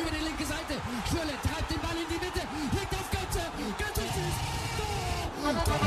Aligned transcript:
über 0.00 0.10
die 0.10 0.24
linke 0.24 0.44
Seite. 0.44 0.74
Schürle 1.08 1.34
treibt 1.42 1.70
den 1.70 1.80
Ball 1.80 1.96
in 1.96 2.08
die 2.08 2.20
Mitte, 2.24 2.42
legt 2.76 2.94
auf 2.94 3.10
Götze. 3.10 3.42
Götze 3.80 4.04
schießt. 4.12 4.40
Tor! 4.78 5.54
Tor! 5.64 5.78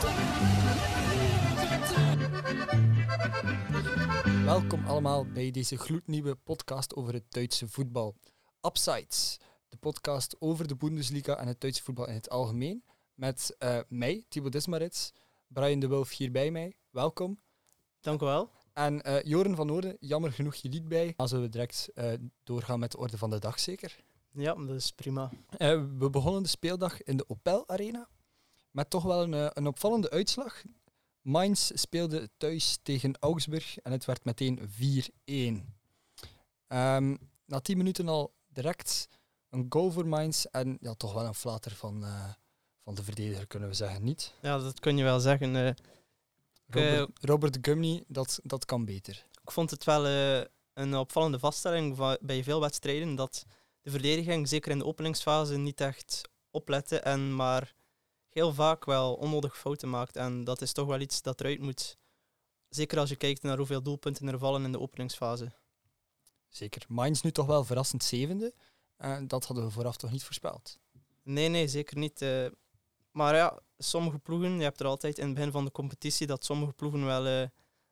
Tor! 0.00 0.12
Götze! 0.12 0.42
Welkom 4.44 4.86
allemaal 4.86 5.26
bij 5.26 5.50
deze 5.50 5.76
gloednieuwe 5.76 6.34
podcast 6.34 6.94
over 6.94 7.12
het 7.12 7.32
Duitse 7.32 7.68
voetbal. 7.68 8.16
Upsides, 8.60 9.38
de 9.68 9.76
podcast 9.76 10.36
over 10.38 10.68
de 10.68 10.76
Bundesliga 10.76 11.36
en 11.36 11.46
het 11.46 11.60
Duitse 11.60 11.82
voetbal 11.82 12.08
in 12.08 12.14
het 12.14 12.30
algemeen. 12.30 12.84
Met 13.14 13.54
eh, 13.58 13.78
mij, 13.88 14.24
Thibaut 14.28 14.52
Dismarits, 14.52 15.12
Brian 15.46 15.80
de 15.80 15.88
Wulf 15.88 16.16
hier 16.16 16.30
bij 16.30 16.50
mij. 16.50 16.76
Welkom. 16.90 17.40
Dank 18.00 18.20
u 18.22 18.24
wel. 18.24 18.50
En 18.72 19.02
eh, 19.02 19.22
Joren 19.22 19.56
van 19.56 19.70
Oorden, 19.70 19.96
jammer 20.00 20.32
genoeg 20.32 20.54
je 20.54 20.68
niet 20.68 20.88
bij. 20.88 21.14
Dan 21.16 21.28
zullen 21.28 21.44
we 21.44 21.50
direct 21.50 21.88
eh, 21.94 22.12
doorgaan 22.44 22.78
met 22.78 22.90
de 22.90 22.98
orde 22.98 23.18
van 23.18 23.30
de 23.30 23.38
dag, 23.38 23.60
zeker? 23.60 24.04
Ja, 24.30 24.54
dat 24.54 24.76
is 24.76 24.90
prima. 24.90 25.30
Eh, 25.56 25.82
we 25.98 26.10
begonnen 26.10 26.42
de 26.42 26.48
speeldag 26.48 27.02
in 27.02 27.16
de 27.16 27.28
Opel 27.28 27.68
Arena. 27.68 28.08
Met 28.70 28.90
toch 28.90 29.02
wel 29.02 29.22
een, 29.22 29.50
een 29.58 29.66
opvallende 29.66 30.10
uitslag. 30.10 30.62
Mainz 31.20 31.70
speelde 31.74 32.30
thuis 32.36 32.78
tegen 32.82 33.16
Augsburg 33.20 33.78
en 33.78 33.92
het 33.92 34.04
werd 34.04 34.24
meteen 34.24 34.60
4-1. 34.60 35.74
Ehm, 36.66 37.16
na 37.44 37.60
10 37.60 37.76
minuten 37.76 38.08
al 38.08 38.34
direct 38.48 39.08
een 39.50 39.66
goal 39.68 39.90
voor 39.90 40.06
Mainz 40.06 40.44
en 40.44 40.76
ja, 40.80 40.94
toch 40.94 41.12
wel 41.12 41.24
een 41.24 41.34
flater 41.34 41.72
van, 41.72 42.04
van 42.84 42.94
de 42.94 43.02
verdediger, 43.02 43.46
kunnen 43.46 43.68
we 43.68 43.74
zeggen. 43.74 44.04
Niet? 44.04 44.34
Ja, 44.40 44.58
dat 44.58 44.80
kun 44.80 44.96
je 44.96 45.04
wel 45.04 45.20
zeggen. 45.20 45.74
Eh. 46.66 46.98
Robert, 46.98 47.24
Robert 47.24 47.58
Gumney, 47.60 48.04
dat, 48.08 48.40
dat 48.42 48.64
kan 48.64 48.84
beter. 48.84 49.26
ik 49.42 49.50
vond 49.50 49.70
het 49.70 49.84
wel 49.84 50.06
eh, 50.06 50.44
een 50.72 50.96
opvallende 50.96 51.38
vaststelling 51.38 51.96
va- 51.96 52.18
bij 52.20 52.42
veel 52.44 52.60
wedstrijden 52.60 53.14
dat 53.14 53.44
de 53.82 53.90
verdediging, 53.90 54.48
zeker 54.48 54.70
in 54.70 54.78
de 54.78 54.84
openingsfase, 54.84 55.56
niet 55.56 55.80
echt 55.80 56.22
oplette 56.50 56.98
en 57.00 57.34
maar 57.34 57.74
heel 58.28 58.52
vaak 58.54 58.84
wel 58.84 59.14
onnodig 59.14 59.58
fouten 59.58 59.90
maakt. 59.90 60.16
En 60.16 60.44
dat 60.44 60.60
is 60.62 60.72
toch 60.72 60.86
wel 60.86 61.00
iets 61.00 61.22
dat 61.22 61.40
eruit 61.40 61.60
moet. 61.60 61.96
Zeker 62.68 62.98
als 62.98 63.08
je 63.08 63.16
kijkt 63.16 63.42
naar 63.42 63.56
hoeveel 63.56 63.82
doelpunten 63.82 64.28
er 64.28 64.38
vallen 64.38 64.64
in 64.64 64.72
de 64.72 64.80
openingsfase. 64.80 65.52
Zeker. 66.48 66.84
Mainz 66.88 67.20
nu 67.22 67.30
toch 67.32 67.46
wel 67.46 67.64
verrassend 67.64 68.04
zevende. 68.04 68.54
Eh, 68.96 69.18
dat 69.26 69.44
hadden 69.44 69.64
we 69.64 69.70
vooraf 69.70 69.96
toch 69.96 70.10
niet 70.10 70.24
voorspeld. 70.24 70.78
Nee, 71.22 71.48
nee, 71.48 71.68
zeker 71.68 71.98
niet. 71.98 72.22
Maar 73.12 73.34
ja, 73.34 73.60
sommige 73.78 74.18
ploegen, 74.18 74.56
je 74.56 74.62
hebt 74.62 74.80
er 74.80 74.86
altijd 74.86 75.18
in 75.18 75.24
het 75.26 75.34
begin 75.34 75.50
van 75.50 75.64
de 75.64 75.70
competitie 75.70 76.26
dat 76.26 76.44
sommige 76.44 76.72
ploegen 76.72 77.04
wel 77.04 77.26
eh, 77.26 77.40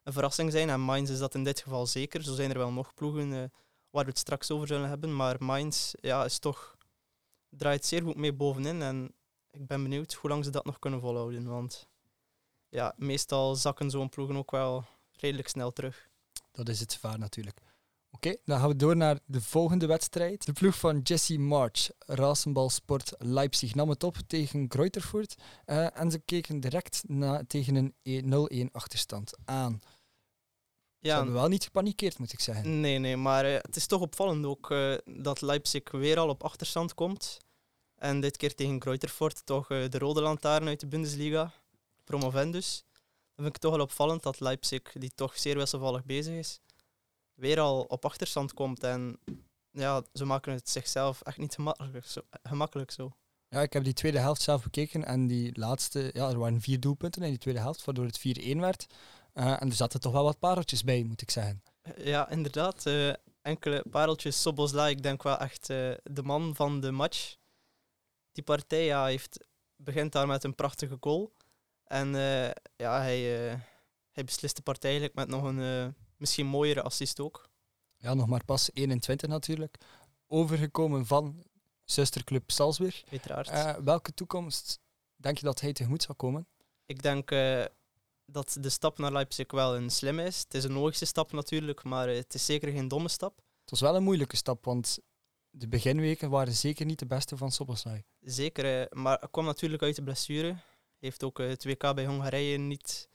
een 0.03 0.13
verrassing 0.13 0.53
zijn. 0.53 0.71
En 0.71 0.81
Mainz 0.81 1.11
is 1.11 1.19
dat 1.19 1.35
in 1.35 1.45
dit 1.45 1.61
geval 1.61 1.87
zeker. 1.87 2.23
Zo 2.23 2.35
zijn 2.35 2.51
er 2.51 2.59
wel 2.59 2.73
nog 2.73 2.95
ploegen 2.95 3.33
eh, 3.33 3.45
waar 3.91 4.05
we 4.05 4.11
het 4.11 4.19
straks 4.19 4.51
over 4.51 4.67
zullen 4.67 4.89
hebben. 4.89 5.17
Maar 5.17 5.37
Mainz 5.45 5.93
ja, 6.01 6.25
is 6.25 6.39
toch, 6.39 6.77
draait 7.49 7.87
zeer 7.87 8.03
goed 8.03 8.17
mee 8.17 8.33
bovenin. 8.33 8.83
En 8.83 9.15
ik 9.51 9.67
ben 9.67 9.83
benieuwd 9.83 10.13
hoe 10.13 10.31
lang 10.31 10.45
ze 10.45 10.51
dat 10.51 10.65
nog 10.65 10.79
kunnen 10.79 11.01
volhouden. 11.01 11.49
Want 11.49 11.89
ja, 12.69 12.95
meestal 12.97 13.55
zakken 13.55 13.91
zo'n 13.91 14.09
ploegen 14.09 14.37
ook 14.37 14.51
wel 14.51 14.85
redelijk 15.13 15.49
snel 15.49 15.73
terug. 15.73 16.09
Dat 16.53 16.69
is 16.69 16.81
het 16.81 16.93
gevaar 16.93 17.19
natuurlijk. 17.19 17.61
Oké, 18.11 18.37
dan 18.45 18.59
gaan 18.59 18.69
we 18.69 18.77
door 18.77 18.97
naar 18.97 19.19
de 19.25 19.41
volgende 19.41 19.87
wedstrijd. 19.87 20.47
De 20.47 20.53
ploeg 20.53 20.79
van 20.79 20.99
Jesse 21.01 21.39
March, 21.39 21.89
Rasenbalsport 21.99 23.13
Leipzig, 23.19 23.75
nam 23.75 23.89
het 23.89 24.03
op 24.05 24.17
tegen 24.27 24.67
Greuterfurt. 24.69 25.35
eh, 25.65 25.99
en 25.99 26.11
ze 26.11 26.19
keken 26.19 26.61
direct 26.61 27.03
na, 27.07 27.45
tegen 27.47 27.75
een 27.75 27.95
e- 28.03 28.21
0-1 28.67 28.71
achterstand 28.73 29.37
aan. 29.45 29.81
Ze 29.83 31.07
Ja, 31.09 31.17
hebben 31.17 31.35
wel 31.35 31.49
niet 31.49 31.65
gepanikeerd, 31.65 32.19
moet 32.19 32.33
ik 32.33 32.41
zeggen. 32.41 32.81
Nee, 32.81 32.99
nee, 32.99 33.17
maar 33.17 33.45
eh, 33.45 33.55
het 33.55 33.77
is 33.77 33.87
toch 33.87 34.01
opvallend 34.01 34.47
ook 34.47 34.71
eh, 34.71 34.95
dat 35.05 35.41
Leipzig 35.41 35.91
weer 35.91 36.19
al 36.19 36.29
op 36.29 36.45
achterstand 36.45 36.95
komt. 36.95 37.39
En 37.97 38.21
dit 38.21 38.37
keer 38.37 38.55
tegen 38.55 38.81
Greuterfurt, 38.83 39.47
toch 39.47 39.67
de 39.67 39.99
rode 39.99 40.21
lantaarn 40.21 40.67
uit 40.69 40.81
de 40.81 40.87
Bundesliga, 40.87 41.53
promovendus. 42.05 42.85
Dan 43.35 43.45
vind 43.45 43.57
ik 43.57 43.59
toch 43.63 43.71
wel 43.77 43.81
opvallend 43.85 44.23
dat 44.23 44.41
Leipzig, 44.41 44.83
die 44.93 45.13
toch 45.15 45.39
zeer 45.39 45.57
wisselvallig 45.57 46.05
bezig 46.05 46.35
is, 46.35 46.61
weer 47.41 47.61
al 47.61 47.81
op 47.83 48.05
achterstand 48.05 48.55
komt. 48.55 48.83
En 48.83 49.19
ja, 49.71 50.03
ze 50.13 50.25
maken 50.25 50.53
het 50.53 50.69
zichzelf 50.69 51.21
echt 51.23 51.39
niet 51.39 51.55
gemakkelijk 51.55 52.07
zo. 52.07 52.21
Gemakkelijk 52.43 52.91
zo. 52.91 53.13
Ja, 53.49 53.61
ik 53.61 53.73
heb 53.73 53.85
die 53.85 53.93
tweede 53.93 54.19
helft 54.19 54.43
zelf 54.43 54.63
bekeken 54.63 55.05
en 55.05 55.27
die 55.27 55.59
laatste, 55.59 56.11
ja, 56.13 56.29
er 56.29 56.39
waren 56.39 56.61
vier 56.61 56.81
doelpunten 56.81 57.23
in 57.23 57.29
die 57.29 57.39
tweede 57.39 57.61
helft, 57.61 57.85
waardoor 57.85 58.05
het 58.05 58.19
4-1 58.19 58.59
werd. 58.59 58.87
Eh, 59.33 59.63
en 59.63 59.69
er 59.69 59.75
zaten 59.75 60.01
toch 60.01 60.13
wel 60.13 60.25
wat 60.25 60.39
pareltjes 60.39 60.85
bij, 60.85 61.03
moet 61.03 61.23
ik 61.23 61.31
zeggen. 61.31 61.63
Ja, 61.97 62.29
inderdaad. 62.29 62.87
eh, 62.87 63.13
enkele 63.43 63.85
pareltjes. 63.91 64.41
Soboslai, 64.41 64.95
ik 64.95 65.03
denk 65.03 65.23
wel 65.23 65.39
echt 65.39 65.71
eh, 65.71 65.91
de 66.03 66.23
man 66.23 66.55
van 66.55 66.81
de 66.81 66.91
match. 66.91 67.37
Die 68.33 68.45
partij 68.45 68.85
ja, 68.85 69.05
heeft, 69.05 69.45
begint 69.77 70.13
daar 70.13 70.27
met 70.27 70.45
een 70.45 70.55
prachtige 70.55 70.97
goal. 71.01 71.33
En 71.85 72.09
ja, 72.77 73.01
hij, 73.01 73.21
hij 74.11 74.25
beslist 74.25 74.57
de 74.57 74.63
partij 74.63 74.91
eigenlijk 74.91 75.19
met 75.19 75.29
nog 75.29 75.43
een 75.45 75.95
misschien 76.21 76.47
mooiere 76.47 76.83
assist 76.83 77.21
ook. 77.21 77.49
Ja, 77.97 78.15
nog 78.15 78.27
maar 78.27 78.45
pas 78.45 78.71
21 78.73 79.29
natuurlijk. 79.29 79.77
Overgekomen 80.27 81.07
van 81.07 81.45
zusterclub 81.85 82.51
Salzburg. 82.51 83.05
Uiteraard. 83.11 83.49
Eh, 83.49 83.75
welke 83.75 84.15
toekomst 84.15 84.81
denk 85.17 85.39
je 85.39 85.45
dat 85.45 85.61
hij 85.61 85.73
tegemoet 85.73 86.03
zal 86.03 86.15
komen? 86.15 86.47
Ik 86.87 87.03
denk 87.03 87.31
eh, 87.31 87.65
dat 88.27 88.57
de 88.61 88.69
stap 88.69 88.99
naar 88.99 89.13
Leipzig 89.13 89.51
wel 89.51 89.77
een 89.77 89.91
slimme 89.91 90.25
is. 90.25 90.39
Het 90.39 90.55
is 90.55 90.65
een 90.65 90.73
logische 90.73 91.05
stap 91.05 91.33
natuurlijk, 91.33 91.85
maar 91.85 92.09
eh, 92.09 92.17
het 92.17 92.35
is 92.35 92.45
zeker 92.45 92.73
geen 92.73 92.89
domme 92.89 93.09
stap. 93.09 93.37
Het 93.61 93.71
was 93.71 93.81
wel 93.81 93.97
een 93.97 94.03
moeilijke 94.03 94.37
stap, 94.37 94.65
want 94.65 94.99
de 95.51 95.69
beginweken 95.69 96.31
waren 96.31 96.53
zeker 96.53 96.87
niet 96.87 96.99
de 96.99 97.07
beste 97.07 97.37
van 97.37 97.53
Soboslai. 97.53 98.03
Zeker, 98.21 98.87
maar 98.91 99.19
hij 99.19 99.29
kwam 99.31 99.45
natuurlijk 99.45 99.83
uit 99.83 99.97
de 99.97 100.03
blessure. 100.03 100.57
Heeft 100.99 101.25
ook 101.25 101.39
het 101.39 101.65
WK 101.65 101.95
bij 101.95 102.07
Hongarije 102.07 102.59
niet, 102.59 103.09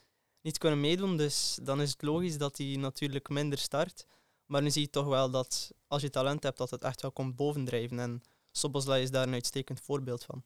niet 0.45 0.57
kunnen 0.57 0.79
meedoen. 0.79 1.17
Dus 1.17 1.59
dan 1.61 1.81
is 1.81 1.91
het 1.91 2.01
logisch 2.01 2.37
dat 2.37 2.57
hij 2.57 2.75
natuurlijk 2.75 3.29
minder 3.29 3.57
start. 3.57 4.05
Maar 4.45 4.61
nu 4.61 4.69
zie 4.71 4.81
je 4.81 4.89
toch 4.89 5.05
wel 5.05 5.29
dat 5.29 5.71
als 5.87 6.01
je 6.01 6.09
talent 6.09 6.43
hebt, 6.43 6.57
dat 6.57 6.69
het 6.69 6.83
echt 6.83 7.01
wel 7.01 7.11
komt 7.11 7.35
bovendrijven. 7.35 7.99
En 7.99 8.21
Soboslai 8.51 9.01
is 9.03 9.11
daar 9.11 9.27
een 9.27 9.33
uitstekend 9.33 9.81
voorbeeld 9.81 10.23
van. 10.23 10.43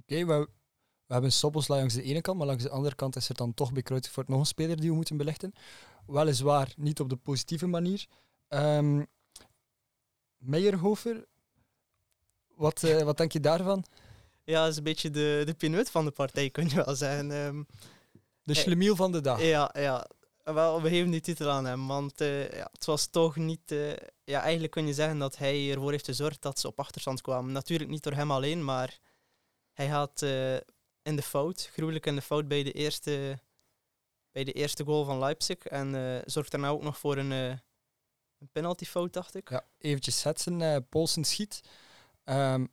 Oké, 0.00 0.24
we, 0.24 0.48
we 1.06 1.12
hebben 1.12 1.32
Soboslai 1.32 1.80
langs 1.80 1.94
de 1.94 2.02
ene 2.02 2.20
kant, 2.20 2.38
maar 2.38 2.46
langs 2.46 2.62
de 2.62 2.70
andere 2.70 2.94
kant 2.94 3.16
is 3.16 3.28
er 3.28 3.34
dan 3.34 3.54
toch 3.54 3.72
bij 3.72 3.82
Kruidvoort 3.82 4.28
nog 4.28 4.38
een 4.38 4.46
speler 4.46 4.80
die 4.80 4.90
we 4.90 4.96
moeten 4.96 5.16
belichten. 5.16 5.52
Weliswaar 6.06 6.72
niet 6.76 7.00
op 7.00 7.08
de 7.08 7.16
positieve 7.16 7.66
manier. 7.66 8.06
Ehm 8.48 9.02
Meijerhofer, 10.38 11.24
wat, 12.54 12.82
eh, 12.82 13.02
wat 13.02 13.16
denk 13.16 13.32
je 13.32 13.40
daarvan? 13.40 13.84
Ja, 14.44 14.62
dat 14.62 14.70
is 14.70 14.76
een 14.76 14.82
beetje 14.82 15.10
de, 15.10 15.54
de 15.58 15.84
van 15.84 16.04
de 16.04 16.10
partij, 16.10 16.50
kun 16.50 16.68
je 16.68 16.84
wel 16.84 16.94
zeggen. 16.94 17.30
Ehm, 17.30 17.62
De 18.44 18.52
Eh, 18.52 18.58
schlemiel 18.60 18.96
van 18.96 19.12
de 19.12 19.20
dag. 19.20 19.42
Ja, 19.42 19.70
ja. 19.72 20.06
Wel, 20.42 20.82
we 20.82 20.88
geven 20.88 21.10
die 21.10 21.20
titel 21.20 21.50
aan 21.50 21.64
hem, 21.64 21.86
want 21.86 22.20
eh, 22.20 22.50
ja, 22.52 22.68
het 22.72 22.84
was 22.84 23.06
toch 23.06 23.36
niet... 23.36 23.70
eh, 23.72 23.92
ja, 24.24 24.40
eigenlijk 24.40 24.72
kun 24.72 24.86
je 24.86 24.94
zeggen 24.94 25.18
dat 25.18 25.36
hij 25.36 25.70
ervoor 25.70 25.90
heeft 25.90 26.04
gezorgd 26.04 26.42
dat 26.42 26.58
ze 26.58 26.66
op 26.68 26.78
achterstand 26.78 27.20
kwamen. 27.20 27.52
Natuurlijk 27.52 27.90
niet 27.90 28.02
door 28.02 28.12
hem 28.12 28.30
alleen, 28.30 28.64
maar 28.64 28.98
hij 29.72 29.86
had 29.88 30.22
in 31.02 31.16
de 31.16 31.22
fout, 31.22 31.70
gruwelijk 31.72 32.06
in 32.06 32.14
de 32.14 32.22
fout 32.22 32.48
bij 32.48 32.62
de 32.62 32.72
eerste, 32.72 33.38
bij 34.32 34.44
de 34.44 34.52
eerste 34.52 34.84
goal 34.84 35.04
van 35.04 35.18
Leipzig. 35.18 35.58
En 35.58 36.22
zorgt 36.26 36.50
daarna 36.50 36.68
ook 36.68 36.82
nog 36.82 36.98
voor 36.98 37.16
een, 37.16 37.30
een 37.30 38.48
penaltyfout, 38.52 39.12
dacht 39.12 39.34
ik. 39.34 39.50
Ja, 39.50 39.64
eventjes 39.78 40.20
zetsen. 40.20 40.60
eh 40.62 40.76
Polsen 40.88 41.24
schiet 41.24 41.60
ehm, 42.24 42.66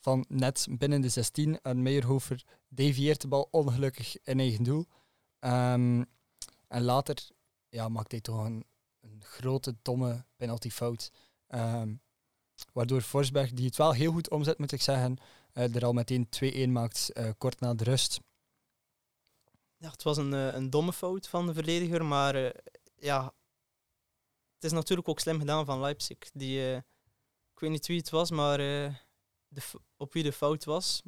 van 0.00 0.24
net 0.28 0.66
binnen 0.70 1.00
de 1.00 1.08
16 1.08 1.60
en 1.62 1.82
Meijerhofer 1.82 2.44
devieert 2.68 3.20
de 3.20 3.28
bal 3.28 3.48
ongelukkig 3.50 4.16
in 4.22 4.40
eigen 4.40 4.62
doel. 4.64 4.86
Ehm, 5.44 6.04
en 6.68 6.82
later 6.82 7.28
ja, 7.68 7.88
maakt 7.88 8.10
hij 8.10 8.20
toch 8.20 8.44
een, 8.44 8.66
een 9.00 9.22
grote, 9.24 9.76
domme 9.82 10.24
penaltyfout. 10.36 11.12
Ehm, 11.46 11.94
waardoor 12.72 13.00
Forsberg, 13.00 13.52
die 13.52 13.66
het 13.66 13.76
wel 13.76 13.92
heel 13.92 14.12
goed 14.12 14.30
omzet, 14.30 14.58
moet 14.58 14.72
ik 14.72 14.82
zeggen, 14.82 15.16
eh, 15.52 15.74
er 15.74 15.84
al 15.84 15.92
meteen 15.92 16.28
2-1 16.28 16.72
maakt, 16.72 17.12
eh, 17.12 17.30
kort 17.38 17.60
na 17.60 17.74
de 17.74 17.84
rust. 17.84 18.20
Ja, 19.76 19.90
het 19.90 20.02
was 20.02 20.16
een, 20.16 20.34
eh, 20.34 20.54
een 20.54 20.70
domme 20.70 20.92
fout 20.92 21.28
van 21.28 21.46
de 21.46 21.54
verdediger, 21.54 22.04
maar 22.04 22.34
ja, 22.96 23.24
het 24.54 24.64
is 24.64 24.72
natuurlijk 24.72 25.08
ook 25.08 25.20
slim 25.20 25.38
gedaan 25.38 25.64
van 25.64 25.80
Leipzig. 25.80 26.18
Die, 26.32 26.76
ik 27.54 27.60
weet 27.60 27.70
niet 27.70 27.86
wie 27.86 27.98
het 27.98 28.10
was, 28.10 28.30
maar 28.30 28.58
de, 28.58 29.62
op 29.96 30.12
wie 30.12 30.22
de 30.22 30.32
fout 30.32 30.64
was. 30.64 31.02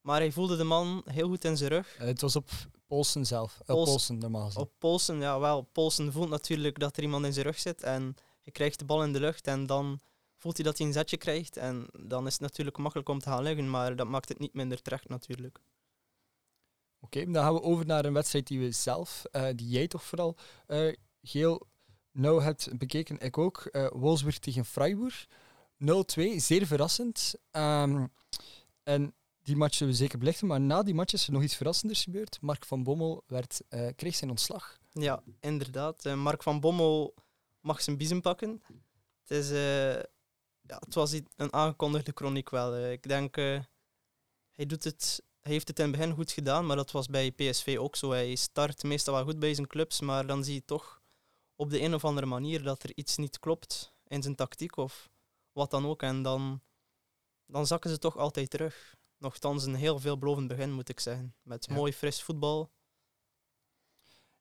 Maar 0.00 0.20
hij 0.20 0.32
voelde 0.32 0.56
de 0.56 0.64
man 0.64 1.02
heel 1.04 1.28
goed 1.28 1.44
in 1.44 1.56
zijn 1.56 1.70
rug. 1.70 1.96
Het 1.96 2.20
was 2.20 2.36
op 2.36 2.50
Polsen 2.86 3.26
zelf. 3.26 3.58
Polsen 3.66 4.18
normaal 4.18 4.44
gezien. 4.46 4.62
Op 4.62 4.72
Polsen, 4.78 5.20
ja 5.20 5.38
wel, 5.40 5.62
Polsen 5.62 6.12
voelt 6.12 6.28
natuurlijk 6.28 6.78
dat 6.78 6.96
er 6.96 7.02
iemand 7.02 7.24
in 7.24 7.32
zijn 7.32 7.46
rug 7.46 7.58
zit 7.58 7.82
en 7.82 8.14
hij 8.42 8.52
krijgt 8.52 8.78
de 8.78 8.84
bal 8.84 9.02
in 9.02 9.12
de 9.12 9.20
lucht 9.20 9.46
en 9.46 9.66
dan 9.66 10.00
voelt 10.36 10.56
hij 10.56 10.64
dat 10.66 10.78
hij 10.78 10.86
een 10.86 10.92
zetje 10.92 11.16
krijgt 11.16 11.56
en 11.56 11.86
dan 11.92 12.26
is 12.26 12.32
het 12.32 12.42
natuurlijk 12.42 12.76
makkelijk 12.78 13.08
om 13.08 13.18
te 13.18 13.28
gaan 13.28 13.42
liggen, 13.42 13.70
maar 13.70 13.96
dat 13.96 14.06
maakt 14.06 14.28
het 14.28 14.38
niet 14.38 14.54
minder 14.54 14.82
terecht 14.82 15.08
natuurlijk. 15.08 15.58
Oké, 17.00 17.24
dan 17.24 17.42
gaan 17.42 17.54
we 17.54 17.62
over 17.62 17.86
naar 17.86 18.04
een 18.04 18.12
wedstrijd 18.12 18.46
die 18.46 18.60
we 18.60 18.70
zelf, 18.70 19.24
eh, 19.30 19.48
die 19.54 19.68
jij 19.68 19.86
toch 19.86 20.02
vooral 20.04 20.36
eh, 20.66 20.92
heel 21.20 21.66
nauw 22.12 22.40
hebt 22.40 22.78
bekeken. 22.78 23.18
Ik 23.18 23.38
ook. 23.38 23.64
eh 23.64 23.86
Wolfsburg 23.92 24.38
tegen 24.38 24.64
Freiburg. 24.64 25.26
0-2, 25.78 26.40
zeer 26.40 26.66
verrassend. 26.66 27.34
Ehm, 27.50 28.06
en 28.82 29.14
die 29.46 29.56
match 29.56 29.74
zullen 29.74 29.92
we 29.92 29.98
zeker 29.98 30.18
belichten, 30.18 30.46
maar 30.46 30.60
na 30.60 30.82
die 30.82 30.94
match 30.94 31.12
is 31.12 31.26
er 31.26 31.32
nog 31.32 31.42
iets 31.42 31.56
verrassenders 31.56 32.02
gebeurd. 32.02 32.40
Mark 32.40 32.64
van 32.64 32.82
Bommel 32.82 33.24
werd, 33.26 33.60
eh, 33.68 33.88
kreeg 33.96 34.14
zijn 34.14 34.30
ontslag. 34.30 34.78
Ja, 34.92 35.22
inderdaad. 35.40 36.04
Eh, 36.04 36.14
Mark 36.14 36.42
van 36.42 36.60
Bommel 36.60 37.14
mag 37.60 37.82
zijn 37.82 37.96
biezen 37.96 38.20
pakken. 38.20 38.62
Het, 39.20 39.30
is, 39.30 39.50
eh, 39.50 39.94
ja, 40.60 40.78
het 40.78 40.94
was 40.94 41.12
een 41.36 41.52
aangekondigde 41.52 42.12
chroniek 42.14 42.50
wel. 42.50 42.90
Ik 42.90 43.02
denk, 43.02 43.34
hij, 43.36 44.66
doet 44.66 44.84
het, 44.84 45.22
heeft 45.40 45.68
het 45.68 45.78
in 45.78 45.84
het 45.84 45.96
begin 45.96 46.14
goed 46.14 46.30
gedaan, 46.32 46.66
maar 46.66 46.76
dat 46.76 46.90
was 46.90 47.06
bij 47.06 47.30
PSV 47.30 47.76
ook 47.80 47.96
zo. 47.96 48.10
Hij 48.10 48.34
start 48.34 48.82
meestal 48.82 49.14
wel 49.14 49.24
goed 49.24 49.38
bij 49.38 49.54
zijn 49.54 49.66
clubs, 49.66 50.00
maar 50.00 50.26
dan 50.26 50.44
zie 50.44 50.54
je 50.54 50.64
toch 50.64 51.02
op 51.56 51.70
de 51.70 51.80
een 51.80 51.94
of 51.94 52.04
andere 52.04 52.26
manier 52.26 52.62
dat 52.62 52.82
er 52.82 52.92
iets 52.94 53.16
niet 53.16 53.38
klopt 53.38 53.94
in 54.06 54.22
zijn 54.22 54.34
tactiek 54.34 54.76
of 54.76 55.08
wat 55.52 55.70
dan 55.70 55.86
ook. 55.86 56.02
En 56.02 56.22
dan, 56.22 56.60
dan 57.46 57.66
zakken 57.66 57.90
ze 57.90 57.98
toch 57.98 58.16
altijd 58.16 58.50
terug. 58.50 58.95
Nochtans 59.18 59.64
een 59.64 59.74
heel 59.74 59.98
veelbelovend 59.98 60.48
begin, 60.48 60.72
moet 60.72 60.88
ik 60.88 61.00
zeggen. 61.00 61.34
Met 61.42 61.66
Ja. 61.66 61.74
mooi 61.74 61.92
fris 61.92 62.22
voetbal. 62.22 62.70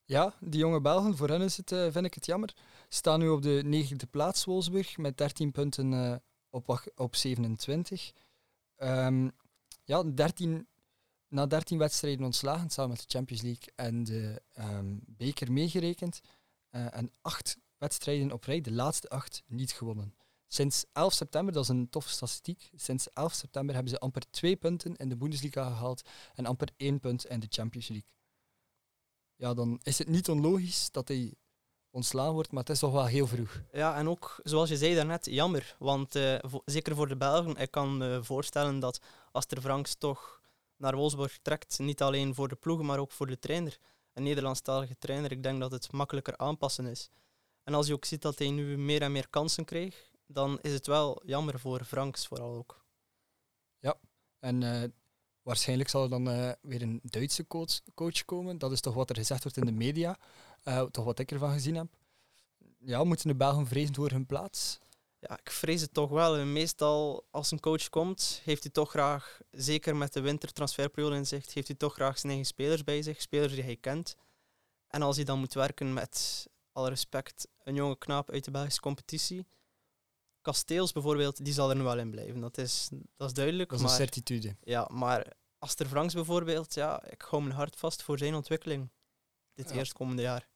Ja, 0.06 0.34
die 0.40 0.60
jonge 0.60 0.82
Belgen, 0.82 1.18
voor 1.18 1.30
hen 1.30 1.42
is 1.42 1.58
het, 1.58 1.72
eh, 1.72 1.92
vind 1.92 2.06
ik 2.06 2.14
het 2.14 2.26
jammer. 2.26 2.54
Staan 2.90 3.20
nu 3.20 3.30
op 3.30 3.42
de 3.42 3.62
negende 3.66 4.06
plaats, 4.06 4.46
Wolfsburg, 4.46 4.98
met 4.98 5.18
13 5.18 5.52
punten 5.52 5.94
eh, 5.94 6.16
op, 6.50 6.92
op 6.96 7.16
27. 7.16 8.12
Ehm, 8.76 9.30
ja, 9.84 10.04
13, 10.04 10.68
na 11.28 11.46
13 11.46 11.78
wedstrijden 11.78 12.26
ontslagen, 12.26 12.70
samen 12.70 12.92
met 12.92 13.00
de 13.00 13.18
Champions 13.18 13.42
League 13.42 13.74
en 13.76 14.04
de 14.04 14.42
ehm, 14.54 14.96
beker 15.06 15.52
meegerekend. 15.52 16.22
eh, 16.70 16.96
en 16.96 17.12
acht 17.22 17.58
wedstrijden 17.78 18.32
op 18.32 18.44
rij, 18.44 18.62
de 18.62 18.72
laatste 18.72 19.10
acht, 19.10 19.44
niet 19.48 19.72
gewonnen. 19.72 20.16
Sinds 20.56 20.86
11 20.94 21.14
september, 21.14 21.54
dat 21.54 21.64
is 21.64 21.70
een 21.70 21.90
toffe 21.90 22.10
statistiek, 22.10 22.72
sinds 22.76 23.14
11 23.14 23.34
september 23.34 23.76
hebben 23.76 23.94
ze 23.94 24.00
amper 24.00 24.30
twee 24.30 24.56
punten 24.56 24.96
in 24.96 25.10
de 25.10 25.18
Bundesliga 25.18 25.64
gehaald 25.64 26.02
en 26.36 26.46
amper 26.46 26.70
één 26.78 27.00
punt 27.00 27.26
in 27.26 27.40
de 27.40 27.48
Champions 27.50 27.88
League 27.88 28.14
ja, 29.36 29.54
dan 29.54 29.80
is 29.84 29.98
het 29.98 30.08
niet 30.08 30.30
onlogisch 30.30 30.92
dat 30.92 31.08
hij 31.08 31.34
ontslagen 31.92 32.34
wordt, 32.34 32.52
maar 32.52 32.64
het 32.64 32.70
is 32.70 32.80
toch 32.80 32.92
wel 32.92 33.06
heel 33.06 33.28
vroeg. 33.28 33.62
Ja, 33.72 33.96
en 33.96 34.10
ook, 34.10 34.40
zoals 34.44 34.70
je 34.70 34.78
zei 34.78 34.96
daarnet, 34.96 35.26
jammer. 35.26 35.76
Want 35.80 36.16
eh, 36.16 36.44
zeker 36.66 36.96
voor 36.96 37.08
de 37.08 37.18
Belgen, 37.18 37.56
ik 37.56 37.72
kan 37.72 37.98
me 37.98 38.20
voorstellen 38.24 38.80
dat 38.80 39.00
Aster 39.32 39.62
Franks 39.62 39.96
toch 39.96 40.42
naar 40.78 40.96
Wolfsburg 40.96 41.40
trekt, 41.42 41.80
niet 41.80 42.02
alleen 42.02 42.36
voor 42.36 42.48
de 42.48 42.56
ploegen, 42.56 42.86
maar 42.86 43.00
ook 43.00 43.12
voor 43.12 43.28
de 43.28 43.40
trainer. 43.40 43.78
Een 44.14 44.24
Nederlandstalige 44.24 44.98
trainer, 44.98 45.32
ik 45.32 45.44
denk 45.44 45.60
dat 45.60 45.72
het 45.72 45.92
makkelijker 45.92 46.38
aanpassen 46.38 46.86
is. 46.86 47.10
En 47.64 47.74
als 47.74 47.88
je 47.88 47.94
ook 47.94 48.06
ziet 48.06 48.22
dat 48.22 48.40
hij 48.40 48.50
nu 48.50 48.78
meer 48.78 49.02
en 49.02 49.12
meer 49.12 49.30
kansen 49.30 49.66
krijgt, 49.66 50.12
dan 50.28 50.60
is 50.62 50.74
het 50.74 50.88
wel 50.88 51.22
jammer 51.26 51.60
voor 51.60 51.84
Franks 51.84 52.28
vooral 52.28 52.56
ook. 52.56 52.86
En 54.46 54.64
eh, 54.64 54.90
waarschijnlijk 55.42 55.90
zal 55.90 56.04
er 56.04 56.10
dan 56.10 56.30
eh, 56.30 56.52
weer 56.62 56.82
een 56.82 57.00
Duitse 57.04 57.48
coach, 57.48 57.82
coach 57.94 58.26
komen. 58.26 58.58
Dat 58.58 58.72
is 58.72 58.82
toch 58.82 58.94
wat 58.94 59.10
er 59.10 59.16
gezegd 59.16 59.44
wordt 59.44 59.58
in 59.58 59.66
de 59.66 59.72
media, 59.72 60.18
eh, 60.64 60.84
toch 60.84 61.06
wat 61.06 61.20
ik 61.20 61.32
ervan 61.32 61.52
gezien 61.52 61.76
heb. 61.76 61.88
Ja, 62.80 63.04
moeten 63.04 63.28
de 63.28 63.36
Belgen 63.36 63.68
vrezen 63.68 63.96
voor 63.96 64.10
hun 64.10 64.26
plaats? 64.26 64.80
Ja, 65.20 65.40
ik 65.40 65.52
vrees 65.52 65.82
het 65.82 65.94
toch 65.94 66.10
wel. 66.10 66.38
En 66.38 66.54
Meestal 66.54 67.28
als 67.32 67.52
een 67.52 67.60
coach 67.60 67.90
komt, 67.90 68.42
heeft 68.44 68.64
hij 68.64 68.72
toch 68.72 68.90
graag, 68.90 69.40
zeker 69.52 69.96
met 69.96 70.14
de 70.14 70.22
wintertransferperiode 70.22 71.16
in 71.16 71.26
zicht, 71.26 71.54
heeft 71.54 71.68
hij 71.68 71.78
toch 71.78 71.94
graag 71.94 72.20
zijn 72.20 72.32
eigen 72.32 72.48
spelers 72.48 72.84
bij 72.84 73.02
zich, 73.02 73.22
spelers 73.22 73.54
die 73.54 73.64
hij 73.64 73.76
kent. 73.76 74.16
En 74.88 75.02
als 75.02 75.16
hij 75.16 75.26
dan 75.26 75.40
moet 75.40 75.54
werken 75.54 75.94
met, 75.94 76.48
alle 76.72 76.90
respect, 76.90 77.48
een 77.64 77.76
jonge 77.76 77.98
knaap 77.98 78.32
uit 78.32 78.44
de 78.44 78.52
Belgische 78.52 78.82
competitie, 78.82 79.46
Kasteels 80.46 80.92
bijvoorbeeld, 80.92 81.46
die 81.46 81.54
zal 81.54 81.70
er 81.70 81.84
wel 81.84 81.98
in 82.00 82.12
blijven. 82.12 82.40
Dat 82.40 82.58
is, 82.58 82.90
dat 83.18 83.28
is 83.28 83.34
duidelijk. 83.34 83.70
Dat 83.70 83.78
is 83.80 83.84
een 83.86 83.92
maar, 83.92 84.00
certitude. 84.00 84.56
ja, 84.64 84.90
maar 84.92 85.34
Aster 85.60 85.86
Franks 85.88 86.14
bijvoorbeeld, 86.14 86.74
ja, 86.74 87.04
ik 87.10 87.22
hou 87.22 87.44
mijn 87.44 87.56
hart 87.56 87.76
vast 87.76 88.04
voor 88.04 88.18
zijn 88.18 88.36
ontwikkeling 88.36 88.90
dit 89.54 89.70
Ja. 89.70 89.76
eerstkomende 89.76 90.22
jaar. 90.22 90.48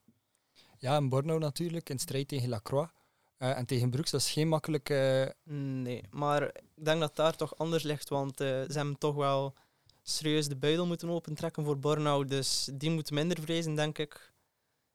Ja, 0.78 0.96
en 0.96 1.10
Borno 1.10 1.38
natuurlijk, 1.38 1.90
in 1.90 2.00
strijd 2.00 2.28
tegen 2.28 2.50
Lacroix. 2.50 2.92
Eh, 3.38 3.58
en 3.58 3.66
tegen 3.66 3.90
Broeks, 3.90 4.12
dat 4.12 4.22
is 4.22 4.32
geen 4.32 4.48
makkelijke... 4.48 5.36
Nee, 5.44 6.04
maar 6.10 6.44
ik 6.44 6.86
denk 6.86 7.00
dat 7.00 7.16
daar 7.16 7.36
toch 7.36 7.58
anders 7.58 7.84
ligt, 7.84 8.10
want 8.10 8.42
eh, 8.42 8.48
ze 8.48 8.74
hebben 8.74 8.98
toch 8.98 9.16
wel 9.16 9.54
serieus 10.02 10.48
de 10.48 10.56
buidel 10.56 10.86
moeten 10.86 11.10
opentrekken 11.10 11.64
voor 11.64 11.80
Bornau, 11.80 12.26
dus 12.26 12.70
die 12.74 12.90
moet 12.90 13.12
minder 13.12 13.42
vrezen, 13.42 13.76
denk 13.76 13.98
ik. 13.98 14.34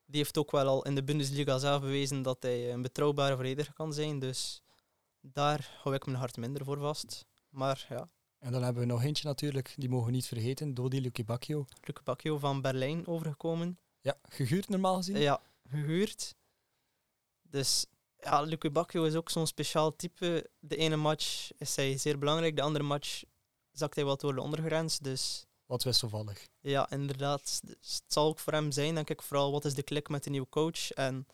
Die 0.06 0.20
heeft 0.20 0.38
ook 0.38 0.50
wel 0.50 0.66
al 0.66 0.84
in 0.84 0.94
de 0.94 1.04
Bundesliga 1.04 1.58
zelf 1.58 1.80
bewezen 1.80 2.22
dat 2.22 2.42
hij 2.42 2.72
een 2.72 2.82
betrouwbare 2.82 3.34
verdediger 3.36 3.74
kan 3.74 3.92
zijn, 3.92 4.18
dus 4.18 4.62
daar 5.32 5.78
hou 5.82 5.94
ik 5.94 6.06
mijn 6.06 6.18
hart 6.18 6.36
minder 6.36 6.64
voor 6.64 6.78
vast. 6.78 7.24
Maar 7.48 7.86
ja, 7.88 8.08
En 8.38 8.52
dan 8.52 8.62
hebben 8.62 8.82
we 8.82 8.88
nog 8.88 9.02
eentje 9.02 9.26
natuurlijk, 9.26 9.74
die 9.76 9.88
mogen 9.88 10.06
we 10.06 10.12
niet 10.12 10.26
vergeten, 10.26 10.74
Dodi 10.74 11.00
Lucky 11.00 11.24
Bacchio. 11.24 11.66
Luc 11.80 11.96
Bacchio 12.04 12.38
van 12.38 12.60
Berlijn 12.60 13.06
overgekomen. 13.06 13.78
Ja, 14.00 14.18
gehuurd 14.22 14.68
normaal 14.68 14.96
gezien. 14.96 15.16
Ja, 15.18 15.40
gehuurd. 15.68 16.34
Dus 17.42 17.86
ja, 18.18 18.40
Luc 18.40 18.58
Bacchio 18.72 19.04
is 19.04 19.14
ook 19.14 19.30
zo'n 19.30 19.46
speciaal 19.46 19.96
type. 19.96 20.50
De 20.58 20.76
ene 20.76 20.96
match 20.96 21.50
is 21.58 21.76
hij 21.76 21.98
zeer 21.98 22.18
belangrijk, 22.18 22.56
de 22.56 22.62
andere 22.62 22.84
match 22.84 23.22
zakt 23.70 23.94
hij 23.94 24.04
wat 24.04 24.20
door 24.20 24.34
de 24.34 24.40
ondergrens. 24.40 24.98
Dus 24.98 25.46
Wat 25.66 25.82
wisselvallig. 25.82 26.46
ja, 26.60 26.90
inderdaad. 26.90 27.60
Dus 27.64 27.94
het 28.02 28.12
zal 28.12 28.28
ook 28.28 28.38
voor 28.38 28.52
hem 28.52 28.72
zijn, 28.72 28.94
denk 28.94 29.10
ik, 29.10 29.22
vooral 29.22 29.52
wat 29.52 29.64
is 29.64 29.74
de 29.74 29.82
klik 29.82 30.08
met 30.08 30.24
de 30.24 30.30
nieuwe 30.30 30.48
coach 30.48 30.90
en 30.90 31.26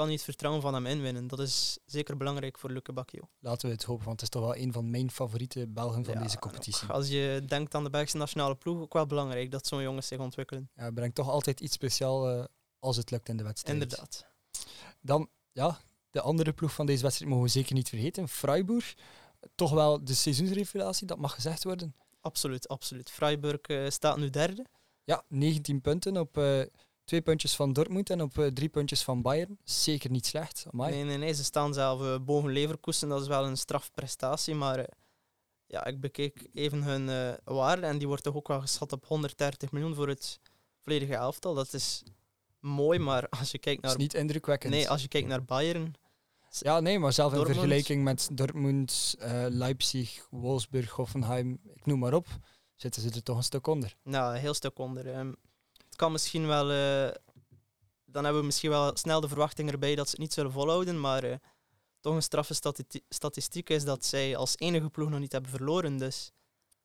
kan 0.00 0.08
hij 0.08 0.18
het 0.18 0.28
vertrouwen 0.28 0.62
van 0.62 0.74
hem 0.74 0.86
inwinnen. 0.86 1.26
Dat 1.26 1.38
is 1.38 1.78
zeker 1.84 2.16
belangrijk 2.16 2.58
voor 2.58 2.70
Luc 2.70 2.82
Bacchio. 2.94 3.28
Laten 3.38 3.68
we 3.68 3.74
het 3.74 3.84
hopen, 3.84 4.04
want 4.04 4.20
het 4.20 4.34
is 4.34 4.40
toch 4.40 4.42
wel 4.42 4.56
een 4.56 4.72
van 4.72 4.90
mijn 4.90 5.10
favoriete 5.10 5.66
Belgen 5.68 6.04
van 6.04 6.14
Ja, 6.14 6.20
deze 6.20 6.38
competitie. 6.38 6.88
Als 6.88 7.08
je 7.08 7.42
denkt 7.46 7.74
aan 7.74 7.84
de 7.84 7.90
Belgische 7.90 8.16
nationale 8.16 8.56
ploeg, 8.56 8.80
ook 8.80 8.92
wel 8.92 9.06
belangrijk 9.06 9.50
dat 9.50 9.66
zo'n 9.66 9.82
jongens 9.82 10.06
zich 10.06 10.18
ontwikkelen. 10.18 10.70
Ja, 10.74 10.90
brengt 10.90 11.14
toch 11.14 11.28
altijd 11.28 11.60
iets 11.60 11.74
speciaals 11.74 12.46
als 12.78 12.96
het 12.96 13.10
lukt 13.10 13.28
in 13.28 13.36
de 13.36 13.42
wedstrijd. 13.42 13.82
Inderdaad. 13.82 14.26
Dan, 15.00 15.28
ja, 15.52 15.80
de 16.10 16.20
andere 16.20 16.52
ploeg 16.52 16.72
van 16.72 16.86
deze 16.86 17.02
wedstrijd 17.02 17.30
mogen 17.30 17.46
we 17.46 17.52
zeker 17.52 17.74
niet 17.74 17.88
vergeten. 17.88 18.28
Freiburg, 18.28 18.94
toch 19.54 19.70
wel 19.70 20.04
de 20.04 20.14
seizoensrevelatie, 20.14 21.06
dat 21.06 21.18
mag 21.18 21.34
gezegd 21.34 21.64
worden. 21.64 21.94
Absoluut, 22.20 22.68
absoluut. 22.68 23.10
Freiburg 23.10 23.60
eh, 23.60 23.88
staat 23.88 24.16
nu 24.16 24.30
derde. 24.30 24.66
Ja, 25.04 25.24
19 25.28 25.80
punten 25.80 26.16
op 26.16 26.38
eh, 26.38 26.62
twee 27.10 27.22
puntjes 27.22 27.56
van 27.56 27.72
Dortmund 27.72 28.10
en 28.10 28.22
op 28.22 28.38
eh, 28.38 28.46
drie 28.46 28.68
puntjes 28.68 29.02
van 29.02 29.22
Bayern. 29.22 29.58
Zeker 29.64 30.10
niet 30.10 30.26
slecht. 30.26 30.66
Amai. 30.72 30.92
Nee, 30.92 31.04
nee, 31.04 31.16
nee. 31.16 31.34
Ze 31.34 31.44
staan 31.44 31.74
zelf 31.74 32.02
eh, 32.02 32.16
boven 32.24 32.52
Leverkusen. 32.52 33.08
Dat 33.08 33.20
is 33.20 33.28
wel 33.28 33.46
een 33.46 33.56
strafprestatie. 33.56 34.54
Maar 34.54 34.78
eh, 34.78 34.84
ja, 35.66 35.84
ik 35.84 36.00
bekeek 36.00 36.48
even 36.54 36.82
hun 36.82 37.36
waarde. 37.44 37.86
En 37.86 37.98
die 37.98 38.06
wordt 38.06 38.22
toch 38.22 38.34
ook 38.34 38.48
wel 38.48 38.60
geschat 38.60 38.92
op 38.92 39.06
130 39.06 39.72
miljoen 39.72 39.94
voor 39.94 40.08
het 40.08 40.40
volledige 40.80 41.14
elftal. 41.14 41.54
Dat 41.54 41.72
is 41.72 42.02
mooi, 42.60 42.98
maar 42.98 43.28
als 43.28 43.50
je 43.50 43.58
kijkt 43.58 43.82
Dat 43.82 43.90
is 43.90 43.96
naar, 43.96 44.06
niet 44.06 44.14
indrukwekkend. 44.14 44.72
nee, 44.72 44.90
als 44.90 45.02
je 45.02 45.08
kijkt 45.08 45.28
naar 45.28 45.44
Bayern... 45.44 45.94
Ja, 46.48 46.80
nee, 46.80 46.98
maar 46.98 47.12
zelf 47.12 47.30
in 47.30 47.36
Dortmund. 47.36 47.60
vergelijking 47.60 48.04
met 48.04 48.28
Dortmund, 48.32 49.16
Leipzig, 49.48 50.26
Wolfsburg, 50.30 50.90
Hoffenheim, 50.90 51.60
ik 51.74 51.86
noem 51.86 51.98
maar 51.98 52.14
op, 52.14 52.26
zitten 52.74 53.02
ze 53.02 53.10
er 53.10 53.22
toch 53.22 53.36
een 53.36 53.42
stuk 53.42 53.66
onder. 53.66 53.96
Nou, 54.02 54.34
een 54.34 54.40
heel 54.40 54.54
stuk 54.54 54.78
onder. 54.78 55.06
Het 55.16 55.36
kan 56.00 56.12
misschien 56.12 56.46
wel... 56.46 56.70
eh, 56.70 57.14
dan 58.04 58.22
hebben 58.24 58.40
we 58.40 58.46
misschien 58.46 58.70
wel 58.70 58.96
snel 58.96 59.20
de 59.20 59.28
verwachting 59.28 59.70
erbij 59.70 59.94
dat 59.94 60.04
ze 60.04 60.10
het 60.10 60.20
niet 60.20 60.32
zullen 60.32 60.52
volhouden. 60.52 61.00
Maar 61.00 61.24
eh, 61.24 61.36
toch 62.00 62.14
een 62.14 62.22
straffe 62.22 62.54
stati- 62.54 63.04
statistiek 63.08 63.70
is 63.70 63.84
dat 63.84 64.04
zij 64.04 64.36
als 64.36 64.58
enige 64.58 64.90
ploeg 64.90 65.08
nog 65.10 65.20
niet 65.20 65.32
hebben 65.32 65.50
verloren. 65.50 65.96
Dus 65.98 66.32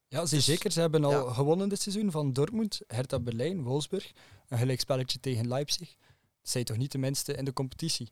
Ja, 0.07 0.25
ze 0.25 0.35
Dus, 0.35 0.45
zeker. 0.45 0.71
Ze 0.71 0.79
hebben 0.79 1.03
al 1.03 1.27
ja. 1.27 1.33
gewonnen 1.33 1.69
dit 1.69 1.81
seizoen 1.81 2.11
van 2.11 2.33
Dortmund, 2.33 2.79
Hertha 2.87 3.19
Berlijn, 3.19 3.63
Wolfsburg. 3.63 4.11
Een 4.47 4.57
gelijkspelletje 4.57 5.19
tegen 5.19 5.47
Leipzig. 5.47 5.95
Dat 6.41 6.49
zijn 6.51 6.65
toch 6.65 6.77
niet 6.77 6.91
de 6.91 6.97
minste 6.97 7.33
in 7.33 7.45
de 7.45 7.53
competitie. 7.53 8.11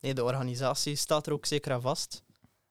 Nee, 0.00 0.14
de 0.14 0.24
organisatie 0.24 0.96
staat 0.96 1.26
er 1.26 1.32
ook 1.32 1.46
zeker 1.46 1.72
aan 1.72 1.80
vast. 1.82 2.22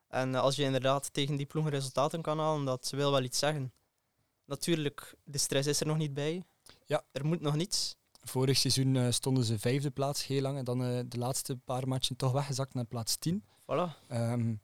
En 0.08 0.36
eh, 0.36 0.41
als 0.41 0.55
je 0.55 0.63
inderdaad 0.63 1.13
tegen 1.13 1.36
die 1.36 1.46
ploegen 1.46 1.72
resultaten 1.72 2.22
kan 2.22 2.39
halen, 2.39 2.65
dat 2.65 2.89
wil 2.89 3.12
wel 3.12 3.24
iets 3.24 3.39
zeggen. 3.39 3.74
Natuurlijk, 4.46 5.15
de 5.24 5.38
stress 5.38 5.67
is 5.67 5.79
er 5.79 5.88
nog 5.88 5.98
niet 5.98 6.13
bij. 6.13 6.43
Ja. 6.92 7.04
Er 7.12 7.26
moet 7.26 7.42
nog 7.42 7.56
niets. 7.56 7.96
Vorig 8.22 8.58
seizoen 8.58 8.96
eh, 8.96 9.12
stonden 9.12 9.44
ze 9.44 9.60
vijfde 9.60 9.92
plaats 9.92 10.28
heel 10.28 10.42
lang 10.42 10.58
en 10.58 10.66
dan 10.66 10.84
eh, 10.84 11.00
de 11.06 11.18
laatste 11.18 11.58
paar 11.58 11.88
matchen 11.88 12.16
toch 12.16 12.32
weggezakt 12.32 12.74
naar 12.74 12.86
plaats 12.86 13.16
10. 13.16 13.44
Voilà, 13.62 14.08
Ehm, 14.08 14.56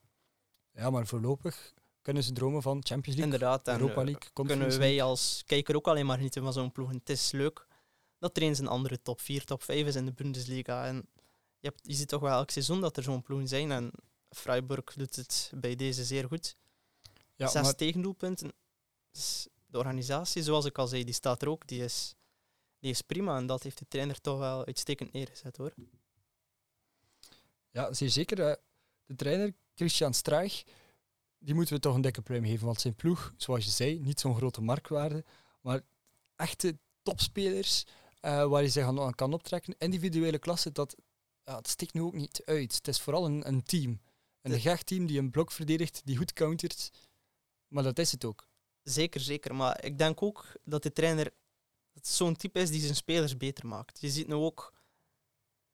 ja, 0.72 0.90
maar 0.90 1.08
voorlopig 1.08 1.74
kunnen 2.02 2.24
ze 2.24 2.32
dromen 2.32 2.62
van 2.62 2.80
Champions 2.84 3.20
League, 3.20 3.24
inderdaad. 3.24 3.68
En, 3.68 3.74
Europa 3.74 4.00
eh, 4.00 4.06
League, 4.06 4.32
kunnen 4.34 4.58
Conference 4.58 4.78
wij 4.78 5.02
als 5.02 5.44
kijker 5.46 5.76
ook 5.76 5.88
alleen 5.88 6.06
maar 6.06 6.16
genieten 6.16 6.44
van 6.44 6.54
zo'n 6.54 6.72
ploeg. 6.72 6.90
En 6.90 6.98
Het 6.98 7.10
is 7.10 7.32
leuk 7.32 7.68
dat 8.20 8.38
er 8.38 8.44
eens 8.44 8.60
een 8.60 8.68
andere 8.68 9.02
top 9.02 9.22
4, 9.22 9.44
top 9.44 9.64
5 9.64 9.88
is 9.88 9.96
in 9.96 10.06
de 10.06 10.14
Bundesliga. 10.14 10.86
En 10.86 10.96
je, 11.60 11.68
hebt, 11.68 11.82
je 11.84 11.94
ziet 11.94 12.08
toch 12.08 12.22
wel 12.22 12.32
elk 12.32 12.50
seizoen 12.50 12.82
dat 12.82 12.98
er 12.98 13.04
zo'n 13.04 13.22
ploegen 13.22 13.48
zijn. 13.48 13.72
En 13.72 13.92
Freiburg 14.30 14.94
doet 14.94 15.16
het 15.16 15.52
bij 15.56 15.76
deze 15.76 16.06
zeer 16.06 16.28
goed. 16.28 16.58
Ja, 17.36 17.48
Zes 17.48 17.64
maar 17.64 17.76
tegendoelpunten. 17.76 18.52
Dus 19.12 19.48
de 19.68 19.78
organisatie, 19.78 20.44
zoals 20.44 20.66
ik 20.66 20.78
al 20.78 20.88
zei, 20.88 21.04
die 21.04 21.14
staat 21.14 21.42
er 21.42 21.50
ook. 21.50 21.68
Die 21.68 21.84
is, 21.84 22.16
die 22.80 22.92
is 22.92 23.02
prima. 23.02 23.38
En 23.38 23.46
dat 23.46 23.64
heeft 23.64 23.78
de 23.80 23.88
trainer 23.88 24.22
toch 24.22 24.38
wel 24.40 24.66
uitstekend 24.66 25.14
neergezet 25.14 25.58
hoor. 25.58 25.74
Ja, 27.72 27.94
zeer 27.94 28.10
zeker. 28.10 28.42
eh, 28.50 28.54
de 29.06 29.16
trainer, 29.16 29.54
Christian 29.76 30.14
Struig, 30.14 30.64
die 31.40 31.54
moeten 31.54 31.74
we 31.76 31.80
toch 31.82 31.96
een 31.96 32.02
dikke 32.02 32.22
pruim 32.22 32.44
geven. 32.46 32.66
Want 32.66 32.82
zijn 32.82 32.96
ploeg, 32.96 33.34
zoals 33.38 33.64
je 33.66 33.72
zei, 33.72 34.00
niet 34.00 34.20
zo'n 34.20 34.36
grote 34.36 34.62
marktwaarde. 34.62 35.24
Maar 35.62 35.82
echte 36.36 36.78
topspelers 37.02 37.84
eh, 38.20 38.46
waar 38.50 38.62
je 38.62 38.70
zich 38.70 38.84
aan, 38.86 39.14
kan 39.16 39.34
optrekken. 39.34 39.76
Individuele 39.78 40.40
klasse, 40.40 40.72
dat, 40.72 40.96
ja, 41.44 41.60
stikt 41.62 41.94
nu 41.94 42.02
ook 42.02 42.14
niet 42.14 42.42
uit. 42.46 42.76
Het 42.76 42.88
is 42.88 43.02
vooral 43.02 43.26
een, 43.26 43.48
een 43.48 43.64
team. 43.64 44.02
Een 44.42 44.52
De- 44.52 44.60
gecht-team 44.60 45.06
die 45.06 45.20
een 45.20 45.32
blok 45.32 45.52
verdedigt, 45.52 46.02
die 46.06 46.18
goed 46.18 46.34
countert. 46.34 46.90
Maar 47.68 47.84
dat 47.84 48.00
is 48.00 48.12
het 48.12 48.26
ook. 48.26 48.48
Zeker, 48.84 49.22
zeker. 49.22 49.56
Maar 49.56 49.84
ik 49.84 49.98
denk 49.98 50.22
ook 50.22 50.46
dat 50.64 50.84
de 50.84 50.92
trainer 50.92 51.32
dat 51.98 52.08
zo'n 52.08 52.36
type 52.36 52.60
is 52.60 52.70
die 52.72 52.82
zijn 52.82 52.96
spelers 52.96 53.38
beter 53.38 53.68
maakt. 53.68 54.02
Je 54.02 54.10
ziet 54.10 54.28
nu 54.28 54.34
ook 54.34 54.74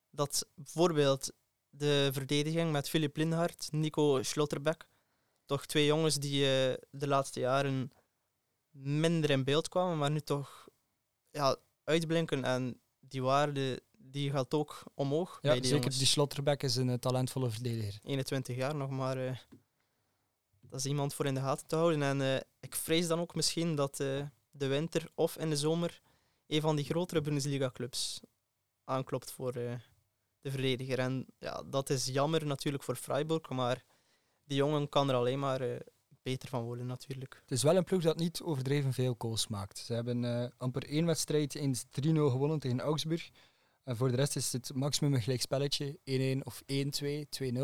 dat 0.10 0.48
bijvoorbeeld 0.56 1.32
de 1.70 2.10
verdediging 2.12 2.72
met 2.72 2.89
Philip 2.89 3.18
Linhart, 3.18 3.68
Nico 3.72 4.24
Schlotterbeck, 4.24 4.86
toch 5.46 5.65
twee 5.65 5.86
jongens 5.86 6.15
die 6.15 6.42
eh, 6.46 6.77
de 6.92 7.08
laatste 7.08 7.39
jaren 7.39 7.92
minder 8.72 9.30
in 9.30 9.44
beeld 9.44 9.70
kwamen, 9.70 9.98
maar 9.98 10.12
nu 10.12 10.20
toch 10.20 10.68
ja, 11.30 11.56
uitblinken. 11.84 12.44
En 12.44 12.82
die 13.00 13.22
waarde 13.24 13.82
die 13.98 14.32
gaat 14.32 14.53
ook 14.53 14.84
omhoog 14.94 15.34
Ja, 15.34 15.39
bij 15.42 15.53
die 15.53 15.63
zeker 15.63 15.77
jongens. 15.80 15.98
die 15.98 16.08
Slotterbeck 16.08 16.63
is 16.63 16.75
een 16.75 16.89
eh, 16.89 16.98
talentvolle 16.98 17.50
verdediger. 17.50 18.00
21 18.03 18.56
jaar 18.56 18.75
nog 18.75 18.89
maar. 18.89 19.18
eh, 19.27 19.38
dat 20.62 20.80
is 20.80 20.86
iemand 20.86 21.13
voor 21.13 21.25
in 21.25 21.34
de 21.34 21.42
gaten 21.42 21.68
te 21.68 21.75
houden. 21.75 22.01
En 22.22 22.46
ik 22.60 22.75
vrees 22.75 23.08
dan 23.08 23.20
ook 23.20 23.36
misschien 23.36 23.75
dat 23.75 23.96
de 23.96 24.68
winter 24.68 25.12
of 25.15 25.38
in 25.38 25.50
de 25.50 25.58
zomer 25.58 26.01
een 26.48 26.62
van 26.62 26.76
die 26.76 26.86
grotere 26.86 27.22
Bundesliga-clubs 27.22 28.22
aanklopt 28.84 29.32
voor 29.32 29.54
eh, 29.54 29.74
de 30.42 30.52
verdediger. 30.52 31.00
En 31.00 31.26
ja, 31.38 31.64
dat 31.64 31.90
is 31.90 32.06
jammer 32.06 32.46
natuurlijk 32.46 32.84
voor 32.84 32.96
Freiburg, 32.96 33.50
maar 33.50 33.84
die 34.44 34.58
jongen 34.58 34.90
kan 34.90 35.10
er 35.10 35.16
alleen 35.16 35.40
maar 35.40 35.62
eh, 35.62 35.80
beter 36.24 36.50
van 36.50 36.64
worden 36.64 36.86
natuurlijk. 36.86 37.40
Het 37.42 37.52
is 37.52 37.64
wel 37.64 37.76
een 37.76 37.84
ploeg 37.84 38.02
dat 38.02 38.18
niet 38.18 38.42
overdreven 38.42 38.94
veel 38.94 39.16
goals 39.18 39.48
maakt. 39.48 39.78
Ze 39.78 39.94
hebben 39.94 40.26
eh, 40.26 40.50
amper 40.58 40.90
één 40.90 41.06
wedstrijd 41.06 41.56
eens 41.56 41.86
3-0 41.86 41.88
gewonnen 42.14 42.60
tegen 42.60 42.80
Augsburg. 42.80 43.30
En 43.84 43.98
voor 43.98 44.10
de 44.10 44.16
rest 44.16 44.36
is 44.36 44.54
het 44.54 44.74
maximum 44.74 45.14
een 45.14 45.22
gelijk 45.22 45.42
spelletje. 45.42 46.00
1-1 46.40 46.44
of 46.44 46.62
1-2, 46.62 47.26
2-0. 47.30 47.60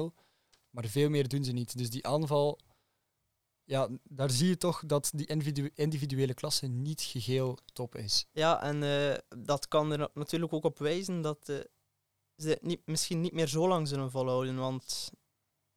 Maar 0.70 0.86
veel 0.86 1.10
meer 1.10 1.28
doen 1.28 1.44
ze 1.44 1.52
niet. 1.52 1.78
Dus 1.78 1.90
die 1.90 2.08
aanval, 2.08 2.60
ja, 3.70 3.90
daar 4.04 4.30
zie 4.30 4.48
je 4.48 4.58
toch 4.58 4.84
dat 4.86 5.12
die 5.16 5.26
individu- 5.28 5.72
individuele 5.76 6.34
klasse 6.34 6.68
niet 6.68 7.02
geheel 7.02 7.58
top 7.74 7.96
is. 7.96 8.26
Ja, 8.32 8.62
en 8.64 8.84
eh, 8.84 9.18
dat 9.44 9.68
kan 9.68 9.92
er 9.92 9.98
na- 9.98 10.10
natuurlijk 10.14 10.54
ook 10.54 10.64
op 10.64 10.80
wijzen 10.80 11.22
dat 11.22 11.50
eh, 11.50 11.60
ze 12.38 12.58
niet, 12.62 12.82
misschien 12.86 13.22
niet 13.22 13.34
meer 13.34 13.48
zo 13.48 13.68
lang 13.68 13.88
zullen 13.88 14.12
volhouden. 14.12 14.56
Want 14.58 15.12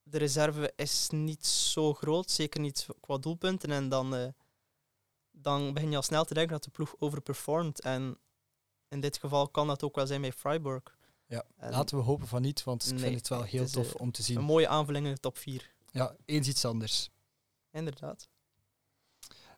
de 0.03 0.19
reserve 0.19 0.73
is 0.77 1.09
niet 1.11 1.47
zo 1.47 1.95
groot, 1.95 2.31
zeker 2.31 2.61
niet 2.61 2.87
qua 3.01 3.19
doelpunten. 3.19 3.71
En 3.71 3.89
dan, 3.89 4.15
eh, 4.15 4.29
dan 5.31 5.73
begin 5.75 5.91
je 5.91 5.97
al 5.97 6.03
snel 6.03 6.25
te 6.25 6.35
denken 6.35 6.53
dat 6.53 6.65
de 6.65 6.71
ploeg 6.71 6.95
overperformt. 6.99 7.81
En 7.81 8.19
in 8.89 9.01
dit 9.01 9.19
geval 9.19 9.49
kan 9.49 9.67
dat 9.67 9.83
ook 9.83 9.95
wel 9.97 10.07
zijn 10.07 10.21
bij 10.21 10.33
Freiburg. 10.33 10.83
Ja, 11.27 11.45
En 11.57 11.71
laten 11.71 11.97
we 11.97 12.03
hopen 12.03 12.27
van 12.27 12.43
niet, 12.43 12.65
want 12.65 12.85
ik 12.87 12.91
Nee, 12.93 13.01
vind 13.03 13.15
het 13.15 13.29
wel 13.29 13.43
heel 13.43 13.63
het 13.63 13.73
tof 13.73 13.95
om 13.95 14.13
te 14.13 14.21
Een 14.21 14.27
zien. 14.27 14.41
mooie 14.41 14.69
aanvulling 14.69 15.07
in 15.07 15.13
de 15.15 15.21
top 15.21 15.39
4. 15.39 15.71
Ja, 15.91 16.17
eens 16.25 16.49
iets 16.49 16.65
anders. 16.65 17.11
Inderdaad. 17.73 18.29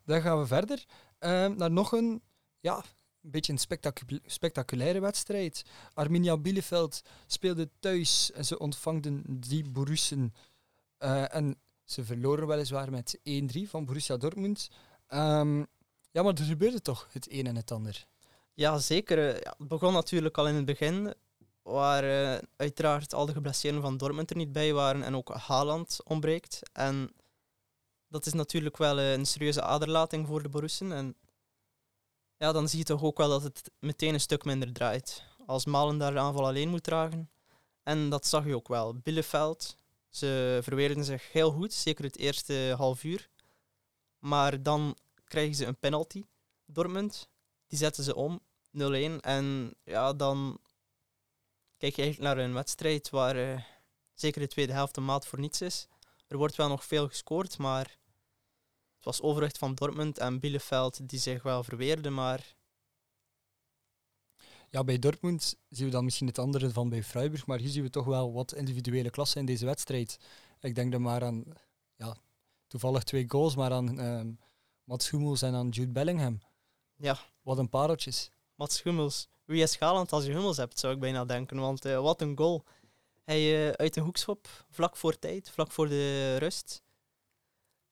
Dan 0.04 0.20
gaan 0.22 0.38
we 0.38 0.46
verder 0.46 0.84
ehm, 1.18 1.56
naar 1.56 1.70
nog 1.70 1.92
een, 1.92 2.22
ja, 2.60 2.76
een 3.22 3.30
beetje 3.30 3.52
een 3.52 3.58
spectacu- 3.58 4.20
spectaculaire 4.26 5.00
wedstrijd. 5.00 5.62
Arminia 5.94 6.36
Bielefeld 6.36 7.00
speelde 7.26 7.70
thuis 7.80 8.32
en 8.32 8.44
ze 8.44 8.58
ontvangden 8.58 9.22
die 9.40 9.70
Borussen. 9.70 10.34
eh, 10.98 11.34
en 11.34 11.56
ze 11.84 12.04
verloren 12.04 12.46
weliswaar 12.46 12.90
met 12.90 13.18
1-3 13.22 13.68
van 13.68 13.84
Borussia 13.84 14.16
Dortmund. 14.16 14.68
Ehm, 15.06 15.58
ja, 16.10 16.22
maar 16.22 16.34
er 16.34 16.44
gebeurde 16.44 16.80
toch 16.80 17.08
het 17.12 17.32
een 17.32 17.46
en 17.46 17.56
het 17.56 17.70
ander. 17.70 18.06
Ja, 18.54 18.78
zeker. 18.78 19.18
eh, 19.28 19.40
Ja, 19.40 19.54
het 19.58 19.68
begon 19.68 19.92
natuurlijk 19.92 20.38
al 20.38 20.48
in 20.48 20.54
het 20.54 20.64
begin, 20.64 21.14
waar 21.62 22.04
eh, 22.04 22.38
uiteraard 22.56 23.14
al 23.14 23.26
de 23.26 23.32
geblesseerden 23.32 23.82
van 23.82 23.96
Dortmund 23.96 24.30
er 24.30 24.36
niet 24.36 24.52
bij 24.52 24.72
waren 24.72 25.02
en 25.02 25.16
ook 25.16 25.28
Haaland 25.34 25.98
ontbreekt. 26.04 26.60
En 26.72 27.10
dat 28.14 28.26
is 28.26 28.32
natuurlijk 28.32 28.76
wel 28.76 28.98
eh, 28.98 29.12
een 29.12 29.26
serieuze 29.26 29.62
aderlating 29.62 30.26
voor 30.26 30.42
de 30.42 30.48
Borussen. 30.48 30.92
En 30.92 31.16
ja, 32.36 32.52
dan 32.52 32.68
zie 32.68 32.78
je 32.78 32.84
toch 32.84 33.02
ook 33.02 33.18
wel 33.18 33.28
dat 33.28 33.42
het 33.42 33.70
meteen 33.78 34.14
een 34.14 34.20
stuk 34.20 34.44
minder 34.44 34.72
draait. 34.72 35.24
Als 35.46 35.64
Malen 35.64 35.98
daar 35.98 36.12
de 36.12 36.18
aanval 36.18 36.46
alleen 36.46 36.68
moet 36.68 36.82
dragen. 36.82 37.30
En 37.82 38.08
dat 38.08 38.26
zag 38.26 38.46
je 38.46 38.54
ook 38.54 38.68
wel. 38.68 38.94
Bielefeld, 38.94 39.76
ze 40.08 40.58
verweerden 40.62 41.04
zich 41.04 41.32
heel 41.32 41.50
goed, 41.50 41.72
zeker 41.72 42.04
het 42.04 42.16
eerste 42.16 42.74
half 42.76 43.04
uur. 43.04 43.28
Maar 44.18 44.62
dan 44.62 44.96
krijgen 45.24 45.54
ze 45.54 45.66
een 45.66 45.78
penalty, 45.78 46.24
Dortmund. 46.66 47.28
Die 47.66 47.78
zetten 47.78 48.04
ze 48.04 48.14
om, 48.14 48.40
0-1. 48.78 49.20
En 49.20 49.74
ja, 49.84 50.12
dan 50.12 50.58
kijk 51.76 51.96
je 51.96 52.02
eigenlijk 52.02 52.34
naar 52.34 52.44
een 52.44 52.54
wedstrijd 52.54 53.10
waar 53.10 53.36
eh, 53.36 53.60
zeker 54.14 54.40
de 54.40 54.48
tweede 54.48 54.72
helft 54.72 54.96
een 54.96 55.04
maat 55.04 55.26
voor 55.26 55.40
niets 55.40 55.60
is. 55.60 55.88
Er 56.28 56.36
wordt 56.36 56.56
wel 56.56 56.68
nog 56.68 56.84
veel 56.84 57.08
gescoord, 57.08 57.58
maar 57.58 58.02
het 59.04 59.18
was 59.18 59.22
overwicht 59.28 59.58
van 59.58 59.74
Dortmund 59.74 60.18
en 60.18 60.40
Bielefeld 60.40 61.08
die 61.08 61.18
zich 61.18 61.42
wel 61.42 61.64
verweerden, 61.64 62.14
maar 62.14 62.54
Ja, 64.70 64.84
bij 64.84 64.98
Dortmund 64.98 65.56
zien 65.68 65.86
we 65.86 65.92
dan 65.92 66.04
misschien 66.04 66.26
het 66.26 66.38
andere 66.38 66.70
van 66.70 66.88
bij 66.88 67.02
Freiburg, 67.02 67.46
maar 67.46 67.58
hier 67.58 67.68
zien 67.68 67.82
we 67.82 67.90
toch 67.90 68.04
wel 68.04 68.32
wat 68.32 68.54
individuele 68.54 69.10
klasse 69.10 69.38
in 69.38 69.46
deze 69.46 69.64
wedstrijd. 69.64 70.18
Ik 70.60 70.74
denk 70.74 70.92
dan 70.92 71.02
maar 71.02 71.24
aan, 71.24 71.44
ja, 71.96 72.16
toevallig 72.66 73.02
twee 73.02 73.24
goals, 73.28 73.56
maar 73.56 73.72
aan 73.72 73.98
ehm 74.00 74.32
Mats 74.84 75.10
Hummels 75.10 75.42
en 75.42 75.54
aan 75.54 75.68
Jude 75.68 75.92
Bellingham. 75.92 76.40
ja, 76.96 77.18
Wat 77.42 77.58
een 77.58 77.68
pareltjes. 77.68 78.30
Mats 78.54 78.82
Hummels. 78.82 79.28
Wie 79.44 79.62
is 79.62 79.76
Galand 79.76 80.12
als 80.12 80.24
je 80.24 80.32
Hummels 80.32 80.56
hebt, 80.56 80.78
zou 80.78 80.94
ik 80.94 81.00
bijna 81.00 81.24
denken. 81.24 81.56
Want 81.56 81.84
eh, 81.84 82.00
wat 82.00 82.20
een 82.20 82.36
goal. 82.36 82.64
Hij 83.24 83.68
eh, 83.68 83.72
uit 83.72 83.96
een 83.96 84.02
hoekschop, 84.02 84.64
vlak 84.70 84.96
voor 84.96 85.18
tijd, 85.18 85.50
vlak 85.50 85.70
voor 85.70 85.88
de 85.88 86.36
rust, 86.36 86.82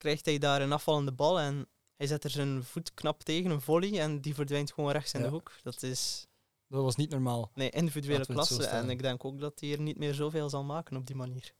krijgt 0.03 0.25
hij 0.25 0.37
daar 0.37 0.61
een 0.61 0.71
afvallende 0.71 1.11
bal 1.11 1.39
en 1.39 1.67
hij 1.95 2.07
zet 2.07 2.23
er 2.23 2.29
zijn 2.29 2.63
voet 2.63 2.93
knap 2.93 3.23
tegen, 3.23 3.51
een 3.51 3.61
volley, 3.61 3.99
en 3.99 4.21
die 4.21 4.33
verdwijnt 4.33 4.73
gewoon 4.73 4.91
rechts 4.91 5.13
in 5.13 5.19
Ja. 5.19 5.25
de 5.25 5.31
hoek. 5.31 5.51
Dat 5.63 5.83
is 5.83 6.27
Dat 6.67 6.83
was 6.83 6.95
niet 6.95 7.09
normaal. 7.09 7.51
nee, 7.55 7.69
individuele 7.69 8.25
klasse. 8.25 8.65
En 8.65 8.89
ik 8.89 9.01
denk 9.01 9.25
ook 9.25 9.39
dat 9.39 9.59
hij 9.59 9.71
er 9.71 9.81
niet 9.81 9.97
meer 9.97 10.13
zoveel 10.13 10.49
zal 10.49 10.63
maken 10.63 10.97
op 10.97 11.05
die 11.07 11.15
manier. 11.15 11.53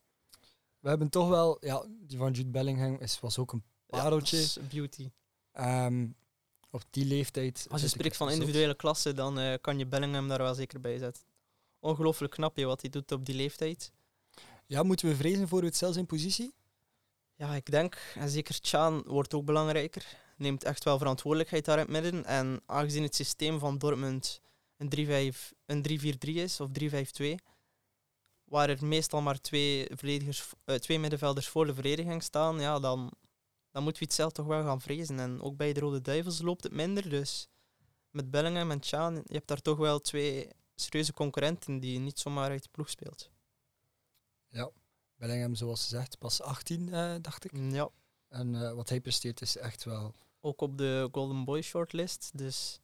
We 0.79 0.89
hebben 0.89 1.09
toch 1.09 1.29
wel, 1.29 1.57
ja, 1.65 1.85
die 1.89 2.17
van 2.17 2.31
Jude 2.31 2.49
Bellingham 2.49 2.95
is, 2.99 3.19
was 3.19 3.37
ook 3.37 3.51
een 3.51 3.63
pareltje. 3.85 4.47
beauty. 4.69 5.09
Ehm, 5.51 6.07
op 6.69 6.83
die 6.89 7.05
leeftijd. 7.05 7.67
Als 7.69 7.81
je 7.81 7.87
spreekt 7.87 8.17
van 8.17 8.31
individuele 8.31 8.75
klasse, 8.75 9.13
dan 9.13 9.39
eh, 9.39 9.53
kan 9.61 9.77
je 9.77 9.85
Bellingham 9.85 10.27
daar 10.27 10.37
wel 10.41 10.55
zeker 10.55 10.79
bij 10.81 10.97
zetten. 10.97 11.23
Ongelooflijk 11.79 12.33
knap 12.33 12.57
je 12.57 12.65
wat 12.65 12.81
hij 12.81 12.89
doet 12.89 13.11
op 13.11 13.25
die 13.25 13.35
leeftijd. 13.35 13.91
Ja, 14.65 14.83
moeten 14.83 15.07
we 15.07 15.15
vrezen 15.15 15.47
voor 15.47 15.63
het 15.63 15.75
zelfs 15.75 15.97
in 15.97 16.05
positie? 16.05 16.53
Ja, 17.43 17.55
ik 17.55 17.71
denk, 17.71 17.95
en 18.15 18.29
zeker 18.29 18.57
Chan 18.61 19.03
wordt 19.05 19.33
ook 19.33 19.45
belangrijker, 19.45 20.17
neemt 20.37 20.63
echt 20.63 20.83
wel 20.83 20.97
verantwoordelijkheid 20.97 21.65
daar 21.65 21.77
in 21.77 21.83
het 21.83 21.91
midden. 21.91 22.25
En 22.25 22.61
aangezien 22.65 23.03
het 23.03 23.15
systeem 23.15 23.59
van 23.59 23.77
Dortmund 23.77 24.41
een 24.77 25.33
3-5 25.33 25.51
een 25.65 26.17
3-4-3 26.27 26.29
is, 26.29 26.59
of 26.59 26.69
3-5-2, 27.21 27.35
waar 28.43 28.69
er 28.69 28.85
meestal 28.85 29.21
maar 29.21 29.39
twee, 29.39 29.85
verdedigers, 29.87 30.49
eh, 30.65 30.75
twee 30.75 30.99
middenvelders 30.99 31.47
voor 31.47 31.65
de 31.65 31.73
verdediging 31.73 32.23
staan, 32.23 32.59
ja, 32.59 32.79
dan, 32.79 33.11
dan 33.71 33.83
moeten 33.83 34.01
we 34.01 34.07
het 34.07 34.17
zelf 34.17 34.31
toch 34.31 34.45
wel 34.45 34.63
gaan 34.63 34.81
vrezen. 34.81 35.19
En 35.19 35.41
ook 35.41 35.57
bij 35.57 35.73
de 35.73 35.79
Rode 35.79 36.01
Duivels 36.01 36.41
loopt 36.41 36.63
het 36.63 36.73
minder, 36.73 37.09
dus 37.09 37.47
met 38.09 38.31
Bellingham 38.31 38.71
en 38.71 38.83
Chan, 38.83 39.13
je 39.13 39.33
hebt 39.33 39.47
daar 39.47 39.61
toch 39.61 39.77
wel 39.77 39.99
twee 39.99 40.49
serieuze 40.75 41.13
concurrenten 41.13 41.79
die 41.79 41.99
niet 41.99 42.19
zomaar 42.19 42.49
uit 42.49 42.63
de 42.63 42.69
ploeg 42.71 42.89
speelt. 42.89 43.31
Bellingham, 45.23 45.55
zoals 45.55 45.81
ze 45.83 45.87
zegt, 45.87 46.17
pas 46.17 46.41
18, 46.41 46.93
eh, 46.93 47.15
dacht 47.21 47.45
ik. 47.45 47.51
Ja. 47.71 47.89
En 48.27 48.55
eh, 48.55 48.73
wat 48.73 48.89
hij 48.89 49.01
presteert 49.01 49.41
is 49.41 49.57
echt 49.57 49.83
wel... 49.83 50.13
ook 50.41 50.61
op 50.61 50.77
de 50.77 51.09
Golden 51.11 51.45
Boy 51.45 51.61
shortlist. 51.61 52.31
Dus 52.33 52.79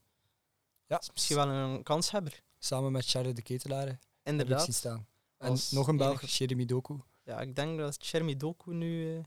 Ja, 0.86 1.02
misschien 1.14 1.36
wel 1.36 1.48
een 1.48 1.84
kanshebber. 1.84 2.44
samen 2.60 2.92
met 2.92 3.06
Charles 3.06 3.34
de 3.34 3.42
Ketelaar 3.42 3.88
ik 3.88 3.98
zien 4.00 4.00
Inderdaad. 4.24 4.74
staan. 4.74 5.08
En 5.38 5.50
Als 5.50 5.72
nog 5.72 5.88
een 5.88 5.98
Belg, 5.98 6.22
Jeremy 6.22 6.66
Doku. 6.66 6.96
Ja, 7.24 7.40
ik 7.40 7.56
denk 7.56 7.80
dat 7.80 7.98
Chermi 8.00 8.38
Doku 8.38 8.74
nu 8.74 9.18
eh, 9.18 9.24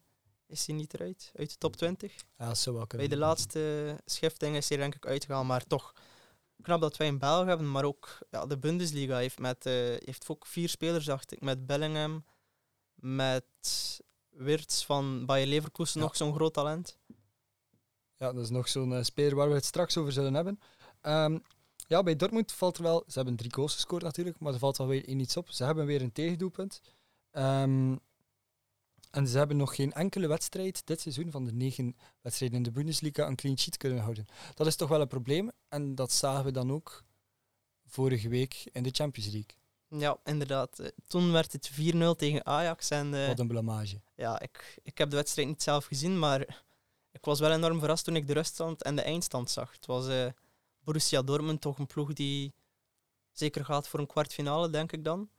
is 0.47 0.67
hij 0.67 0.77
niet 0.77 0.95
eruit, 0.95 1.33
uit 1.37 1.51
de 1.51 1.59
top 1.59 1.77
20. 1.77 2.15
Ja, 2.39 2.47
dat 2.47 2.59
zou 2.59 2.77
wel 2.77 2.87
Bij 2.87 3.09
de 3.09 3.17
laatste 3.17 3.97
schifting 4.05 4.57
is 4.57 4.69
hij 4.69 4.79
denk 4.79 4.95
ik 4.95 5.07
uitgegaan, 5.07 5.47
maar 5.47 5.65
toch 5.65 5.93
knap 6.63 6.81
dat 6.81 6.97
wij 6.97 7.09
een 7.09 7.19
Belg 7.19 7.47
hebben, 7.47 7.71
maar 7.71 7.85
ook 7.85 8.19
ja, 8.31 8.47
de 8.47 8.59
Bundesliga 8.59 9.17
heeft, 9.17 9.39
met, 9.39 9.65
heeft 10.05 10.29
ook 10.29 10.47
vier 10.47 10.69
spelers, 10.69 11.05
dacht 11.05 11.33
ik, 11.33 11.41
met 11.41 11.67
Bellingham, 11.67 12.25
met 13.03 13.45
Wirtz 14.31 14.85
van 14.85 15.27
Bayer 15.27 15.47
Leverkusen, 15.47 16.01
Ja. 16.01 16.07
nog 16.07 16.17
zo'n 16.17 16.35
groot 16.35 16.55
talent. 16.55 16.99
Ja, 18.17 18.33
dat 18.33 18.43
is 18.43 18.51
nog 18.51 18.69
zo'n 18.69 18.95
eh, 18.95 19.03
speler 19.03 19.35
waar 19.35 19.49
we 19.49 19.55
het 19.55 19.65
straks 19.65 19.97
over 19.97 20.13
zullen 20.13 20.35
hebben. 20.35 20.61
Ehm, 21.01 21.39
ja, 21.89 22.03
bij 22.03 22.17
Dortmund 22.17 22.53
valt 22.53 22.77
er 22.77 22.83
wel... 22.83 23.05
Ze 23.07 23.13
hebben 23.13 23.37
drie 23.37 23.53
goals 23.55 23.75
gescoord 23.75 24.03
natuurlijk, 24.03 24.39
maar 24.39 24.53
er 24.53 24.59
valt 24.59 24.77
wel 24.77 24.87
weer 24.87 25.09
één 25.09 25.21
iets 25.21 25.37
op. 25.37 25.51
Ze 25.51 25.65
hebben 25.65 25.87
weer 25.87 26.03
een 26.03 26.13
tegendoelpunt. 26.13 26.81
Ehm, 27.31 27.97
En 29.11 29.27
ze 29.29 29.39
hebben 29.39 29.57
nog 29.57 29.75
geen 29.75 29.93
enkele 29.93 30.27
wedstrijd 30.27 30.87
dit 30.87 31.01
seizoen 31.01 31.31
van 31.31 31.45
de 31.45 31.53
negen 31.53 31.97
wedstrijden 32.21 32.57
in 32.57 32.63
de 32.63 32.71
Bundesliga 32.71 33.27
een 33.27 33.37
clean 33.37 33.59
sheet 33.59 33.77
kunnen 33.77 34.03
houden. 34.03 34.27
Dat 34.55 34.67
is 34.67 34.77
toch 34.77 34.89
wel 34.89 35.01
een 35.01 35.09
probleem. 35.09 35.51
En 35.69 35.95
dat 35.95 36.13
zagen 36.13 36.45
we 36.45 36.51
dan 36.51 36.73
ook 36.73 37.05
vorige 37.87 38.29
week 38.29 38.65
in 38.73 38.83
de 38.83 38.91
Champions 38.91 39.31
League. 39.33 39.57
Ja, 39.99 40.17
inderdaad. 40.25 40.79
Eh, 40.79 40.89
Toen 41.07 41.33
werd 41.33 41.53
het 41.53 41.71
4-0 41.71 42.15
tegen 42.17 42.47
Ajax. 42.47 42.91
En 42.91 43.15
eh, 43.15 43.27
Wat 43.27 43.39
een 43.39 43.49
blamage. 43.49 44.01
ja, 44.15 44.41
ik, 44.41 44.79
ik 44.83 44.99
heb 44.99 45.11
de 45.11 45.17
wedstrijd 45.17 45.49
niet 45.49 45.63
zelf 45.63 45.85
gezien, 45.85 46.19
maar 46.19 46.41
ik 47.11 47.25
was 47.25 47.41
wel 47.41 47.53
enorm 47.53 47.79
verrast 47.79 48.05
toen 48.05 48.17
ik 48.17 48.27
de 48.27 48.33
ruststand 48.33 48.83
en 48.83 48.97
de 48.97 49.03
eindstand 49.03 49.51
zag. 49.51 49.73
Het 49.73 49.87
was 49.87 50.09
eh, 50.09 50.27
Borussia 50.85 51.23
Dortmund, 51.23 51.61
toch 51.61 51.79
een 51.79 51.87
ploeg 51.87 52.13
die 52.13 52.55
zeker 53.33 53.65
gaat 53.65 53.89
voor 53.89 54.01
een 54.01 54.07
kwartfinale, 54.07 54.71
denk 54.71 54.93
ik 54.93 55.05
dan. 55.05 55.31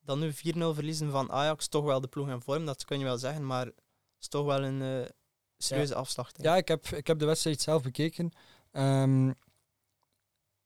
Dan 0.00 0.18
nu 0.18 0.32
4-0 0.32 0.34
verliezen 0.74 1.10
van 1.10 1.30
Ajax, 1.32 1.68
toch 1.68 1.84
wel 1.84 2.00
de 2.00 2.08
ploeg 2.08 2.28
in 2.28 2.40
vorm, 2.40 2.64
dat 2.64 2.84
kun 2.84 2.98
je 2.98 3.04
wel 3.04 3.18
zeggen, 3.18 3.46
maar 3.46 3.66
het 3.66 3.74
is 4.20 4.28
toch 4.28 4.44
wel 4.44 4.62
een 4.64 5.08
serieuze 5.58 5.94
ik. 5.94 6.42
Ja, 6.42 6.56
ik 6.56 6.68
heb, 6.68 6.86
ik 6.86 7.06
heb 7.06 7.18
de 7.18 7.24
wedstrijd 7.24 7.60
zelf 7.60 7.82
bekeken. 7.82 8.32
Ehm, 8.70 9.32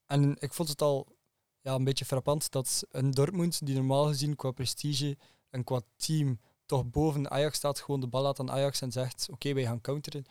en 0.07 0.37
ik 0.39 0.53
vond 0.53 0.69
het 0.69 0.83
al 0.83 1.18
ja, 1.61 1.75
een 1.75 1.85
beetje 1.85 2.05
frappant 2.05 2.50
dat 2.50 2.85
een 2.91 3.11
Dortmund, 3.11 3.67
die 3.67 3.75
normaal 3.75 4.07
gezien 4.07 4.37
qua 4.37 4.50
prestige 4.50 5.17
en 5.50 5.65
qua 5.65 5.81
team 5.97 6.41
toch 6.67 6.91
boven 6.91 7.31
Ajax 7.31 7.57
staat, 7.57 7.81
gewoon 7.81 8.00
de 8.00 8.07
bal 8.07 8.23
laat 8.23 8.41
aan 8.41 8.50
Ajax 8.50 8.81
en 8.81 8.93
zegt: 8.93 9.29
Oké, 9.31 9.53
wij 9.53 9.65
gaan 9.65 9.81
counteren. 9.81 10.25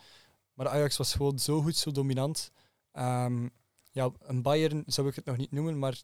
Maar 0.53 0.67
Ajax 0.67 0.97
was 0.97 1.13
gewoon 1.13 1.39
zo 1.39 1.61
goed, 1.61 1.75
zo 1.75 1.91
dominant. 1.91 2.51
Ehm, 2.91 3.47
ja, 3.91 4.11
een 4.19 4.41
Bayern 4.41 4.83
zou 4.85 5.07
ik 5.07 5.15
het 5.15 5.25
nog 5.25 5.37
niet 5.37 5.51
noemen, 5.51 5.79
maar 5.79 6.01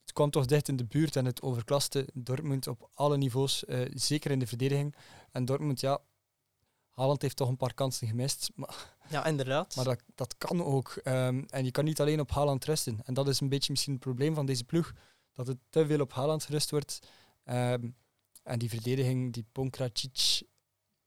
het 0.00 0.12
kwam 0.12 0.30
toch 0.30 0.46
dicht 0.46 0.68
in 0.68 0.76
de 0.76 0.84
buurt 0.84 1.16
en 1.16 1.24
het 1.24 1.42
overklaste 1.42 2.08
Dortmund 2.14 2.66
op 2.66 2.90
alle 2.94 3.16
niveaus, 3.16 3.64
eh, 3.64 3.90
zeker 3.94 4.30
in 4.30 4.38
de 4.38 4.46
verdediging. 4.46 4.94
En 5.30 5.44
Dortmund, 5.44 5.80
ja, 5.80 6.00
Haaland 6.90 7.22
heeft 7.22 7.36
toch 7.36 7.48
een 7.48 7.56
paar 7.56 7.74
kansen 7.74 8.08
gemist, 8.08 8.50
maar 8.54 8.96
Ja, 9.12 9.24
inderdaad. 9.26 9.76
maar 9.76 9.84
dat, 9.84 10.00
dat 10.14 10.34
kan 10.38 10.64
ook. 10.64 10.96
Ehm, 11.02 11.42
en 11.48 11.64
je 11.64 11.70
kan 11.70 11.84
niet 11.84 12.00
alleen 12.00 12.20
op 12.20 12.30
Haaland 12.30 12.64
rusten. 12.64 13.00
En 13.04 13.14
dat 13.14 13.28
is 13.28 13.40
een 13.40 13.48
beetje 13.48 13.70
misschien 13.70 13.92
het 13.92 14.02
probleem 14.02 14.34
van 14.34 14.46
deze 14.46 14.64
ploeg. 14.64 14.92
Dat 15.32 15.46
het 15.46 15.56
te 15.70 15.86
veel 15.86 16.00
op 16.00 16.12
Haaland 16.12 16.44
gerust 16.44 16.70
wordt. 16.70 16.98
Ehm, 17.44 17.88
en 18.42 18.58
die 18.58 18.68
verdediging, 18.68 19.32
die 19.32 19.44
Ponkracic, 19.52 20.42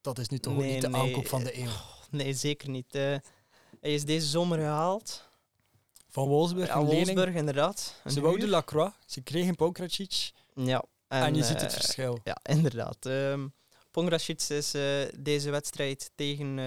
dat 0.01 0.19
is 0.19 0.27
nu 0.27 0.37
toch 0.37 0.57
Nee, 0.57 0.71
niet 0.73 0.81
de 0.81 0.89
nee. 0.89 1.01
aankoop 1.01 1.27
van 1.27 1.43
de 1.43 1.59
eeuw. 1.59 1.69
Nee, 2.09 2.33
zeker 2.33 2.69
niet. 2.69 2.95
Eh, 2.95 3.01
hij 3.81 3.93
is 3.93 4.05
deze 4.05 4.27
zomer 4.27 4.57
gehaald. 4.57 5.29
Van 6.09 6.27
Wolfsburg, 6.27 6.67
Ja. 6.67 6.83
Wolfsburg, 6.83 7.33
inderdaad. 7.35 8.01
Ze 8.05 8.21
wouden. 8.21 8.49
Lacroix, 8.49 8.95
ze 9.05 9.21
kregen 9.21 9.55
Ponkracic. 9.55 10.31
Ja. 10.55 10.83
En, 11.07 11.35
je 11.35 11.43
ziet 11.43 11.61
het 11.61 11.71
eh, 11.71 11.79
verschil. 11.79 12.19
Ja, 12.23 12.37
inderdaad. 12.43 13.05
Um, 13.05 13.53
Pongracic 13.91 14.41
is 14.41 14.73
eh, 14.73 14.83
deze 15.19 15.49
wedstrijd 15.49 16.11
tegen, 16.15 16.57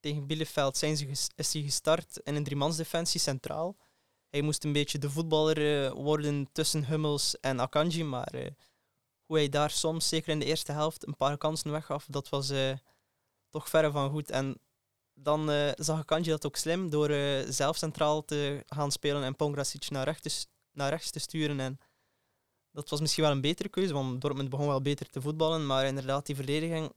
tegen 0.00 0.26
Bielefeld 0.26 0.76
zijn 0.76 0.96
ze 0.96 1.06
is 1.36 1.52
hij 1.52 1.62
gestart 1.62 2.20
in 2.24 2.34
een 2.34 2.44
driemansdefensie 2.44 3.20
centraal. 3.20 3.76
Hij 4.30 4.42
moest 4.42 4.64
een 4.64 4.72
beetje 4.72 4.98
de 4.98 5.10
voetballer 5.10 5.86
eh, 5.86 5.92
worden 5.92 6.48
tussen 6.52 6.86
Hummels 6.86 7.40
en 7.40 7.60
Akanji, 7.60 8.04
maar 8.04 8.34
eh, 8.34 8.50
hoe 9.26 9.36
hij 9.36 9.48
daar 9.48 9.70
soms, 9.70 10.08
zeker 10.08 10.28
in 10.28 10.38
de 10.38 10.44
eerste 10.44 10.72
helft, 10.72 11.06
een 11.06 11.16
paar 11.16 11.38
kansen 11.38 11.70
weggaf, 11.70 12.06
dat 12.08 12.28
was 12.28 12.50
eh, 12.50 12.72
toch 13.48 13.68
verre 13.68 13.90
van 13.90 14.10
goed. 14.10 14.30
En 14.30 14.60
dan 15.14 15.74
zag 15.76 15.98
Akanji 15.98 16.30
dat 16.30 16.46
ook 16.46 16.56
slim 16.56 16.90
door 16.90 17.10
zelf 17.48 17.76
centraal 17.76 18.24
te 18.24 18.62
gaan 18.66 18.92
spelen 18.92 19.22
en 19.22 19.36
Pongracic 19.36 19.90
naar 19.90 20.04
rechts, 20.04 20.46
naar 20.72 20.90
rechts 20.90 21.10
te 21.10 21.18
sturen. 21.18 21.60
En 21.60 21.78
dat 22.72 22.90
was 22.90 23.00
misschien 23.00 23.22
wel 23.22 23.32
een 23.32 23.40
betere 23.40 23.68
keuze, 23.68 23.92
want 23.92 24.20
Dortmund 24.20 24.48
begon 24.50 24.66
wel 24.66 24.82
beter 24.82 25.08
te 25.10 25.20
voetballen, 25.20 25.66
maar 25.66 25.86
inderdaad, 25.86 26.26
die 26.26 26.36
verdediging... 26.36 26.92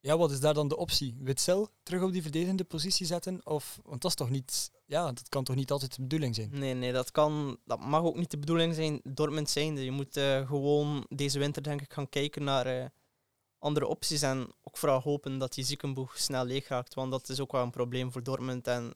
Ja, 0.00 0.16
wat 0.16 0.30
is 0.30 0.40
daar 0.40 0.54
dan 0.54 0.68
de 0.68 0.76
optie? 0.76 1.16
Witzel 1.18 1.68
terug 1.82 2.02
op 2.02 2.12
die 2.12 2.22
verdedigende 2.22 2.64
positie 2.64 3.06
zetten? 3.06 3.46
Of, 3.46 3.80
want 3.84 4.02
dat 4.02 4.10
is 4.10 4.16
toch 4.16 4.30
niet, 4.30 4.70
ja, 4.86 5.12
dat 5.12 5.28
kan 5.28 5.44
toch 5.44 5.56
niet 5.56 5.70
altijd 5.70 5.94
de 5.94 6.02
bedoeling 6.02 6.34
zijn? 6.34 6.50
Nee, 6.52 6.74
nee, 6.74 6.92
dat, 6.92 7.10
kan, 7.10 7.58
dat 7.64 7.80
mag 7.80 8.02
ook 8.02 8.16
niet 8.16 8.30
de 8.30 8.38
bedoeling 8.38 8.74
zijn, 8.74 9.00
Dortmund 9.04 9.50
zijnde. 9.50 9.84
Je 9.84 9.90
moet 9.90 10.16
eh, 10.16 10.46
gewoon 10.46 11.06
deze 11.08 11.38
winter, 11.38 11.62
denk 11.62 11.80
ik, 11.80 11.92
gaan 11.92 12.08
kijken 12.08 12.44
naar 12.44 12.66
eh, 12.66 12.86
andere 13.58 13.86
opties 13.86 14.22
en 14.22 14.52
ook 14.62 14.76
vooral 14.76 15.00
hopen 15.00 15.38
dat 15.38 15.54
die 15.54 15.64
ziekenboeg 15.64 16.18
snel 16.18 16.44
leeg 16.44 16.68
raakt, 16.68 16.94
want 16.94 17.10
dat 17.10 17.28
is 17.28 17.40
ook 17.40 17.52
wel 17.52 17.62
een 17.62 17.70
probleem 17.70 18.12
voor 18.12 18.22
Dortmund 18.22 18.66
en 18.66 18.94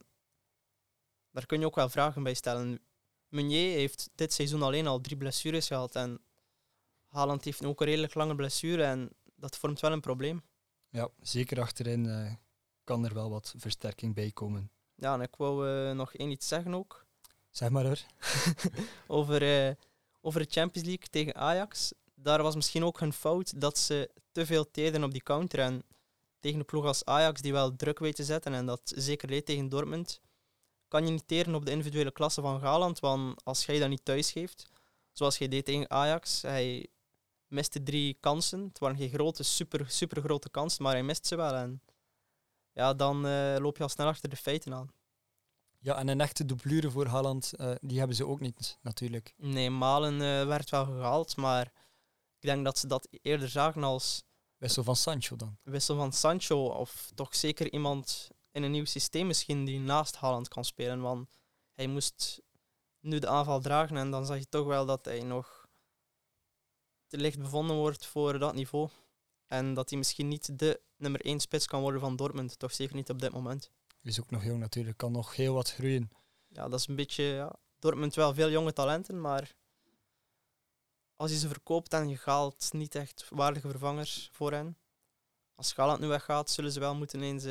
daar 1.30 1.46
kun 1.46 1.60
je 1.60 1.66
ook 1.66 1.74
wel 1.74 1.88
vragen 1.88 2.22
bij 2.22 2.34
stellen. 2.34 2.80
Meunier 3.28 3.76
heeft 3.76 4.10
dit 4.14 4.32
seizoen 4.32 4.62
alleen 4.62 4.86
al 4.86 5.00
drie 5.00 5.16
blessures 5.16 5.66
gehad 5.66 5.94
en 5.94 6.20
Haaland 7.06 7.44
heeft 7.44 7.64
ook 7.64 7.80
een 7.80 7.86
redelijk 7.86 8.14
lange 8.14 8.34
blessure 8.34 8.82
en 8.82 9.10
dat 9.36 9.56
vormt 9.56 9.80
wel 9.80 9.92
een 9.92 10.00
probleem. 10.00 10.42
Ja, 10.92 11.08
zeker 11.20 11.60
achterin 11.60 12.06
eh, 12.06 12.32
kan 12.84 13.04
er 13.04 13.14
wel 13.14 13.30
wat 13.30 13.54
versterking 13.56 14.14
bij 14.14 14.30
komen. 14.30 14.70
Ja, 14.94 15.14
en 15.14 15.20
ik 15.20 15.36
wou 15.36 15.68
eh, 15.68 15.94
nog 15.94 16.14
één 16.14 16.30
iets 16.30 16.48
zeggen 16.48 16.74
ook. 16.74 17.06
Zeg 17.50 17.70
maar 17.70 17.84
hoor. 17.84 18.00
over, 19.18 19.66
eh, 19.66 19.74
over 20.20 20.40
de 20.40 20.50
Champions 20.50 20.88
League 20.88 21.06
tegen 21.10 21.34
Ajax. 21.34 21.92
Daar 22.14 22.42
was 22.42 22.54
misschien 22.54 22.84
ook 22.84 23.00
hun 23.00 23.12
fout 23.12 23.60
dat 23.60 23.78
ze 23.78 24.10
te 24.32 24.46
veel 24.46 24.70
tijden 24.70 25.04
op 25.04 25.12
die 25.12 25.22
counter. 25.22 25.58
En 25.58 25.82
tegen 26.40 26.58
een 26.58 26.64
ploeg 26.64 26.84
als 26.84 27.04
Ajax, 27.04 27.40
die 27.40 27.52
wel 27.52 27.76
druk 27.76 27.98
weet 27.98 28.16
te 28.16 28.24
zetten, 28.24 28.54
en 28.54 28.66
dat 28.66 28.92
zeker 28.94 29.28
leed 29.28 29.46
tegen 29.46 29.68
Dortmund, 29.68 30.20
kan 30.88 31.06
je 31.06 31.10
niet 31.10 31.28
teren 31.28 31.54
op 31.54 31.64
de 31.64 31.70
individuele 31.70 32.12
klasse 32.12 32.40
van 32.40 32.60
Haaland. 32.60 33.00
Want 33.00 33.44
als 33.44 33.66
jij 33.66 33.78
dat 33.78 33.88
niet 33.88 34.04
thuis 34.04 34.32
geeft, 34.32 34.70
zoals 35.12 35.38
hij 35.38 35.48
deed 35.48 35.64
tegen 35.64 35.90
Ajax, 35.90 36.42
hij 36.42 36.86
miste 37.52 37.82
drie 37.82 38.16
kansen. 38.20 38.64
Het 38.64 38.78
waren 38.78 38.96
geen 38.96 39.10
grote, 39.10 39.42
super, 39.42 39.90
super 39.90 40.22
grote 40.22 40.50
kansen, 40.50 40.82
maar 40.82 40.92
hij 40.92 41.02
mist 41.02 41.26
ze 41.26 41.36
wel. 41.36 41.54
En 41.54 41.82
ja, 42.72 42.94
dan 42.94 43.26
eh, 43.26 43.56
loop 43.58 43.76
je 43.76 43.82
al 43.82 43.88
snel 43.88 44.06
achter 44.06 44.28
de 44.28 44.36
feiten 44.36 44.74
aan. 44.74 44.92
Ja, 45.78 45.96
en 45.96 46.08
een 46.08 46.20
echte 46.20 46.44
doublure 46.44 46.90
voor 46.90 47.06
Haaland, 47.06 47.52
eh, 47.52 47.74
die 47.80 47.98
hebben 47.98 48.16
ze 48.16 48.26
ook 48.26 48.40
niet, 48.40 48.78
natuurlijk. 48.82 49.34
Nee, 49.36 49.70
Malen 49.70 50.14
eh, 50.14 50.46
werd 50.46 50.70
wel 50.70 50.84
gehaald, 50.84 51.36
maar 51.36 51.66
ik 52.38 52.48
denk 52.48 52.64
dat 52.64 52.78
ze 52.78 52.86
dat 52.86 53.08
eerder 53.10 53.48
zagen 53.48 53.84
als 53.84 54.24
Wissel 54.56 54.84
van 54.84 54.96
Sancho 54.96 55.36
dan. 55.36 55.58
wissel 55.62 55.96
van 55.96 56.12
Sancho 56.12 56.66
of 56.66 57.10
toch 57.14 57.34
zeker 57.34 57.72
iemand 57.72 58.30
in 58.50 58.62
een 58.62 58.70
nieuw 58.70 58.84
systeem 58.84 59.26
misschien 59.26 59.64
die 59.64 59.80
naast 59.80 60.16
Haaland 60.16 60.48
kan 60.48 60.64
spelen. 60.64 61.00
Want 61.00 61.38
hij 61.72 61.86
moest 61.86 62.40
nu 63.00 63.18
de 63.18 63.28
aanval 63.28 63.60
dragen 63.60 63.96
en 63.96 64.10
dan 64.10 64.26
zag 64.26 64.38
je 64.38 64.48
toch 64.48 64.66
wel 64.66 64.86
dat 64.86 65.04
hij 65.04 65.22
nog 65.22 65.61
te 67.12 67.18
licht 67.18 67.38
bevonden 67.38 67.76
wordt 67.76 68.06
voor 68.06 68.38
dat 68.38 68.54
niveau. 68.54 68.88
En 69.46 69.74
dat 69.74 69.88
hij 69.88 69.98
misschien 69.98 70.28
niet 70.28 70.58
de 70.58 70.80
nummer 70.96 71.20
1 71.20 71.40
spits 71.40 71.66
kan 71.66 71.80
worden 71.80 72.00
van 72.00 72.16
Dortmund. 72.16 72.58
Toch 72.58 72.72
zeker 72.72 72.94
niet 72.94 73.10
op 73.10 73.18
dit 73.20 73.32
moment. 73.32 73.70
Is 74.02 74.20
ook 74.20 74.30
nog 74.30 74.44
jong 74.44 74.58
natuurlijk, 74.58 74.96
kan 74.96 75.12
nog 75.12 75.36
heel 75.36 75.54
wat 75.54 75.72
groeien. 75.72 76.10
Ja, 76.48 76.68
dat 76.68 76.80
is 76.80 76.86
een 76.86 76.96
beetje... 76.96 77.22
Ja, 77.24 77.56
Dortmund 77.78 78.14
wel 78.14 78.34
veel 78.34 78.50
jonge 78.50 78.72
talenten, 78.72 79.20
maar 79.20 79.54
als 81.16 81.30
je 81.30 81.38
ze 81.38 81.48
verkoopt 81.48 81.92
en 81.92 82.08
je 82.08 82.18
haalt 82.24 82.68
niet 82.72 82.94
echt 82.94 83.26
waardige 83.30 83.68
vervangers 83.68 84.28
voor 84.32 84.52
hen. 84.52 84.76
Als 85.54 85.74
Haaland 85.74 86.00
nu 86.00 86.06
weggaat, 86.06 86.50
zullen 86.50 86.72
ze 86.72 86.80
wel 86.80 86.94
moeten 86.94 87.22
eens 87.22 87.44
eh, 87.44 87.50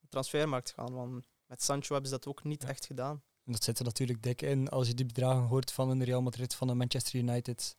de 0.00 0.08
transfermarkt 0.08 0.70
gaan. 0.72 0.92
Want 0.94 1.26
met 1.46 1.62
Sancho 1.62 1.92
hebben 1.92 2.10
ze 2.10 2.16
dat 2.16 2.26
ook 2.26 2.44
niet 2.44 2.62
Ja. 2.62 2.68
echt 2.68 2.86
gedaan. 2.86 3.22
En 3.44 3.52
dat 3.52 3.64
zit 3.64 3.78
er 3.78 3.84
natuurlijk 3.84 4.22
dik 4.22 4.42
in 4.42 4.68
als 4.68 4.86
je 4.86 4.94
die 4.94 5.06
bedragen 5.06 5.42
hoort 5.42 5.72
van 5.72 5.90
een 5.90 6.04
Real 6.04 6.22
Madrid, 6.22 6.54
van 6.54 6.68
een 6.68 6.76
Manchester 6.76 7.14
United. 7.18 7.76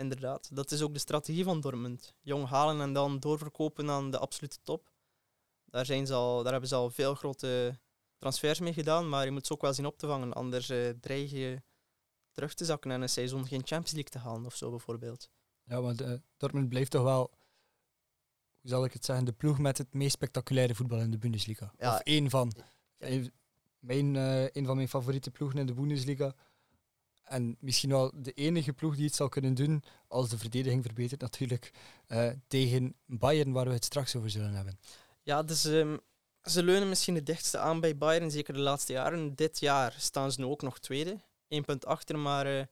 Inderdaad, 0.00 0.56
dat 0.56 0.70
is 0.70 0.82
ook 0.82 0.92
de 0.92 0.98
strategie 0.98 1.44
van 1.44 1.60
Dortmund. 1.60 2.14
Jong 2.20 2.48
halen 2.48 2.80
en 2.80 2.92
dan 2.92 3.18
doorverkopen 3.18 3.90
aan 3.90 4.10
de 4.10 4.18
absolute 4.18 4.58
top. 4.62 4.90
Daar, 5.64 5.86
zijn 5.86 6.06
ze 6.06 6.14
al, 6.14 6.42
daar 6.42 6.52
hebben 6.52 6.68
ze 6.68 6.74
al 6.74 6.90
veel 6.90 7.14
grote 7.14 7.78
transfers 8.18 8.60
mee 8.60 8.72
gedaan, 8.72 9.08
maar 9.08 9.24
je 9.24 9.30
moet 9.30 9.46
ze 9.46 9.52
ook 9.52 9.60
wel 9.60 9.74
zien 9.74 9.86
op 9.86 9.98
te 9.98 10.06
vangen. 10.06 10.32
Anders 10.32 10.68
eh, 10.68 10.88
dreig 11.00 11.30
je 11.30 11.62
terug 12.32 12.54
te 12.54 12.64
zakken 12.64 12.90
en 12.90 13.02
een 13.02 13.08
seizoen 13.08 13.46
geen 13.46 13.66
Champions 13.66 13.92
League 13.92 14.10
te 14.10 14.18
halen 14.18 14.46
of 14.46 14.56
zo 14.56 14.70
bijvoorbeeld. 14.70 15.30
Ja, 15.62 15.80
maar 15.80 15.96
de, 15.96 16.22
Dortmund 16.36 16.68
blijft 16.68 16.90
toch 16.90 17.02
wel, 17.02 17.30
hoe 18.60 18.70
zal 18.70 18.84
ik 18.84 18.92
het 18.92 19.04
zeggen, 19.04 19.24
de 19.24 19.32
ploeg 19.32 19.58
met 19.58 19.78
het 19.78 19.94
meest 19.94 20.12
spectaculaire 20.12 20.74
voetbal 20.74 21.00
in 21.00 21.10
de 21.10 21.18
Bundesliga. 21.18 21.72
Ja. 21.78 21.94
Of 21.94 22.00
één 22.00 22.30
van. 22.30 22.52
Een, 22.98 23.32
mijn, 23.78 24.16
eh, 24.16 24.48
een 24.50 24.66
van 24.66 24.76
mijn 24.76 24.88
favoriete 24.88 25.30
ploegen 25.30 25.58
in 25.58 25.66
de 25.66 25.74
Bundesliga. 25.74 26.34
En 27.30 27.56
misschien 27.60 27.90
wel 27.90 28.12
de 28.14 28.32
enige 28.32 28.72
ploeg 28.72 28.96
die 28.96 29.04
het 29.04 29.14
zal 29.14 29.28
kunnen 29.28 29.54
doen, 29.54 29.82
als 30.08 30.28
de 30.28 30.38
verdediging 30.38 30.82
verbetert 30.84 31.20
natuurlijk, 31.20 31.70
eh, 32.06 32.30
tegen 32.48 32.94
Bayern, 33.06 33.52
waar 33.52 33.66
we 33.66 33.72
het 33.72 33.84
straks 33.84 34.16
over 34.16 34.30
zullen 34.30 34.52
hebben. 34.54 34.78
Ja, 35.22 35.42
dus 35.42 35.64
ehm, 35.64 35.96
ze 36.42 36.62
leunen 36.62 36.88
misschien 36.88 37.14
het 37.14 37.26
dichtste 37.26 37.58
aan 37.58 37.80
bij 37.80 37.96
Bayern, 37.96 38.30
zeker 38.30 38.54
de 38.54 38.60
laatste 38.60 38.92
jaren. 38.92 39.34
Dit 39.34 39.60
jaar 39.60 39.94
staan 39.98 40.32
ze 40.32 40.40
nu 40.40 40.46
ook 40.46 40.62
nog 40.62 40.78
tweede, 40.78 41.20
één 41.48 41.64
punt 41.64 41.86
achter, 41.86 42.18
maar 42.18 42.46
eh, 42.46 42.64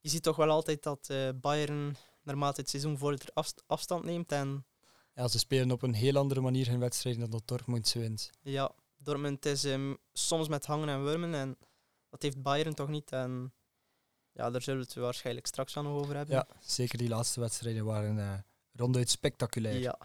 je 0.00 0.08
ziet 0.08 0.22
toch 0.22 0.36
wel 0.36 0.50
altijd 0.50 0.82
dat 0.82 1.08
eh, 1.10 1.28
Bayern 1.40 1.96
naarmate 2.22 2.60
het 2.60 2.70
seizoen 2.70 3.18
afst- 3.32 3.62
afstand 3.66 4.04
neemt. 4.04 4.32
En 4.32 4.66
Ja, 5.14 5.28
ze 5.28 5.38
spelen 5.38 5.70
op 5.70 5.82
een 5.82 5.94
heel 5.94 6.16
andere 6.16 6.40
manier 6.40 6.68
hun 6.68 6.80
wedstrijden 6.80 7.20
dan 7.20 7.30
dat 7.30 7.48
Dortmund 7.48 7.88
ze 7.88 7.98
wint. 7.98 8.30
ja, 8.42 8.72
Dortmund 8.96 9.46
is 9.46 9.64
ehm, 9.64 9.94
soms 10.12 10.48
met 10.48 10.66
hangen 10.66 10.88
en 10.88 11.04
wurmen 11.04 11.34
en 11.34 11.56
dat 12.10 12.22
heeft 12.22 12.42
Bayern 12.42 12.74
toch 12.74 12.88
niet. 12.88 13.12
En 13.12 13.52
ja, 14.40 14.50
daar 14.50 14.62
zullen 14.62 14.80
we 14.80 14.86
het 14.86 14.94
waarschijnlijk 14.94 15.46
straks 15.46 15.74
wel 15.74 15.84
nog 15.84 15.92
over 16.02 16.16
hebben. 16.16 16.34
Ja, 16.34 16.46
zeker 16.60 16.98
die 16.98 17.08
laatste 17.08 17.40
wedstrijden 17.40 17.84
waren 17.84 18.18
eh, 18.18 18.38
ronduit 18.72 19.10
spectaculair. 19.10 19.78
Ja. 19.78 19.98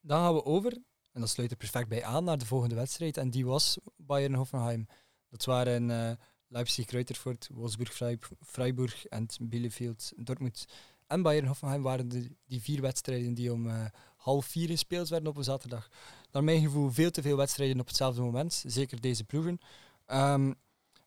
Dan 0.00 0.18
gaan 0.20 0.34
we 0.34 0.44
over, 0.44 0.72
en 1.12 1.20
dat 1.20 1.28
sluit 1.30 1.50
er 1.50 1.56
perfect 1.56 1.88
bij 1.88 2.04
aan, 2.04 2.24
naar 2.24 2.38
de 2.38 2.46
volgende 2.46 2.74
wedstrijd. 2.74 3.16
En 3.16 3.30
die 3.30 3.46
was 3.46 3.78
Bayern-Hoffenheim. 3.96 4.86
Dat 5.28 5.44
waren 5.44 5.90
eh 5.90 6.12
Leipzig, 6.46 6.90
Reuterfurt, 6.90 7.48
Wolfsburg, 7.52 7.94
Freib- 7.94 8.30
Freiburg 8.40 9.06
en 9.06 9.26
Bielefeld, 9.40 10.12
Dortmund 10.16 10.66
en 11.06 11.22
Bayern-Hoffenheim 11.22 11.82
waren 11.82 12.08
de, 12.08 12.30
die 12.46 12.60
vier 12.62 12.80
wedstrijden 12.80 13.34
die 13.34 13.52
om 13.52 13.68
eh, 13.68 13.84
half 14.16 14.46
vier 14.46 14.68
gespeeld 14.68 15.08
werden 15.08 15.28
op 15.28 15.36
een 15.36 15.44
zaterdag. 15.44 15.88
Naar 16.32 16.44
mijn 16.44 16.60
gevoel 16.60 16.90
veel 16.90 17.10
te 17.10 17.22
veel 17.22 17.36
wedstrijden 17.36 17.80
op 17.80 17.86
hetzelfde 17.86 18.22
moment, 18.22 18.62
zeker 18.66 19.00
deze 19.00 19.24
ploegen. 19.24 19.58
Ehm, 20.06 20.52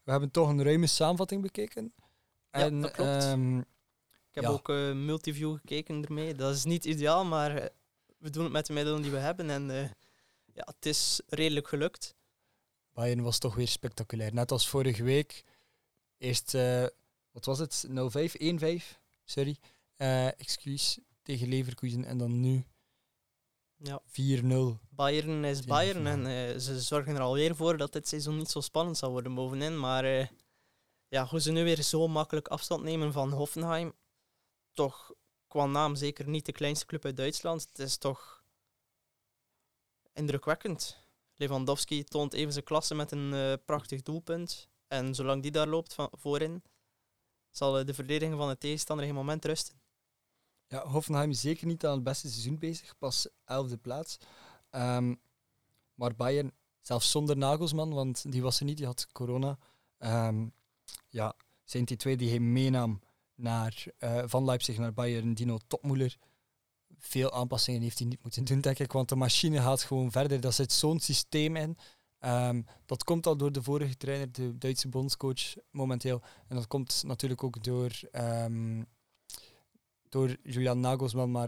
we 0.03 0.11
hebben 0.11 0.31
toch 0.31 0.49
een 0.49 0.63
ruime 0.63 0.87
samenvatting 0.87 1.41
bekeken. 1.41 1.93
Ja, 2.51 2.59
en, 2.59 2.81
dat 2.81 2.91
klopt. 2.91 3.09
ehm, 3.09 3.57
Ik 3.59 4.39
heb 4.41 4.43
Ja. 4.43 4.49
ook 4.49 4.69
eh, 4.69 4.91
multiview 4.93 5.55
gekeken 5.55 6.03
ermee. 6.03 6.33
Dat 6.35 6.55
is 6.55 6.63
niet 6.63 6.85
ideaal, 6.85 7.25
maar 7.25 7.55
eh, 7.57 7.69
we 8.17 8.29
doen 8.29 8.43
het 8.43 8.51
met 8.53 8.65
de 8.65 8.73
middelen 8.73 9.01
die 9.01 9.11
we 9.11 9.17
hebben. 9.17 9.49
En 9.49 9.71
eh, 9.71 9.89
ja, 10.53 10.63
het 10.75 10.85
is 10.85 11.21
redelijk 11.27 11.67
gelukt. 11.67 12.15
Bayern 12.93 13.21
was 13.21 13.37
toch 13.39 13.55
weer 13.55 13.67
spectaculair. 13.67 14.33
Net 14.33 14.51
als 14.51 14.67
vorige 14.67 15.03
week. 15.03 15.43
Eerst, 16.17 16.51
wat 17.31 17.45
was 17.45 17.59
het? 17.59 17.85
0-5, 17.89 18.35
1-5, 18.37 18.99
sorry. 19.23 19.57
Excuus 20.37 20.99
tegen 21.21 21.47
Leverkusen. 21.47 22.05
En 22.05 22.17
dan 22.17 22.39
nu 22.39 22.65
Ja, 23.77 24.01
4-0. 24.07 24.79
Bayern 24.89 25.43
is 25.43 25.65
Bayern 25.65 26.07
en 26.07 26.25
eh, 26.25 26.57
ze 26.57 26.81
zorgen 26.81 27.15
er 27.15 27.21
alweer 27.21 27.55
voor 27.55 27.77
dat 27.77 27.93
dit 27.93 28.07
seizoen 28.07 28.37
niet 28.37 28.49
zo 28.49 28.61
spannend 28.61 28.97
zal 28.97 29.11
worden 29.11 29.33
bovenin. 29.35 29.79
Maar 29.79 30.03
eh, 30.03 30.27
ja, 31.07 31.25
hoe 31.25 31.41
ze 31.41 31.51
nu 31.51 31.63
weer 31.63 31.81
zo 31.81 32.07
makkelijk 32.07 32.47
afstand 32.47 32.83
nemen 32.83 33.11
van 33.11 33.31
Hoffenheim, 33.31 33.93
toch 34.71 35.13
qua 35.47 35.65
naam 35.65 35.95
zeker 35.95 36.27
niet 36.27 36.45
de 36.45 36.51
kleinste 36.51 36.85
club 36.85 37.05
uit 37.05 37.17
Duitsland. 37.17 37.67
Het 37.69 37.79
is 37.79 37.97
toch 37.97 38.43
indrukwekkend. 40.13 40.97
Lewandowski 41.35 42.03
toont 42.03 42.33
even 42.33 42.53
zijn 42.53 42.65
klasse 42.65 42.95
met 42.95 43.11
een 43.11 43.33
eh, 43.33 43.53
prachtig 43.65 44.01
doelpunt. 44.01 44.69
En 44.87 45.15
zolang 45.15 45.41
die 45.41 45.51
daar 45.51 45.67
loopt 45.67 45.93
van 45.93 46.09
voorin, 46.11 46.63
zal 47.49 47.85
de 47.85 47.93
verdediging 47.93 48.37
van 48.37 48.49
de 48.49 48.57
tegenstander 48.57 49.05
geen 49.05 49.15
moment 49.15 49.45
rusten. 49.45 49.82
Ja, 50.73 50.87
Hoffenheim 50.87 51.29
is 51.29 51.41
zeker 51.41 51.67
niet 51.67 51.85
aan 51.85 51.93
het 51.93 52.03
beste 52.03 52.29
seizoen 52.29 52.57
bezig. 52.57 52.97
Pas 52.97 53.27
11e 53.45 53.77
plaats. 53.81 54.17
Ehm, 54.69 55.15
maar 55.93 56.15
Bayern, 56.15 56.51
zelfs 56.81 57.11
zonder 57.11 57.37
Nagelsman, 57.37 57.93
want 57.93 58.31
die 58.31 58.41
was 58.41 58.59
er 58.59 58.65
niet, 58.65 58.77
die 58.77 58.85
had 58.85 59.07
corona. 59.11 59.57
Ehm, 59.97 60.47
ja, 61.09 61.35
zijn 61.63 61.85
die 61.85 61.97
twee 61.97 62.17
die 62.17 62.29
hij 62.29 62.39
meenam 62.39 62.99
naar, 63.35 63.85
eh, 63.97 64.23
van 64.25 64.45
Leipzig 64.45 64.77
naar 64.77 64.93
Bayern, 64.93 65.33
Dino 65.33 65.57
Topmuller. 65.67 66.17
Veel 66.97 67.31
aanpassingen 67.31 67.81
heeft 67.81 67.99
hij 67.99 68.07
niet 68.07 68.23
moeten 68.23 68.43
doen, 68.43 68.61
denk 68.61 68.79
ik, 68.79 68.91
want 68.91 69.09
de 69.09 69.15
machine 69.15 69.61
gaat 69.61 69.83
gewoon 69.83 70.11
verder. 70.11 70.41
Daar 70.41 70.53
zit 70.53 70.71
zo'n 70.71 70.99
systeem 70.99 71.55
in. 71.55 71.77
Ehm, 72.19 72.61
dat 72.85 73.03
komt 73.03 73.25
al 73.25 73.37
door 73.37 73.51
de 73.51 73.63
vorige 73.63 73.97
trainer, 73.97 74.31
de 74.31 74.57
Duitse 74.57 74.87
bondscoach 74.87 75.53
momenteel. 75.71 76.21
En 76.47 76.55
dat 76.55 76.67
komt 76.67 77.03
natuurlijk 77.05 77.43
ook 77.43 77.63
door, 77.63 77.99
door 80.13 80.37
Julian 80.43 80.79
Nagelsman, 80.79 81.31
maar 81.31 81.47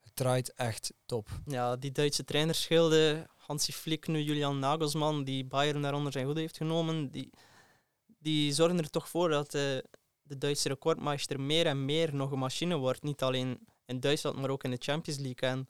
het 0.00 0.16
draait 0.16 0.52
echt 0.54 0.92
top. 1.06 1.28
Ja, 1.46 1.76
die 1.76 1.92
Duitse 1.92 2.24
trainerschilde, 2.24 3.26
Hansi 3.36 3.72
Flick, 3.72 4.06
nu 4.06 4.20
Julian 4.20 4.58
Nagelsman, 4.58 5.24
die 5.24 5.44
Bayern 5.44 5.82
daaronder 5.82 6.12
zijn 6.12 6.24
hoede 6.24 6.40
heeft 6.40 6.56
genomen, 6.56 7.10
die, 7.10 7.30
die 8.18 8.52
zorgen 8.52 8.78
er 8.78 8.90
toch 8.90 9.08
voor 9.08 9.28
dat 9.28 9.54
eh, 9.54 9.60
de 10.22 10.38
Duitse 10.38 10.68
recordmeister 10.68 11.40
meer 11.40 11.66
en 11.66 11.84
meer 11.84 12.14
nog 12.14 12.30
een 12.30 12.38
machine 12.38 12.76
wordt. 12.76 13.02
Niet 13.02 13.22
alleen 13.22 13.58
in 13.86 14.00
Duitsland, 14.00 14.36
maar 14.36 14.50
ook 14.50 14.64
in 14.64 14.70
de 14.70 14.80
Champions 14.80 15.20
League. 15.20 15.48
En 15.48 15.68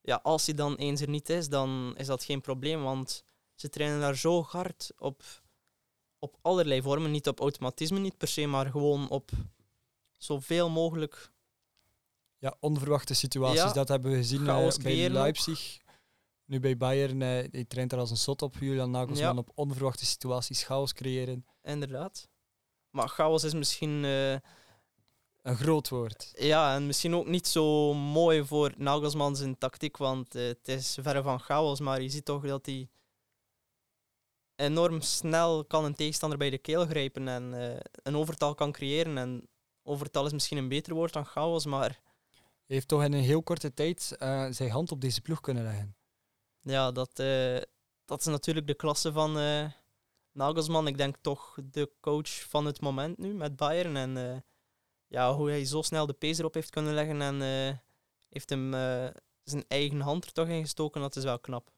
ja, 0.00 0.20
als 0.22 0.46
hij 0.46 0.54
dan 0.54 0.76
eens 0.76 1.00
er 1.00 1.08
niet 1.08 1.28
is, 1.28 1.48
dan 1.48 1.94
is 1.96 2.06
dat 2.06 2.24
geen 2.24 2.40
probleem, 2.40 2.82
want 2.82 3.24
ze 3.54 3.68
trainen 3.68 4.00
daar 4.00 4.16
zo 4.16 4.42
hard 4.42 4.92
op, 4.98 5.22
op 6.18 6.36
allerlei 6.42 6.82
vormen. 6.82 7.10
Niet 7.10 7.28
op 7.28 7.40
automatisme, 7.40 7.98
niet 7.98 8.18
per 8.18 8.28
se, 8.28 8.46
maar 8.46 8.70
gewoon 8.70 9.08
op 9.08 9.30
zoveel 10.24 10.70
mogelijk 10.70 11.32
Ja, 12.38 12.56
onverwachte 12.60 13.14
situaties, 13.14 13.60
Ja, 13.62 13.72
dat 13.72 13.88
hebben 13.88 14.10
we 14.10 14.16
gezien 14.16 14.44
chaos 14.44 14.76
bij 14.76 15.04
ook. 15.06 15.12
Leipzig. 15.12 15.78
Nu 16.44 16.60
bij 16.60 16.76
Bayern, 16.76 17.22
eh 17.22 17.28
hij 17.28 17.64
traint 17.68 17.92
er 17.92 17.98
als 17.98 18.10
een 18.10 18.16
zot 18.16 18.42
op. 18.42 18.54
Julian 18.60 18.90
Nagelsman 18.90 19.32
Ja. 19.34 19.40
op 19.40 19.50
onverwachte 19.54 20.06
situaties, 20.06 20.62
chaos 20.62 20.92
creëren. 20.92 21.46
Inderdaad. 21.62 22.28
Maar 22.90 23.08
chaos 23.08 23.44
is 23.44 23.54
misschien, 23.54 24.04
eh, 24.04 24.32
Een 25.42 25.56
groot 25.56 25.88
woord. 25.88 26.32
ja, 26.36 26.74
en 26.74 26.86
misschien 26.86 27.14
ook 27.14 27.26
niet 27.26 27.46
zo 27.46 27.94
mooi 27.94 28.44
voor 28.44 28.72
Nagelsman 28.76 29.36
zijn 29.36 29.58
tactiek, 29.58 29.96
want 29.96 30.32
het 30.32 30.68
is 30.68 30.98
verre 31.00 31.22
van 31.22 31.40
chaos, 31.40 31.80
maar 31.80 32.02
je 32.02 32.08
ziet 32.08 32.24
toch 32.24 32.46
dat 32.46 32.66
hij 32.66 32.88
enorm 34.56 35.00
snel 35.00 35.64
kan 35.64 35.84
een 35.84 35.94
tegenstander 35.94 36.38
bij 36.38 36.50
de 36.50 36.58
keel 36.58 36.86
grijpen 36.86 37.28
en 37.28 37.42
een 38.02 38.16
overtal 38.16 38.54
kan 38.54 38.72
creëren. 38.72 39.18
En 39.18 39.48
overtal 39.84 40.26
is 40.26 40.32
misschien 40.32 40.58
een 40.58 40.68
beter 40.68 40.94
woord 40.94 41.12
dan 41.12 41.26
chaos, 41.26 41.64
maar 41.64 42.00
Hij 42.66 42.76
heeft 42.76 42.88
toch 42.88 43.04
in 43.04 43.12
een 43.12 43.22
heel 43.22 43.42
korte 43.42 43.74
tijd 43.74 44.16
eh, 44.18 44.46
zijn 44.50 44.70
hand 44.70 44.92
op 44.92 45.00
deze 45.00 45.20
ploeg 45.20 45.40
kunnen 45.40 45.62
leggen. 45.62 45.96
ja, 46.60 46.92
dat, 46.92 47.18
eh, 47.18 47.60
dat 48.04 48.20
is 48.20 48.26
natuurlijk 48.26 48.66
de 48.66 48.74
klasse 48.74 49.12
van 49.12 49.38
eh, 49.38 49.70
Nagelsman. 50.32 50.86
Ik 50.86 50.96
denk 50.96 51.16
toch 51.20 51.58
de 51.64 51.90
coach 52.00 52.48
van 52.48 52.66
het 52.66 52.80
moment 52.80 53.18
nu 53.18 53.34
met 53.34 53.56
Bayern. 53.56 53.96
En 53.96 54.44
ja, 55.06 55.34
hoe 55.34 55.48
hij 55.48 55.64
zo 55.64 55.82
snel 55.82 56.06
de 56.06 56.12
pees 56.12 56.38
erop 56.38 56.54
heeft 56.54 56.70
kunnen 56.70 56.94
leggen 56.94 57.22
en 57.22 57.40
heeft 58.28 58.50
hem 58.50 58.72
zijn 59.42 59.64
eigen 59.68 60.00
hand 60.00 60.24
er 60.24 60.32
toch 60.32 60.48
in 60.48 60.60
gestoken, 60.60 61.00
dat 61.00 61.16
is 61.16 61.24
wel 61.24 61.38
knap. 61.38 61.70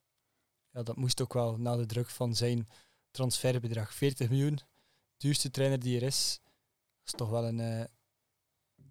Ja, 0.71 0.83
dat 0.83 0.97
moest 0.97 1.23
ook 1.23 1.33
wel 1.33 1.57
na 1.57 1.77
de 1.77 1.87
druk 1.87 2.09
van 2.09 2.35
zijn 2.35 2.69
transferbedrag. 3.11 3.95
40 3.95 4.29
miljoen, 4.29 4.59
duurste 5.17 5.51
trainer 5.51 5.79
die 5.79 5.97
er 5.97 6.03
is. 6.07 6.41
Dat 6.99 7.07
is 7.07 7.13
toch 7.13 7.31
wel 7.31 7.45
een, 7.45 7.89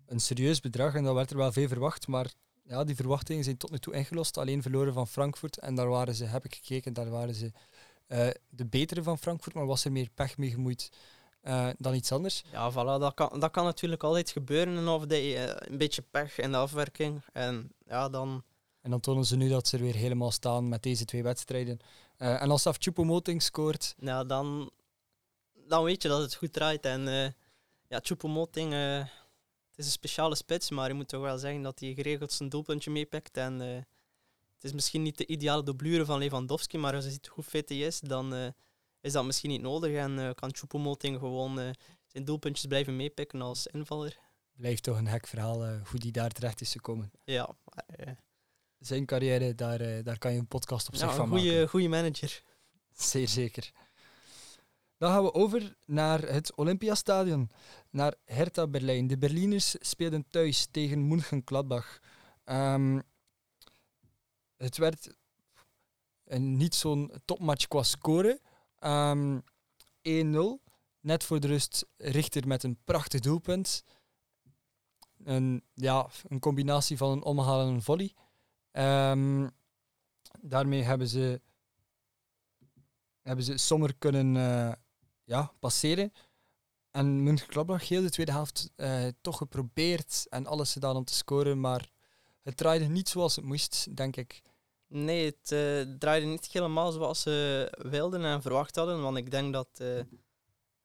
een 0.08 0.20
serieus 0.20 0.60
bedrag 0.60 0.96
en 0.96 1.04
dat 1.04 1.15
werd 1.15 1.32
er 1.32 1.38
wel 1.38 1.52
veel 1.52 1.68
verwacht. 1.68 2.08
Maar 2.08 2.34
ja, 2.63 2.84
die 2.84 2.96
verwachtingen 2.96 3.44
zijn 3.44 3.58
tot 3.58 3.72
nu 3.72 3.78
toe 3.78 3.94
ingelost. 3.94 4.38
Alleen 4.38 4.62
verloren 4.62 4.94
van 4.94 5.08
Frankfurt 5.08 5.58
en 5.60 5.76
daar 5.76 5.89
waren 5.89 6.15
ze, 6.15 6.26
heb 6.26 6.46
ik 6.46 6.56
gekeken, 6.56 6.94
daar 6.94 7.10
waren 7.10 7.36
ze 7.36 7.52
eh, 8.08 8.28
de 8.50 8.65
betere 8.65 9.04
van 9.04 9.18
Frankfurt, 9.18 9.56
maar 9.56 9.65
was 9.65 9.86
er 9.86 9.91
meer 9.91 10.10
pech 10.13 10.38
mee 10.38 10.50
gemoeid 10.50 10.89
eh, 11.41 11.70
dan 11.78 11.94
iets 11.94 12.12
anders. 12.12 12.44
Ja, 12.52 12.72
voilà, 12.72 13.00
dat 13.00 13.13
kan, 13.13 13.39
dat 13.39 13.52
kan 13.52 13.63
natuurlijk 13.63 14.04
altijd 14.04 14.30
gebeuren 14.30 14.78
en 14.78 14.88
of 14.88 15.06
de, 15.06 15.15
eh, 15.15 15.70
een 15.72 15.78
beetje 15.78 16.02
pech 16.02 16.39
in 16.39 16.52
de 16.52 16.58
afwerking. 16.58 17.22
En 17.34 17.72
ja, 17.86 18.10
dan 18.10 18.44
En 18.82 18.89
dan 18.89 19.00
tonen 19.00 19.26
ze 19.26 19.36
nu 19.36 19.50
dat 19.50 19.68
ze 19.68 19.78
er 19.78 19.84
weer 19.84 19.96
helemaal 19.96 20.32
staan 20.32 20.70
met 20.70 20.84
deze 20.84 21.06
twee 21.06 21.24
wedstrijden. 21.24 21.80
En 22.18 22.52
als 22.52 22.68
Af 22.68 22.78
Choupo-Moting 22.80 23.41
scoort, 23.41 23.96
ja, 23.98 24.24
dan, 24.24 24.72
dan 25.68 25.84
weet 25.84 26.02
je 26.02 26.08
dat 26.08 26.22
het 26.22 26.36
goed 26.36 26.54
draait. 26.54 26.86
En 26.86 27.36
ja, 27.88 28.00
Choupo-Moting, 28.02 28.74
eh, 28.74 29.06
het 29.76 29.86
is 29.86 29.92
een 29.92 30.00
speciale 30.00 30.36
spits, 30.36 30.70
maar 30.70 30.88
je 30.88 30.94
moet 30.94 31.08
toch 31.08 31.22
wel 31.22 31.38
zeggen 31.38 31.62
dat 31.62 31.80
hij 31.80 31.94
geregeld 31.94 32.32
zijn 32.32 32.50
doelpuntje 32.50 32.92
meepikt. 32.92 33.38
En 33.38 33.62
eh, 33.62 33.76
het 34.54 34.64
is 34.64 34.74
misschien 34.74 35.02
niet 35.02 35.18
de 35.18 35.26
ideale 35.26 35.64
doublure 35.64 36.06
van 36.06 36.20
Lewandowski, 36.20 36.78
maar 36.78 36.94
als 36.96 37.06
je 37.06 37.12
ziet 37.12 37.28
hoe 37.28 37.44
fit 37.44 37.70
hij 37.70 37.78
is, 37.78 38.00
dan 38.00 38.34
eh, 38.34 38.48
is 39.02 39.12
dat 39.12 39.26
misschien 39.26 39.50
niet 39.50 39.62
nodig. 39.62 39.96
En 39.96 40.20
eh, 40.20 40.34
kan 40.34 40.56
Choupo-Moting 40.56 41.20
gewoon 41.20 41.76
zijn 42.06 42.26
doelpuntjes 42.26 42.66
blijven 42.66 42.96
meepikken 42.96 43.42
als 43.42 43.68
invaller. 43.68 44.20
blijft 44.56 44.84
toch 44.84 44.98
een 44.98 45.08
gek 45.08 45.28
verhaal 45.28 45.68
hoe 45.68 46.00
die 46.00 46.12
daar 46.12 46.32
terecht 46.32 46.62
is 46.62 46.72
gekomen. 46.72 47.12
Ja, 47.24 47.56
Zijn 48.80 49.06
carrière, 49.06 49.56
daar, 49.56 50.04
daar 50.04 50.18
kan 50.18 50.34
je 50.34 50.40
een 50.40 50.48
podcast 50.48 50.88
op 50.88 50.94
ja, 50.94 51.00
zich 51.00 51.16
van 51.16 51.30
maken. 51.30 51.44
goede, 51.44 51.68
goede 51.68 51.88
manager. 51.88 52.44
Zeer 52.94 53.28
zeker. 53.28 53.72
Dan 54.97 55.12
gaan 55.12 55.23
we 55.23 55.34
over 55.34 55.75
naar 55.86 56.21
het 56.21 56.55
Olympiastadion, 56.55 57.49
naar 57.89 58.15
Hertha 58.25 58.67
Berlijn. 58.67 59.08
De 59.08 59.17
Berliners 59.17 59.75
speelden 59.79 60.25
thuis 60.29 60.67
tegen 60.71 61.08
Mönchengladbach. 61.08 61.99
Ehm 62.43 62.99
het 64.58 64.77
werd 64.77 65.15
een, 66.23 66.58
niet 66.58 66.75
zo'n 66.75 67.12
topmatch 67.25 67.67
qua 67.67 67.84
score. 67.84 68.41
Ehm 68.79 69.39
1-0. 70.01 70.63
Net 70.99 71.23
voor 71.23 71.39
de 71.39 71.47
rust 71.47 71.86
Richter 71.97 72.47
met 72.47 72.63
een 72.63 72.77
prachtig 72.84 73.19
doelpunt. 73.19 73.84
Een, 75.23 75.63
ja, 75.73 76.10
een 76.27 76.39
combinatie 76.39 76.97
van 76.97 77.12
een 77.12 77.23
omhaal 77.23 77.62
en 77.62 77.67
een 77.67 77.81
volley. 77.81 78.13
Ehm, 78.71 79.49
daarmee 80.41 80.81
hebben 80.81 81.08
ze 81.08 81.41
hebben 83.21 83.45
ze 83.45 83.58
Sommer 83.58 83.95
kunnen 83.95 84.38
eh, 84.38 84.71
ja, 85.26 85.52
passeren. 85.60 86.12
En 86.92 87.24
Mönchengladbach 87.24 87.88
heel 87.88 88.02
de 88.02 88.10
tweede 88.10 88.32
helft 88.32 88.72
eh, 88.76 89.08
toch 89.22 89.38
geprobeerd 89.38 90.26
en 90.30 90.46
alles 90.46 90.74
gedaan 90.74 90.96
om 90.96 91.06
te 91.06 91.14
scoren, 91.14 91.60
maar 91.60 91.92
het 92.42 92.58
draaide 92.58 92.86
niet 92.86 93.10
zoals 93.10 93.36
het 93.36 93.46
moest, 93.46 93.96
denk 93.96 94.16
ik. 94.16 94.42
Nee, 94.88 95.26
het 95.26 95.52
eh, 95.52 95.98
draaide 96.00 96.26
niet 96.26 96.46
helemaal 96.46 96.92
zoals 96.92 97.22
ze 97.22 97.68
wilden 97.78 98.26
en 98.26 98.42
verwacht 98.42 98.76
hadden. 98.76 99.02
Want 99.02 99.18
ik 99.18 99.32
denk 99.32 99.54
dat 99.54 99.70
eh 99.74 100.00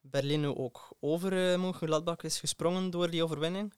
Berlin 0.02 0.56
ook 0.56 0.96
over 1.00 1.60
Mönchengladbach 1.60 2.22
is 2.22 2.40
gesprongen 2.40 2.90
door 2.90 3.10
die 3.10 3.24
overwinning. 3.24 3.72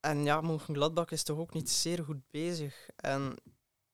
en 0.00 0.24
ja, 0.24 0.40
Mönchengladbach 0.40 1.10
is 1.10 1.22
toch 1.22 1.38
ook 1.38 1.54
niet 1.54 1.70
zeer 1.70 2.04
goed 2.04 2.30
bezig. 2.30 2.88
En 2.96 3.22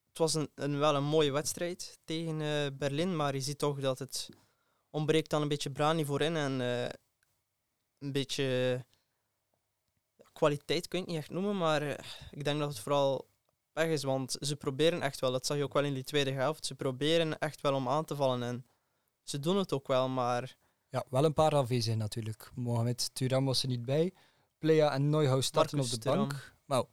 het 0.09 0.19
was 0.19 0.35
een, 0.35 0.51
een 0.55 0.79
wel 0.79 0.95
een 0.95 1.05
mooie 1.05 1.33
wedstrijd 1.33 1.99
tegen 2.05 2.79
Berlin, 2.79 3.17
maar 3.17 3.35
je 3.35 3.41
ziet 3.41 3.59
toch 3.59 3.81
dat 3.81 3.99
het 3.99 4.29
ontbreekt 4.92 5.31
dan 5.31 5.42
een 5.42 5.48
beetje 5.48 5.70
brani 5.70 6.05
voorin 6.05 6.37
en 6.37 6.61
uh, 6.61 6.88
een 7.98 8.12
beetje 8.12 8.85
kwaliteit 10.33 10.88
kun 10.88 10.98
je 10.98 11.05
het 11.05 11.14
niet 11.14 11.22
echt 11.22 11.31
noemen, 11.31 11.57
maar 11.57 11.83
uh, 11.83 11.94
ik 12.31 12.44
denk 12.44 12.59
dat 12.59 12.68
het 12.68 12.78
vooral 12.78 13.26
pech 13.72 13.88
is, 13.88 14.02
want 14.02 14.37
ze 14.40 14.57
proberen 14.57 15.02
echt 15.02 15.20
wel, 15.20 15.33
dat 15.33 15.46
zag 15.46 15.57
je 15.57 15.62
ook 15.62 15.72
wel 15.72 15.85
in 15.85 15.94
die 15.94 16.05
tweede 16.05 16.33
helft, 16.33 16.66
ze 16.66 16.74
proberen 16.74 17.38
echt 17.38 17.61
wel 17.61 17.74
om 17.74 17.88
aan 17.88 18.05
te 18.05 18.16
vallen 18.16 18.42
en 18.42 18.66
ze 19.22 19.38
doen 19.38 19.57
het 19.57 19.72
ook 19.72 19.87
wel, 19.87 20.09
maar... 20.09 20.57
Ja, 20.88 21.05
wel 21.11 21.24
een 21.24 21.33
paar 21.33 21.55
afwezigen 21.55 21.98
natuurlijk. 21.98 22.50
Mohamed 22.55 23.14
Turam 23.14 23.44
was 23.44 23.62
er 23.62 23.68
niet 23.68 23.85
bij. 23.85 24.12
Plea 24.59 24.92
en 24.92 25.11
Neuhaus 25.11 25.46
starten 25.46 25.76
Marcus 25.76 25.94
op 25.94 26.02
de 26.02 26.11
bank. 26.11 26.55
Nou, 26.66 26.87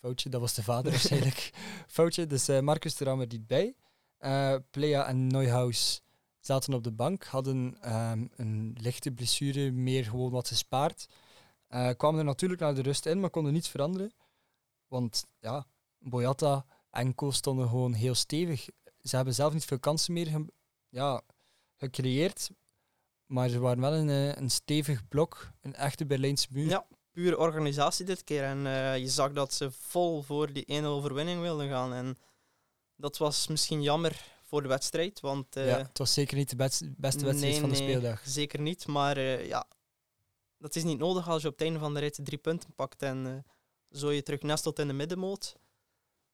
foutje, 0.00 0.28
dat 0.28 0.40
was 0.40 0.54
de 0.54 0.62
vader 0.62 0.90
waarschijnlijk. 0.92 1.50
foutje, 1.86 2.26
dus 2.26 2.48
uh, 2.48 2.60
Marcus 2.60 2.94
Turam 2.94 3.20
er 3.20 3.26
niet 3.26 3.46
bij. 3.46 3.74
Uh, 4.20 4.54
Plea 4.70 5.06
en 5.06 5.26
Neuhaus 5.26 6.02
zaten 6.48 6.74
op 6.74 6.84
de 6.84 6.92
bank, 6.92 7.24
hadden 7.24 7.78
um, 7.94 8.30
een 8.36 8.76
lichte 8.80 9.10
blessure, 9.10 9.70
meer 9.70 10.04
gewoon 10.04 10.30
wat 10.30 10.48
gespaard. 10.48 11.06
Uh, 11.68 11.90
kwamen 11.96 12.18
er 12.18 12.24
natuurlijk 12.24 12.60
naar 12.60 12.74
de 12.74 12.82
rust 12.82 13.06
in, 13.06 13.20
maar 13.20 13.30
konden 13.30 13.52
niets 13.52 13.68
veranderen. 13.68 14.12
Want 14.86 15.26
ja, 15.40 15.66
Boyata 15.98 16.64
en 16.90 17.14
Co 17.14 17.30
stonden 17.30 17.68
gewoon 17.68 17.92
heel 17.92 18.14
stevig. 18.14 18.68
Ze 19.02 19.16
hebben 19.16 19.34
zelf 19.34 19.52
niet 19.52 19.64
veel 19.64 19.78
kansen 19.78 20.12
meer 20.12 20.44
ja, 20.88 21.22
gecreëerd. 21.76 22.50
Maar 23.26 23.48
ze 23.48 23.58
waren 23.58 23.80
wel 23.80 23.94
een, 23.94 24.08
een 24.42 24.50
stevig 24.50 25.08
blok, 25.08 25.50
een 25.60 25.74
echte 25.74 26.06
Berlijnse 26.06 26.48
muur. 26.50 26.68
Ja, 26.68 26.86
pure 27.10 27.38
organisatie 27.38 28.04
dit 28.04 28.24
keer. 28.24 28.44
En 28.44 28.58
uh, 28.58 28.98
je 28.98 29.08
zag 29.08 29.32
dat 29.32 29.52
ze 29.52 29.70
vol 29.70 30.22
voor 30.22 30.52
die 30.52 30.82
1-0 30.82 30.84
overwinning 30.84 31.40
wilden 31.40 31.68
gaan. 31.68 31.92
En 31.92 32.18
dat 32.96 33.16
was 33.18 33.46
misschien 33.46 33.82
jammer 33.82 34.37
voor 34.48 34.62
de 34.62 34.68
wedstrijd. 34.68 35.20
Want, 35.20 35.56
uh, 35.56 35.68
ja, 35.68 35.78
het 35.78 35.98
was 35.98 36.12
zeker 36.12 36.36
niet 36.36 36.50
de 36.50 36.56
beste, 36.56 36.92
beste 36.96 37.24
wedstrijd 37.24 37.52
nee, 37.52 37.60
van 37.60 37.70
de 37.70 37.76
nee, 37.76 37.88
speeldag. 37.88 38.22
Zeker 38.24 38.60
niet, 38.60 38.86
maar 38.86 39.18
uh, 39.18 39.46
ja, 39.46 39.66
dat 40.58 40.76
is 40.76 40.84
niet 40.84 40.98
nodig 40.98 41.28
als 41.28 41.42
je 41.42 41.48
op 41.48 41.54
het 41.54 41.62
einde 41.62 41.78
van 41.78 41.94
de 41.94 42.00
rit 42.00 42.18
drie 42.22 42.38
punten 42.38 42.72
pakt 42.74 43.02
en 43.02 43.44
zo 43.90 44.10
je 44.10 44.22
terug 44.22 44.42
nestelt 44.42 44.78
in 44.78 44.86
de 44.86 44.92
middenmoot. 44.92 45.56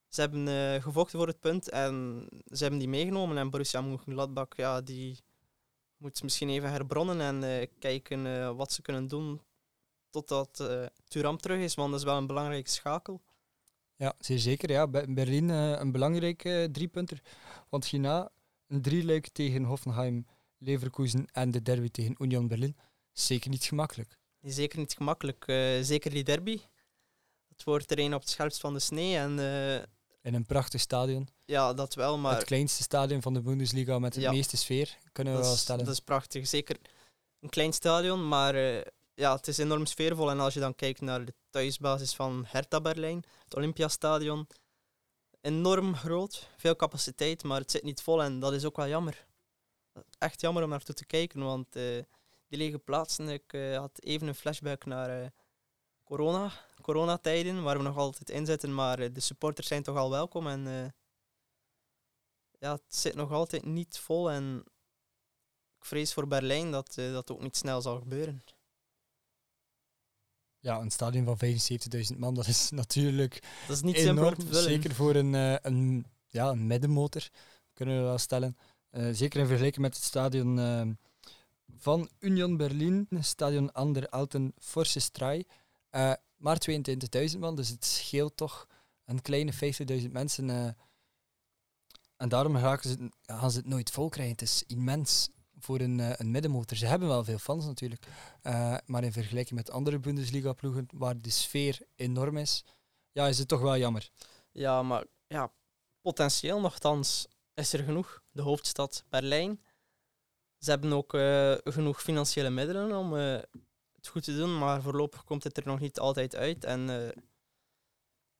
Ze 0.09 0.21
hebben 0.21 0.83
gevochten 0.83 1.19
voor 1.19 1.29
het 1.29 1.41
punt 1.41 1.69
en 1.69 2.27
ze 2.45 2.63
hebben 2.63 2.79
die 2.79 2.89
meegenomen. 2.89 3.39
En 3.39 3.51
Borussia 3.51 3.81
Mönchengladbach, 3.81 4.57
ja, 4.57 4.81
die 4.81 5.19
moet 5.97 6.23
misschien 6.23 6.49
even 6.49 6.71
herbronnen 6.71 7.21
en 7.21 7.69
kijken 7.79 8.57
wat 8.57 8.73
ze 8.73 8.83
kunnen 8.83 9.09
doen 9.09 9.43
totdat 10.11 10.69
Turam 11.09 11.39
terug 11.39 11.59
is, 11.59 11.75
want 11.75 11.91
dat 11.91 12.01
is 12.01 12.07
wel 12.07 12.17
een 12.17 12.27
belangrijke 12.27 12.71
schakel. 12.71 13.23
Ja, 13.97 14.15
zeer 14.19 14.39
zeker. 14.39 14.71
Ja. 14.71 14.89
Berlin 14.89 15.49
uh, 15.49 15.71
een 15.71 15.93
belangrijke 15.93 16.63
uh, 16.63 16.65
driepunter. 16.65 17.21
Want 17.69 17.87
hierna 17.87 18.31
een 18.67 18.83
drieluik 18.83 19.29
tegen 19.29 19.65
Hoffenheim, 19.65 20.27
Leverkusen 20.59 21.27
en 21.33 21.51
de 21.51 21.63
derby 21.63 21.89
tegen 21.89 22.15
Union 22.19 22.49
Berlin. 22.49 22.77
Zeker 23.13 23.51
niet 23.51 23.65
gemakkelijk. 23.65 24.19
Zeker 24.41 24.79
niet 24.79 24.95
gemakkelijk. 24.95 25.45
zeker 25.83 26.11
die 26.11 26.25
derby. 26.25 26.61
Het 27.49 27.65
wordt 27.65 27.91
er 27.91 27.99
een 27.99 28.15
op 28.15 28.21
het 28.21 28.31
scherpst 28.31 28.61
van 28.61 28.73
de 28.73 28.79
snee. 28.79 29.17
En, 29.17 29.39
In 30.23 30.35
een 30.35 30.47
prachtig 30.47 30.81
stadion. 30.81 31.29
Ja, 31.45 31.73
dat 31.73 31.95
wel, 31.95 32.19
maar... 32.19 32.35
Het 32.35 32.45
kleinste 32.45 32.83
stadion 32.83 33.23
van 33.23 33.35
de 33.35 33.41
Bundesliga 33.41 33.99
met 33.99 34.15
de 34.15 34.21
ja, 34.21 34.31
meeste 34.31 34.57
sfeer, 34.57 34.99
kunnen 35.13 35.35
we 35.35 35.41
wel 35.41 35.55
stellen. 35.57 35.85
Dat 35.85 35.95
is 35.95 36.01
prachtig. 36.01 36.47
Zeker 36.47 36.77
een 37.41 37.49
klein 37.49 37.73
stadion, 37.73 38.29
maar 38.29 38.55
ja, 39.15 39.35
het 39.35 39.49
is 39.49 39.59
enorm 39.59 39.87
sfeervol. 39.87 40.31
En 40.31 40.41
als 40.41 40.55
je 40.55 40.61
dan 40.61 40.75
kijkt 40.75 41.01
naar 41.01 41.25
de 41.25 41.35
thuisbasis 41.51 42.15
van 42.15 42.45
Hertha 42.47 42.81
Berlijn, 42.81 43.25
het 43.45 43.57
Olympiastadion, 43.57 44.47
enorm 45.41 45.95
groot, 45.95 46.49
veel 46.57 46.77
capaciteit, 46.77 47.43
maar 47.43 47.61
het 47.61 47.71
zit 47.71 47.83
niet 47.83 48.03
vol 48.03 48.23
en 48.23 48.41
dat 48.41 48.53
is 48.53 48.65
ook 48.65 48.77
wel 48.77 48.89
jammer. 48.89 49.27
Echt 50.19 50.41
jammer 50.41 50.63
om 50.63 50.69
naartoe 50.69 50.95
te 50.95 51.07
kijken, 51.07 51.41
want 51.41 51.77
uh, 51.77 52.03
die 52.49 52.59
lege 52.59 52.79
plaatsen, 52.79 53.29
ik 53.29 53.53
uh, 53.53 53.79
had 53.79 54.03
even 54.03 54.27
een 54.29 54.35
flashback 54.35 54.85
naar 54.85 55.23
uh, 55.23 55.29
corona, 56.05 56.53
coronatijden, 56.81 57.63
waar 57.63 57.77
we 57.77 57.83
nog 57.83 57.97
altijd 57.97 58.31
in 58.31 58.47
zitten, 58.47 58.75
maar 58.75 59.13
de 59.13 59.21
supporters 59.21 59.67
zijn 59.67 59.83
toch 59.83 59.97
al 59.97 60.11
welkom 60.11 60.47
en 60.47 60.95
ja, 62.59 62.73
het 62.73 62.95
zit 62.95 63.15
nog 63.15 63.33
altijd 63.33 63.65
niet 63.65 63.99
vol 63.99 64.31
en 64.31 64.65
ik 65.77 65.85
vrees 65.85 66.13
voor 66.13 66.27
Berlijn 66.27 66.71
dat 66.71 66.95
dat 66.95 67.31
ook 67.31 67.43
niet 67.43 67.57
snel 67.57 67.81
zal 67.81 67.99
gebeuren. 67.99 68.45
Ja, 70.65 70.81
een 70.81 70.91
stadion 70.91 71.25
van 71.25 71.39
75.000 72.13 72.19
man, 72.19 72.35
dat 72.35 72.47
is 72.47 72.71
natuurlijk 72.83 73.43
dat 73.67 73.77
is 73.77 73.83
niet 73.83 73.97
enorm. 73.97 74.37
Zeker 74.51 74.95
voor 74.95 75.15
een, 75.15 75.33
uh, 75.33 75.57
een, 75.63 76.07
ja, 76.29 76.49
een 76.49 76.67
middenmotor, 76.67 77.29
kunnen 77.73 77.97
we 77.97 78.03
wel 78.03 78.19
stellen. 78.19 78.57
Uh, 78.91 79.09
zeker 79.13 79.41
in 79.41 79.47
vergelijking 79.47 79.85
met 79.85 79.95
het 79.95 80.05
stadion 80.05 80.59
uh, 80.59 80.83
van 81.77 82.09
Union 82.19 82.57
Berlin, 82.57 83.09
stadion 83.21 83.73
an 83.73 83.93
der 83.93 84.09
Alten 84.09 84.53
Forse 84.59 85.01
maar 86.37 86.59
22.000 86.71 87.39
man, 87.39 87.57
dus 87.57 87.69
het 87.69 87.85
scheelt 87.85 88.37
toch 88.37 88.67
een 89.05 89.23
kleine 89.23 89.53
50.000 90.03 90.11
mensen. 90.11 90.77
en 92.17 92.29
daarom 92.29 92.57
gaan 92.57 92.79
ze, 92.81 93.11
gaan 93.23 93.51
ze 93.51 93.57
het 93.57 93.69
nooit 93.69 93.91
vol 93.91 94.09
krijgen. 94.09 94.33
Het 94.33 94.43
is 94.43 94.65
immens 94.67 95.29
voor 95.65 95.81
een, 95.81 95.99
uh, 95.99 96.13
een 96.17 96.31
middenmotor. 96.31 96.77
Ze 96.77 96.87
hebben 96.87 97.09
wel 97.09 97.25
veel 97.25 97.39
fans 97.39 97.65
natuurlijk. 97.67 98.07
Uh, 98.43 98.77
maar 98.87 99.05
in 99.05 99.13
vergelijking 99.13 99.59
met 99.59 99.71
andere 99.71 99.99
Bundesliga-ploegen, 99.99 100.87
waar 100.93 101.21
de 101.21 101.31
sfeer 101.31 101.79
enorm 101.97 102.37
is, 102.37 102.65
ja, 103.13 103.27
is 103.27 103.39
het 103.39 103.49
toch 103.49 103.61
wel 103.61 103.77
jammer. 103.77 104.11
Ja, 104.51 104.83
maar 104.83 105.05
ja, 105.27 105.53
potentieel 106.01 106.61
nogthans 106.61 107.27
is 107.55 107.73
er 107.73 107.85
genoeg. 107.85 108.23
De 108.31 108.43
hoofdstad 108.43 109.05
Berlijn. 109.09 109.61
Ze 110.59 110.71
hebben 110.71 110.93
ook 110.93 111.15
uh, 111.15 111.55
genoeg 111.65 112.03
financiële 112.03 112.51
middelen 112.51 112.97
om 112.97 113.13
het 113.13 114.09
goed 114.09 114.25
te 114.25 114.37
doen, 114.37 114.59
maar 114.59 114.83
voorlopig 114.83 115.25
komt 115.25 115.45
het 115.45 115.57
er 115.57 115.67
nog 115.67 115.81
niet 115.81 115.99
altijd 115.99 116.37
uit. 116.37 116.65
En 116.65 117.13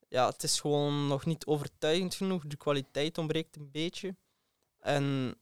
ja, 0.07 0.27
het 0.27 0.43
is 0.43 0.59
gewoon 0.59 1.07
nog 1.07 1.25
niet 1.25 1.45
overtuigend 1.45 2.15
genoeg. 2.15 2.47
De 2.47 2.57
kwaliteit 2.57 3.17
ontbreekt 3.17 3.55
een 3.55 3.71
beetje. 3.71 4.15
En 4.79 5.35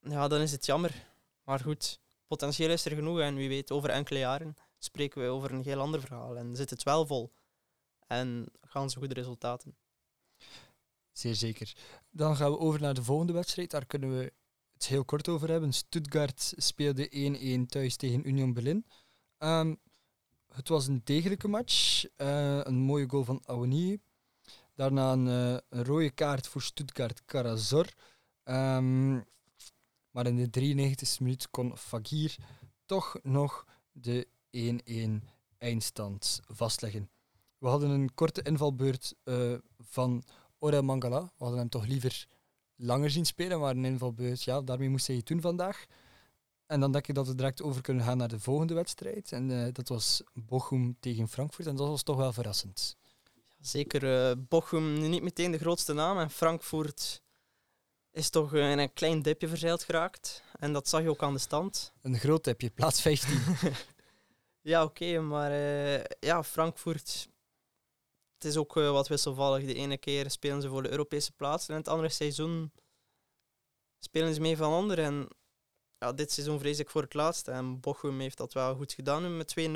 ja, 0.00 0.28
dan 0.28 0.40
is 0.40 0.52
het 0.52 0.66
jammer. 0.66 1.09
Maar 1.50 1.60
goed, 1.60 2.00
potentieel 2.26 2.70
is 2.70 2.84
er 2.84 2.94
genoeg 2.94 3.20
en 3.20 3.34
wie 3.34 3.48
weet, 3.48 3.70
over 3.70 3.90
enkele 3.90 4.18
jaren 4.18 4.54
spreken 4.78 5.22
we 5.22 5.28
over 5.28 5.52
een 5.52 5.62
heel 5.62 5.80
ander 5.80 6.00
verhaal 6.00 6.36
en 6.36 6.56
zit 6.56 6.70
het 6.70 6.82
wel 6.82 7.06
vol. 7.06 7.32
En 8.06 8.46
gaan 8.60 8.90
ze 8.90 8.98
goede 8.98 9.14
resultaten. 9.14 9.76
Zeer 11.12 11.34
zeker. 11.34 11.76
Dan 12.10 12.36
gaan 12.36 12.50
we 12.50 12.58
over 12.58 12.80
naar 12.80 12.94
de 12.94 13.02
volgende 13.02 13.32
wedstrijd. 13.32 13.70
Daar 13.70 13.86
kunnen 13.86 14.18
we 14.18 14.32
het 14.72 14.86
heel 14.86 15.04
kort 15.04 15.28
over 15.28 15.50
hebben. 15.50 15.72
Stuttgart 15.72 16.52
speelde 16.56 17.64
1-1 17.64 17.66
thuis 17.66 17.96
tegen 17.96 18.28
Union 18.28 18.52
Berlin. 18.52 18.86
Um, 19.38 19.80
het 20.48 20.68
was 20.68 20.86
een 20.86 21.00
degelijke 21.04 21.48
match. 21.48 22.04
Uh, 22.04 22.60
een 22.62 22.78
mooie 22.78 23.08
goal 23.08 23.24
van 23.24 23.42
Awani. 23.44 23.98
Daarna 24.74 25.12
een, 25.12 25.26
een, 25.26 25.84
rode 25.84 26.10
kaart 26.10 26.48
voor 26.48 26.62
Stuttgart 26.62 27.24
Karazor. 27.24 27.86
Um, 28.44 29.24
maar 30.10 30.26
in 30.26 30.36
de 30.36 30.50
93 30.50 31.20
minuut 31.20 31.50
kon 31.50 31.76
Fagir 31.76 32.36
toch 32.86 33.16
nog 33.22 33.66
de 33.92 34.26
1-1 35.22 35.28
eindstand 35.58 36.40
vastleggen. 36.46 37.10
We 37.58 37.68
hadden 37.68 37.90
een 37.90 38.14
korte 38.14 38.42
invalbeurt 38.42 39.14
uh, 39.24 39.54
van 39.78 40.24
Orel 40.58 40.82
Mangala. 40.82 41.20
We 41.20 41.30
hadden 41.44 41.58
hem 41.58 41.68
toch 41.68 41.86
liever 41.86 42.26
langer 42.76 43.10
zien 43.10 43.26
spelen, 43.26 43.60
maar 43.60 43.76
een 43.76 43.84
invalbeurt, 43.84 44.42
ja, 44.42 44.60
daarmee 44.60 44.88
moest 44.88 45.06
hij 45.06 45.16
het 45.16 45.26
doen 45.26 45.40
vandaag. 45.40 45.86
En 46.66 46.80
dan 46.80 46.92
denk 46.92 47.08
ik 47.08 47.14
dat 47.14 47.26
we 47.26 47.34
direct 47.34 47.62
over 47.62 47.82
kunnen 47.82 48.04
gaan 48.04 48.16
naar 48.16 48.28
de 48.28 48.40
volgende 48.40 48.74
wedstrijd. 48.74 49.32
En 49.32 49.50
uh, 49.50 49.66
dat 49.72 49.88
was 49.88 50.22
Bochum 50.32 50.96
tegen 51.00 51.28
Frankfurt. 51.28 51.66
En 51.66 51.76
dat 51.76 51.88
was 51.88 52.02
toch 52.02 52.16
wel 52.16 52.32
verrassend. 52.32 52.96
Zeker, 53.60 54.30
uh, 54.30 54.36
Bochum 54.48 55.08
niet 55.08 55.22
meteen 55.22 55.50
de 55.50 55.58
grootste 55.58 55.92
naam. 55.92 56.18
En 56.18 56.30
Frankfurt 56.30 57.22
is 58.10 58.30
toch 58.30 58.54
in 58.54 58.78
een 58.78 58.92
klein 58.92 59.22
dipje 59.22 59.48
verzeild 59.48 59.82
geraakt. 59.82 60.42
En 60.58 60.72
dat 60.72 60.88
zag 60.88 61.02
je 61.02 61.10
ook 61.10 61.22
aan 61.22 61.32
de 61.32 61.38
stand. 61.38 61.92
Een 62.02 62.18
groot 62.18 62.44
dipje, 62.44 62.70
plaats 62.70 63.00
15. 63.00 63.40
ja, 64.70 64.82
oké, 64.82 65.04
okay, 65.04 65.18
maar 65.18 65.50
uh, 65.50 66.04
ja, 66.20 66.44
Frankfurt. 66.44 67.28
Het 68.34 68.44
is 68.44 68.56
ook 68.56 68.76
uh, 68.76 68.90
wat 68.90 69.08
wisselvallig. 69.08 69.66
De 69.66 69.74
ene 69.74 69.98
keer 69.98 70.30
spelen 70.30 70.62
ze 70.62 70.68
voor 70.68 70.82
de 70.82 70.90
Europese 70.90 71.32
plaatsen 71.32 71.74
en 71.74 71.80
het 71.80 71.88
andere 71.88 72.08
seizoen 72.08 72.72
spelen 73.98 74.34
ze 74.34 74.40
mee 74.40 74.56
van 74.56 74.72
anderen. 74.72 75.04
En 75.04 75.28
ja, 75.98 76.12
dit 76.12 76.32
seizoen 76.32 76.58
vrees 76.58 76.78
ik 76.78 76.90
voor 76.90 77.02
het 77.02 77.14
laatste. 77.14 77.50
En 77.50 77.80
Bochum 77.80 78.20
heeft 78.20 78.36
dat 78.36 78.52
wel 78.52 78.74
goed 78.74 78.92
gedaan 78.92 79.36
met 79.36 79.54
2-0. 79.60 79.70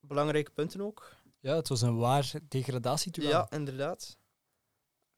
Belangrijke 0.00 0.50
punten 0.50 0.80
ook. 0.80 1.16
Ja, 1.40 1.56
het 1.56 1.68
was 1.68 1.80
een 1.82 1.96
waar 1.96 2.32
degradatieduel. 2.48 3.28
Ja, 3.28 3.50
inderdaad. 3.50 4.18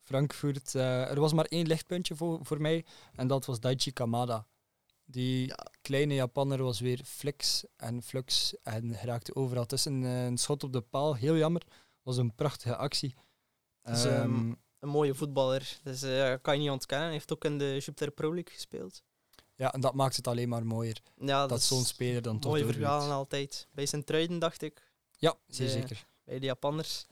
Frankfurt. 0.05 0.75
Uh, 0.75 1.11
er 1.11 1.21
was 1.21 1.33
maar 1.33 1.45
één 1.45 1.67
lichtpuntje 1.67 2.17
voor, 2.17 2.39
voor 2.45 2.61
mij 2.61 2.85
en 3.15 3.27
dat 3.27 3.45
was 3.45 3.61
Daichi 3.61 3.93
Kamada. 3.93 4.47
Die 5.05 5.47
Ja. 5.47 5.67
kleine 5.83 6.15
Japanner 6.15 6.63
was 6.63 6.81
weer 6.81 7.01
flex 7.05 7.65
en 7.77 8.03
flux 8.03 8.55
en 8.63 8.95
raakte 9.03 9.35
overal 9.35 9.67
tussen. 9.67 10.05
Eh, 10.05 10.25
Een 10.25 10.39
schot 10.39 10.63
op 10.65 10.73
de 10.73 10.81
paal, 10.81 11.15
heel 11.15 11.37
jammer. 11.37 11.63
was 12.03 12.17
een 12.17 12.35
prachtige 12.35 12.77
actie. 12.77 13.15
ehm, 13.83 14.53
Een 14.79 14.89
mooie 14.91 15.15
voetballer. 15.15 15.79
Dus 15.83 16.03
eh, 16.03 16.35
kan 16.43 16.55
je 16.55 16.61
niet 16.61 16.71
ontkennen. 16.71 17.07
Hij 17.07 17.15
heeft 17.17 17.33
ook 17.33 17.45
in 17.45 17.59
de 17.59 17.65
Jupiter 17.73 18.11
Pro 18.11 18.35
League 18.35 18.53
gespeeld. 18.55 19.03
ja, 19.57 19.73
en 19.73 19.81
dat 19.81 19.95
maakt 19.95 20.17
het 20.17 20.27
alleen 20.27 20.49
maar 20.49 20.67
mooier. 20.67 21.01
Ja, 21.17 21.47
Dat, 21.47 21.63
zo'n 21.63 21.85
speler 21.85 22.23
dan 22.23 22.39
toch 22.39 22.51
Mooie 22.51 22.73
verhalen 22.73 23.11
altijd. 23.15 23.69
Bij 23.73 23.87
zijn 23.87 24.05
truiden 24.05 24.39
dacht 24.39 24.63
ik. 24.63 24.93
Ja, 25.17 25.35
zeer 25.47 25.67
De- 25.67 25.73
zeker. 25.73 26.07
Bij 26.25 26.39
de 26.39 26.47
Japanners. 26.47 27.07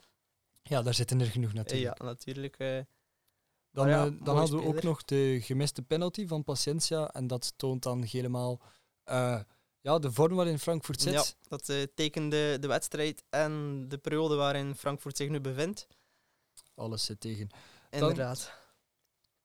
Ja, 0.63 0.81
daar 0.81 0.93
zitten 0.93 1.19
er 1.19 1.25
genoeg 1.25 1.53
natuurlijk. 1.53 1.99
ja, 1.99 2.05
natuurlijk. 2.05 2.57
eh, 2.57 2.79
Dan, 3.71 3.87
ja, 3.87 4.05
eh, 4.05 4.11
dan 4.23 4.37
hadden 4.37 4.59
we 4.59 4.65
ook 4.65 4.83
nog 4.83 5.03
de 5.03 5.39
gemiste 5.41 5.81
penalty 5.81 6.27
van 6.27 6.43
Paciencia. 6.43 7.11
En 7.11 7.27
dat 7.27 7.53
toont 7.55 7.83
dan 7.83 8.03
helemaal 8.03 8.61
eh, 9.03 9.39
ja, 9.81 9.99
de 9.99 10.11
vorm 10.11 10.35
waarin 10.35 10.59
Frankfurt 10.59 11.01
zit. 11.01 11.13
ja, 11.13 11.23
dat 11.47 11.71
tekende 11.95 12.57
de 12.59 12.67
wedstrijd 12.67 13.23
en 13.29 13.85
de 13.87 13.97
periode 13.97 14.35
waarin 14.35 14.75
Frankfurt 14.75 15.17
zich 15.17 15.29
nu 15.29 15.39
bevindt. 15.39 15.87
Alles 16.75 17.05
zit 17.05 17.19
tegen. 17.19 17.49
Inderdaad. 17.89 18.61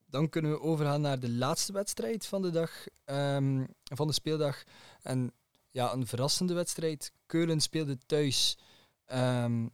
Dan 0.05 0.29
kunnen 0.29 0.51
we 0.51 0.61
overgaan 0.61 1.01
naar 1.01 1.19
de 1.19 1.29
laatste 1.29 1.73
wedstrijd 1.73 2.25
van 2.25 2.41
de 2.41 2.49
dag, 2.49 2.71
ehm, 3.05 3.65
van 3.83 4.07
de 4.07 4.13
speeldag. 4.13 4.63
En 5.01 5.33
ja, 5.71 5.93
een 5.93 6.07
verrassende 6.07 6.53
wedstrijd. 6.53 7.11
Keulen 7.25 7.61
speelde 7.61 7.97
thuis 8.05 8.57
ehm, 9.05 9.67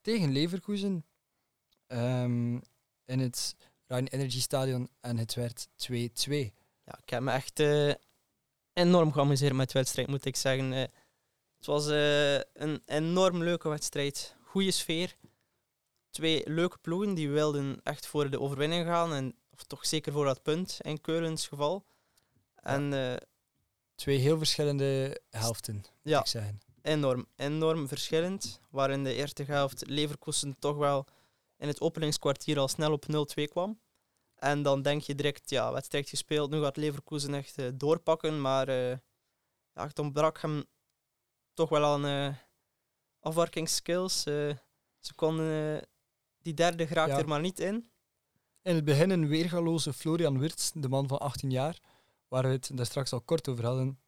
tegen 0.00 0.32
Leverkusen 0.32 1.04
ehm, 1.86 2.54
in 3.04 3.18
het 3.18 3.56
Rhein 3.86 4.06
Energy 4.06 4.40
Stadion 4.40 4.88
en 5.00 5.18
het 5.18 5.34
werd 5.34 5.68
2-2. 5.68 5.90
Ja, 6.84 6.98
ik 7.02 7.10
heb 7.10 7.20
me 7.22 7.30
echt 7.30 7.60
eh, 7.60 7.94
enorm 8.72 9.12
geamuseerd 9.12 9.54
met 9.54 9.70
de 9.70 9.78
wedstrijd, 9.78 10.08
moet 10.08 10.24
ik 10.24 10.36
zeggen. 10.36 10.72
Eh, 10.72 10.80
het 11.56 11.66
was 11.66 11.88
eh, 11.88 12.34
een 12.34 12.82
enorm 12.84 13.42
leuke 13.42 13.68
wedstrijd. 13.68 14.36
Goede 14.44 14.70
sfeer. 14.70 15.16
Twee 16.10 16.50
leuke 16.50 16.78
ploegen 16.78 17.14
die 17.14 17.30
wilden 17.30 17.80
echt 17.82 18.06
voor 18.06 18.30
de 18.30 18.40
overwinning 18.40 18.86
gaan. 18.86 19.14
En, 19.14 19.34
of 19.50 19.62
toch 19.62 19.86
zeker 19.86 20.12
voor 20.12 20.24
dat 20.24 20.42
punt 20.42 20.78
in 20.80 21.00
Keulens 21.00 21.48
geval. 21.48 21.84
En 22.54 22.92
Twee 24.00 24.18
heel 24.18 24.38
verschillende 24.38 25.20
helften, 25.30 25.74
moet 25.74 25.90
ja, 26.02 26.20
ik 26.20 26.26
zeggen. 26.26 26.60
Enorm, 26.82 27.26
enorm 27.36 27.88
verschillend. 27.88 28.60
Waar 28.70 28.90
in 28.90 29.04
de 29.04 29.14
eerste 29.14 29.42
helft 29.42 29.88
Leverkusen 29.88 30.58
toch 30.58 30.76
wel 30.76 31.06
in 31.56 31.68
het 31.68 31.80
openingskwartier 31.80 32.58
al 32.58 32.68
snel 32.68 32.92
op 32.92 33.04
0-2 33.40 33.44
kwam. 33.44 33.80
En 34.34 34.62
dan 34.62 34.82
denk 34.82 35.02
je 35.02 35.14
direct, 35.14 35.50
ja, 35.50 35.72
wedstrijd 35.72 36.08
gespeeld, 36.08 36.50
nu 36.50 36.60
gaat 36.62 36.76
Leverkusen 36.76 37.34
echt 37.34 37.58
eh, 37.58 37.66
doorpakken. 37.74 38.40
Maar 38.40 38.68
eh 38.68 38.96
ja, 39.74 39.86
het 39.86 39.98
ontbrak 39.98 40.40
hem 40.40 40.64
toch 41.54 41.68
wel 41.68 41.84
aan 41.84 42.06
eh 42.06 42.34
afwerkingsskills. 43.20 44.22
Ze 44.22 45.14
konden 45.14 45.86
die 46.42 46.54
derde 46.54 46.86
geraakt 46.86 47.10
Ja. 47.10 47.18
er 47.18 47.28
maar 47.28 47.40
niet 47.40 47.58
in. 47.60 47.90
In 48.62 48.74
het 48.74 48.84
begin 48.84 49.10
een 49.10 49.28
weergaloze 49.28 49.92
Florian 49.92 50.38
Wirtz, 50.38 50.70
de 50.74 50.88
man 50.88 51.08
van 51.08 51.18
18 51.18 51.50
jaar, 51.50 51.78
waar 52.28 52.42
we 52.42 52.48
het 52.48 52.70
daar 52.74 52.86
straks 52.86 53.12
al 53.12 53.20
kort 53.20 53.48
over 53.48 53.64
hadden, 53.64 54.00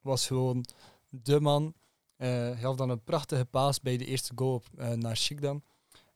was 0.00 0.26
gewoon 0.26 0.64
de 1.08 1.40
man. 1.40 1.74
Eh 2.16 2.58
gaf 2.58 2.76
dan 2.76 2.90
een 2.90 3.04
prachtige 3.04 3.44
paas 3.44 3.80
bij 3.80 3.96
de 3.96 4.04
eerste 4.04 4.32
goal 4.34 4.54
op, 4.54 4.66
eh, 4.76 4.90
naar 4.90 5.16
Schikdan. 5.16 5.62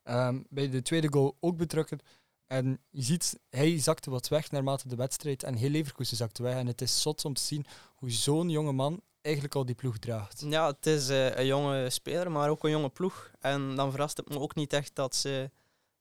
Ehm, 0.02 0.42
bij 0.48 0.70
de 0.70 0.82
tweede 0.82 1.12
goal 1.12 1.36
ook 1.40 1.56
betrokken. 1.56 1.98
En 2.46 2.80
je 2.90 3.02
ziet, 3.02 3.38
hij 3.48 3.78
zakte 3.78 4.10
wat 4.10 4.28
weg 4.28 4.50
naarmate 4.50 4.88
de 4.88 4.96
wedstrijd 4.96 5.42
en 5.42 5.54
heel 5.54 5.70
Leverkusen 5.70 6.16
zakte 6.16 6.42
weg. 6.42 6.54
En 6.54 6.66
het 6.66 6.80
is 6.80 7.02
zot 7.02 7.24
om 7.24 7.34
te 7.34 7.42
zien 7.42 7.66
hoe 7.94 8.10
zo'n 8.10 8.50
jonge 8.50 8.72
man 8.72 9.02
eigenlijk 9.20 9.54
al 9.54 9.64
die 9.64 9.74
ploeg 9.74 9.98
draagt. 9.98 10.44
Ja, 10.48 10.66
het 10.66 10.86
is 10.86 11.08
eh, 11.08 11.36
een 11.36 11.46
jonge 11.46 11.90
speler, 11.90 12.30
maar 12.30 12.50
ook 12.50 12.64
een 12.64 12.70
jonge 12.70 12.90
ploeg. 12.90 13.30
En 13.40 13.76
dan 13.76 13.90
verrast 13.90 14.16
het 14.16 14.28
me 14.28 14.38
ook 14.38 14.54
niet 14.54 14.72
echt 14.72 14.94
dat 14.94 15.14
ze 15.14 15.50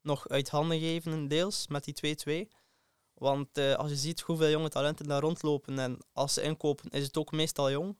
nog 0.02 0.30
uit 0.30 0.50
handen 0.50 0.80
geven, 0.80 1.28
deels, 1.28 1.68
met 1.68 1.84
die 1.84 2.48
2-2. 2.48 2.52
Want 3.14 3.58
als 3.58 3.90
je 3.90 3.96
ziet 3.96 4.22
hoeveel 4.22 4.50
jonge 4.50 4.70
talenten 4.70 5.08
daar 5.08 5.22
rondlopen 5.22 5.80
en 5.80 5.98
als 6.14 6.34
ze 6.34 6.42
inkopen, 6.42 6.90
is 6.90 7.04
het 7.04 7.18
ook 7.18 7.32
meestal 7.32 7.72
jong. 7.72 7.96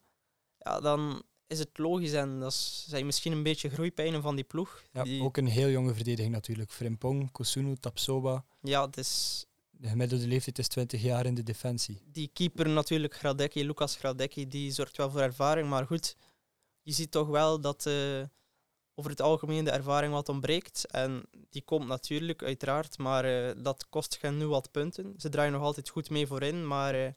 Ja, 0.64 0.80
dan 0.80 1.24
is 1.48 1.60
het 1.60 1.78
logisch 1.78 2.14
en 2.14 2.40
dat 2.40 2.54
zijn 2.88 3.06
misschien 3.06 3.32
een 3.32 3.44
beetje 3.44 3.70
groeipijnen 3.70 4.22
van 4.22 4.36
die 4.36 4.44
ploeg. 4.44 4.84
Ja, 4.92 5.04
die, 5.04 5.22
Ook 5.22 5.38
een 5.38 5.48
heel 5.48 5.70
jonge 5.70 5.94
verdediging 5.94 6.34
natuurlijk. 6.34 6.72
Frimpong, 6.72 7.32
Kosunu, 7.32 7.76
Tapsoba. 7.76 8.46
ja, 8.62 8.86
het 8.86 8.98
is 8.98 9.46
De 9.70 9.88
gemiddelde 9.88 10.28
leeftijd 10.28 10.60
is 10.60 10.68
20 10.68 11.02
jaar 11.02 11.26
in 11.26 11.34
de 11.36 11.44
defensie. 11.44 12.02
die 12.12 12.30
keeper 12.34 12.70
natuurlijk, 12.70 13.16
Gradecki, 13.16 13.66
Lucas 13.66 13.96
Gradecki, 13.96 14.48
die 14.48 14.72
zorgt 14.72 14.98
wel 14.98 15.12
voor 15.12 15.22
ervaring. 15.22 15.70
Maar 15.70 15.86
goed, 15.86 16.16
je 16.82 16.92
ziet 16.92 17.12
toch 17.12 17.28
wel 17.28 17.62
dat 17.62 17.86
eh, 17.86 18.22
over 18.96 19.12
het 19.12 19.22
algemeen 19.22 19.66
de 19.66 19.72
ervaring 19.72 20.14
wat 20.14 20.30
ontbreekt. 20.30 20.86
En 20.92 21.24
die 21.50 21.62
komt 21.62 21.88
natuurlijk, 21.88 22.44
uiteraard, 22.44 22.98
maar 22.98 23.26
eh, 23.26 23.56
dat 23.64 23.90
kost 23.90 24.18
hen 24.22 24.38
nu 24.38 24.46
wat 24.48 24.72
punten. 24.72 25.14
Ze 25.18 25.30
draaien 25.30 25.52
nog 25.54 25.62
altijd 25.62 25.90
goed 25.90 26.10
mee 26.10 26.28
voorin, 26.28 26.68
maar 26.68 26.94
eh, 26.96 27.12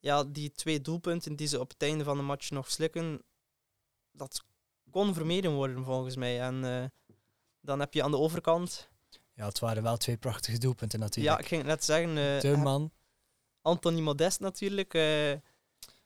ja, 0.00 0.24
die 0.24 0.52
twee 0.52 0.80
doelpunten 0.80 1.36
die 1.36 1.46
ze 1.46 1.60
op 1.60 1.68
het 1.70 1.82
einde 1.82 2.04
van 2.04 2.16
de 2.16 2.22
match 2.22 2.50
nog 2.50 2.70
slikken, 2.70 3.22
dat 4.12 4.44
kon 4.90 5.14
vermeden 5.14 5.52
worden 5.52 5.84
volgens 5.84 6.16
mij. 6.16 6.40
En 6.40 6.64
eh, 6.64 6.84
dan 7.60 7.80
heb 7.80 7.94
je 7.94 8.02
aan 8.02 8.10
de 8.10 8.16
overkant, 8.18 8.88
Ja, 9.34 9.46
het 9.46 9.58
waren 9.58 9.82
wel 9.82 9.96
twee 9.96 10.16
prachtige 10.16 10.58
doelpunten 10.58 10.98
ja, 10.98 11.04
natuurlijk. 11.04 11.38
ik 11.40 11.46
ging 11.46 11.62
net 11.62 11.84
zeggen, 11.84 12.08
eh, 12.08 12.40
de 12.40 12.56
man. 12.56 12.90
Anthony 13.62 14.00
Modest 14.00 14.40
natuurlijk. 14.40 14.94
eh, 14.94 15.02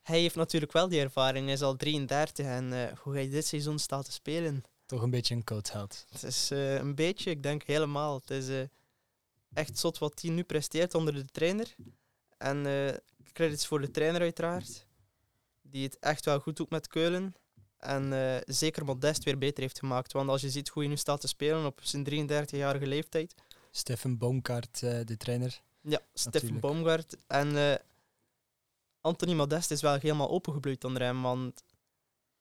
hij 0.02 0.20
heeft 0.20 0.34
natuurlijk 0.34 0.72
wel 0.72 0.88
die 0.88 1.00
ervaring. 1.00 1.44
Hij 1.44 1.54
is 1.54 1.62
al 1.62 1.76
33 1.76 2.46
en 2.46 2.96
hoe 2.98 3.14
hij 3.14 3.28
dit 3.28 3.46
seizoen 3.46 3.78
staat 3.78 4.04
te 4.04 4.12
spelen. 4.12 4.64
Toch 4.86 5.02
een 5.02 5.10
beetje 5.10 5.34
een 5.34 5.44
coach 5.44 5.72
held. 5.72 6.06
Het 6.10 6.22
is 6.22 6.50
een 6.50 6.94
beetje, 6.94 7.30
ik 7.30 7.42
denk 7.42 7.62
helemaal. 7.62 8.14
Het 8.14 8.30
is 8.30 8.68
echt 9.52 9.78
zot 9.78 9.98
wat 9.98 10.22
hij 10.22 10.30
nu 10.30 10.42
presteert 10.42 10.94
onder 10.94 11.14
de 11.14 11.24
trainer. 11.24 11.74
En 12.38 12.66
eh, 12.66 12.96
credits 13.32 13.66
voor 13.66 13.80
de 13.80 13.90
trainer 13.90 14.20
uiteraard. 14.20 14.86
Die 15.62 15.84
het 15.84 15.98
echt 15.98 16.24
wel 16.24 16.40
goed 16.40 16.56
doet 16.56 16.70
met 16.70 16.88
Keulen. 16.88 17.34
En 17.78 18.12
eh, 18.12 18.40
zeker 18.46 18.84
Modest 18.84 19.24
weer 19.24 19.38
beter 19.38 19.62
heeft 19.62 19.78
gemaakt. 19.78 20.12
Want 20.12 20.28
als 20.28 20.40
je 20.40 20.50
ziet 20.50 20.68
hoe 20.68 20.82
hij 20.82 20.90
nu 20.90 20.96
staat 20.98 21.20
te 21.20 21.28
spelen 21.28 21.66
op 21.66 21.80
zijn 21.82 22.28
33-jarige 22.28 22.86
leeftijd. 22.86 23.34
Stefan 23.70 24.18
Baumkaart, 24.18 24.82
eh, 24.82 25.00
de 25.04 25.16
trainer. 25.16 25.62
Ja, 25.80 26.00
Steffen. 26.14 26.60
Baumgart. 26.60 27.16
En 27.26 27.56
eh, 27.56 27.78
Anthony 29.00 29.34
Modest 29.34 29.70
is 29.70 29.80
wel 29.80 29.94
helemaal 29.94 30.30
opengebloeid 30.30 30.84
onder 30.84 31.02
hem, 31.02 31.22
want 31.22 31.64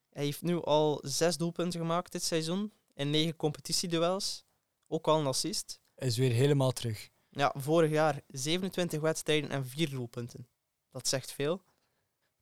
hij 0.10 0.23
heeft 0.23 0.41
nu 0.41 0.62
al 0.62 0.99
zes 1.04 1.38
doelpunten 1.38 1.80
gemaakt 1.80 2.12
dit 2.12 2.23
seizoen 2.23 2.71
in 2.93 3.10
negen 3.10 3.36
competitieduels. 3.36 4.43
Ook 4.88 5.08
al 5.08 5.19
een 5.19 5.25
assist. 5.25 5.80
Is 5.95 6.17
weer 6.17 6.32
helemaal 6.32 6.71
terug. 6.71 7.10
Ja, 7.30 7.54
vorig 7.58 7.91
jaar 7.91 8.21
27 8.27 8.99
wedstrijden 8.99 9.49
en 9.49 9.67
vier 9.67 9.89
doelpunten. 9.89 10.47
Dat 10.91 11.08
zegt 11.08 11.32
veel. 11.32 11.62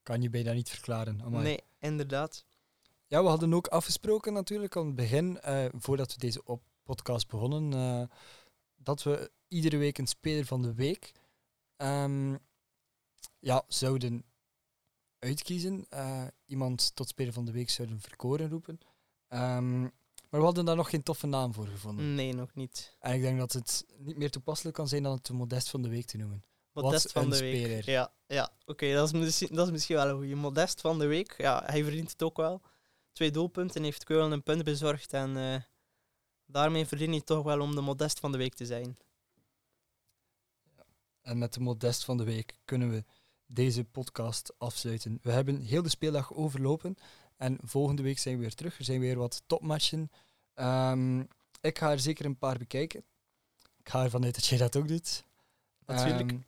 Kan 0.03 0.21
je 0.21 0.29
bijna 0.29 0.53
niet 0.53 0.69
verklaren. 0.69 1.21
Amai. 1.21 1.43
Nee, 1.43 1.59
inderdaad. 1.79 2.45
Ja, 3.07 3.21
we 3.21 3.29
hadden 3.29 3.53
ook 3.53 3.67
afgesproken 3.67 4.33
natuurlijk 4.33 4.77
aan 4.77 4.85
het 4.85 4.95
begin, 4.95 5.41
eh, 5.41 5.65
voordat 5.77 6.13
we 6.13 6.19
deze 6.19 6.43
op 6.43 6.61
podcast 6.83 7.27
begonnen, 7.27 7.73
eh, 7.73 8.17
dat 8.75 9.03
we 9.03 9.31
iedere 9.47 9.77
week 9.77 9.97
een 9.97 10.07
speler 10.07 10.45
van 10.45 10.61
de 10.61 10.73
week 10.73 11.11
ehm, 11.75 12.35
ja, 13.39 13.63
zouden 13.67 14.23
uitkiezen. 15.19 15.85
Eh, 15.89 16.27
iemand 16.45 16.95
tot 16.95 17.07
speler 17.07 17.33
van 17.33 17.45
de 17.45 17.51
week 17.51 17.69
zouden 17.69 17.99
verkoren 17.99 18.49
roepen. 18.49 18.79
Ehm, 19.27 19.81
maar 19.81 20.39
we 20.39 20.45
hadden 20.45 20.65
daar 20.65 20.75
nog 20.75 20.89
geen 20.89 21.03
toffe 21.03 21.27
naam 21.27 21.53
voor 21.53 21.67
gevonden. 21.67 22.15
Nee, 22.15 22.33
nog 22.33 22.53
niet. 22.53 22.95
En 22.99 23.13
ik 23.13 23.21
denk 23.21 23.37
dat 23.37 23.53
het 23.53 23.85
niet 23.97 24.17
meer 24.17 24.31
toepasselijk 24.31 24.75
kan 24.75 24.87
zijn 24.87 25.03
dan 25.03 25.13
het 25.13 25.25
de 25.25 25.33
modest 25.33 25.69
van 25.69 25.81
de 25.81 25.89
week 25.89 26.05
te 26.05 26.17
noemen. 26.17 26.43
Modest 26.73 27.11
van 27.11 27.29
de 27.29 27.39
week. 27.39 27.55
speler. 27.65 27.89
Ja, 27.89 28.13
ja. 28.27 28.49
oké, 28.65 28.93
dat, 28.93 29.05
is 29.07 29.19
misschien- 29.19 29.55
dat 29.55 29.65
is 29.65 29.71
misschien 29.71 29.95
wel 29.95 30.07
een 30.07 30.15
goede. 30.17 30.35
Modest 30.35 30.81
van 30.81 30.99
de 30.99 31.05
week. 31.05 31.35
Ja, 31.37 31.63
hij 31.65 31.83
verdient 31.83 32.11
het 32.11 32.23
ook 32.23 32.37
wel. 32.37 32.61
Twee 33.11 33.31
doelpunten, 33.31 33.83
heeft 33.83 34.03
Keulen 34.03 34.31
een 34.31 34.43
punt 34.43 34.63
bezorgd. 34.63 35.13
En 35.13 35.37
eh, 35.37 35.61
daarmee 36.45 36.85
verdient 36.85 37.11
hij 37.11 37.21
toch 37.21 37.43
wel 37.43 37.59
om 37.61 37.75
de 37.75 37.81
modest 37.81 38.19
van 38.19 38.31
de 38.31 38.37
week 38.37 38.53
te 38.53 38.65
zijn. 38.65 38.97
En 41.21 41.37
met 41.37 41.53
de 41.53 41.59
modest 41.59 42.03
van 42.05 42.17
de 42.17 42.23
week 42.23 42.59
kunnen 42.65 42.89
we 42.89 43.03
deze 43.45 43.83
podcast 43.83 44.53
afsluiten. 44.57 45.19
We 45.21 45.31
hebben 45.31 45.61
heel 45.61 45.81
de 45.81 45.89
speeldag 45.89 46.33
overlopen 46.33 46.95
en 47.37 47.57
volgende 47.63 48.01
week 48.01 48.19
zijn 48.19 48.35
we 48.35 48.41
weer 48.41 48.55
terug. 48.55 48.77
Er 48.77 48.83
zijn 48.83 48.99
weer 48.99 49.17
wat 49.17 49.43
topmatchen. 49.45 50.11
Ehm, 50.53 51.19
ik 51.61 51.77
ga 51.77 51.91
er 51.91 51.99
zeker 51.99 52.25
een 52.25 52.37
paar 52.37 52.57
bekijken. 52.57 53.03
Ik 53.79 53.89
ga 53.89 54.03
ervan 54.03 54.23
uit 54.23 54.35
dat 54.35 54.45
jij 54.45 54.57
dat 54.57 54.75
ook 54.75 54.87
doet. 54.87 55.23
Natuurlijk. 55.85 56.31
Ehm, 56.31 56.39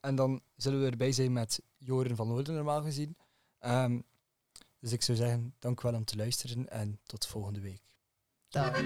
en 0.00 0.14
dan 0.14 0.40
zullen 0.56 0.80
we 0.80 0.90
erbij 0.90 1.12
zijn 1.12 1.32
met 1.32 1.62
Joren 1.76 2.16
van 2.16 2.28
Noorden 2.28 2.54
normaal 2.54 2.82
gezien. 2.82 3.16
Ehm, 3.58 4.00
dus 4.78 4.92
ik 4.92 5.02
zou 5.02 5.18
zeggen, 5.18 5.54
dank 5.58 5.80
wel 5.80 5.94
om 5.94 6.04
te 6.04 6.16
luisteren 6.16 6.68
en 6.68 7.00
tot 7.02 7.26
volgende 7.26 7.60
week. 7.60 7.82
Dag. 8.48 8.82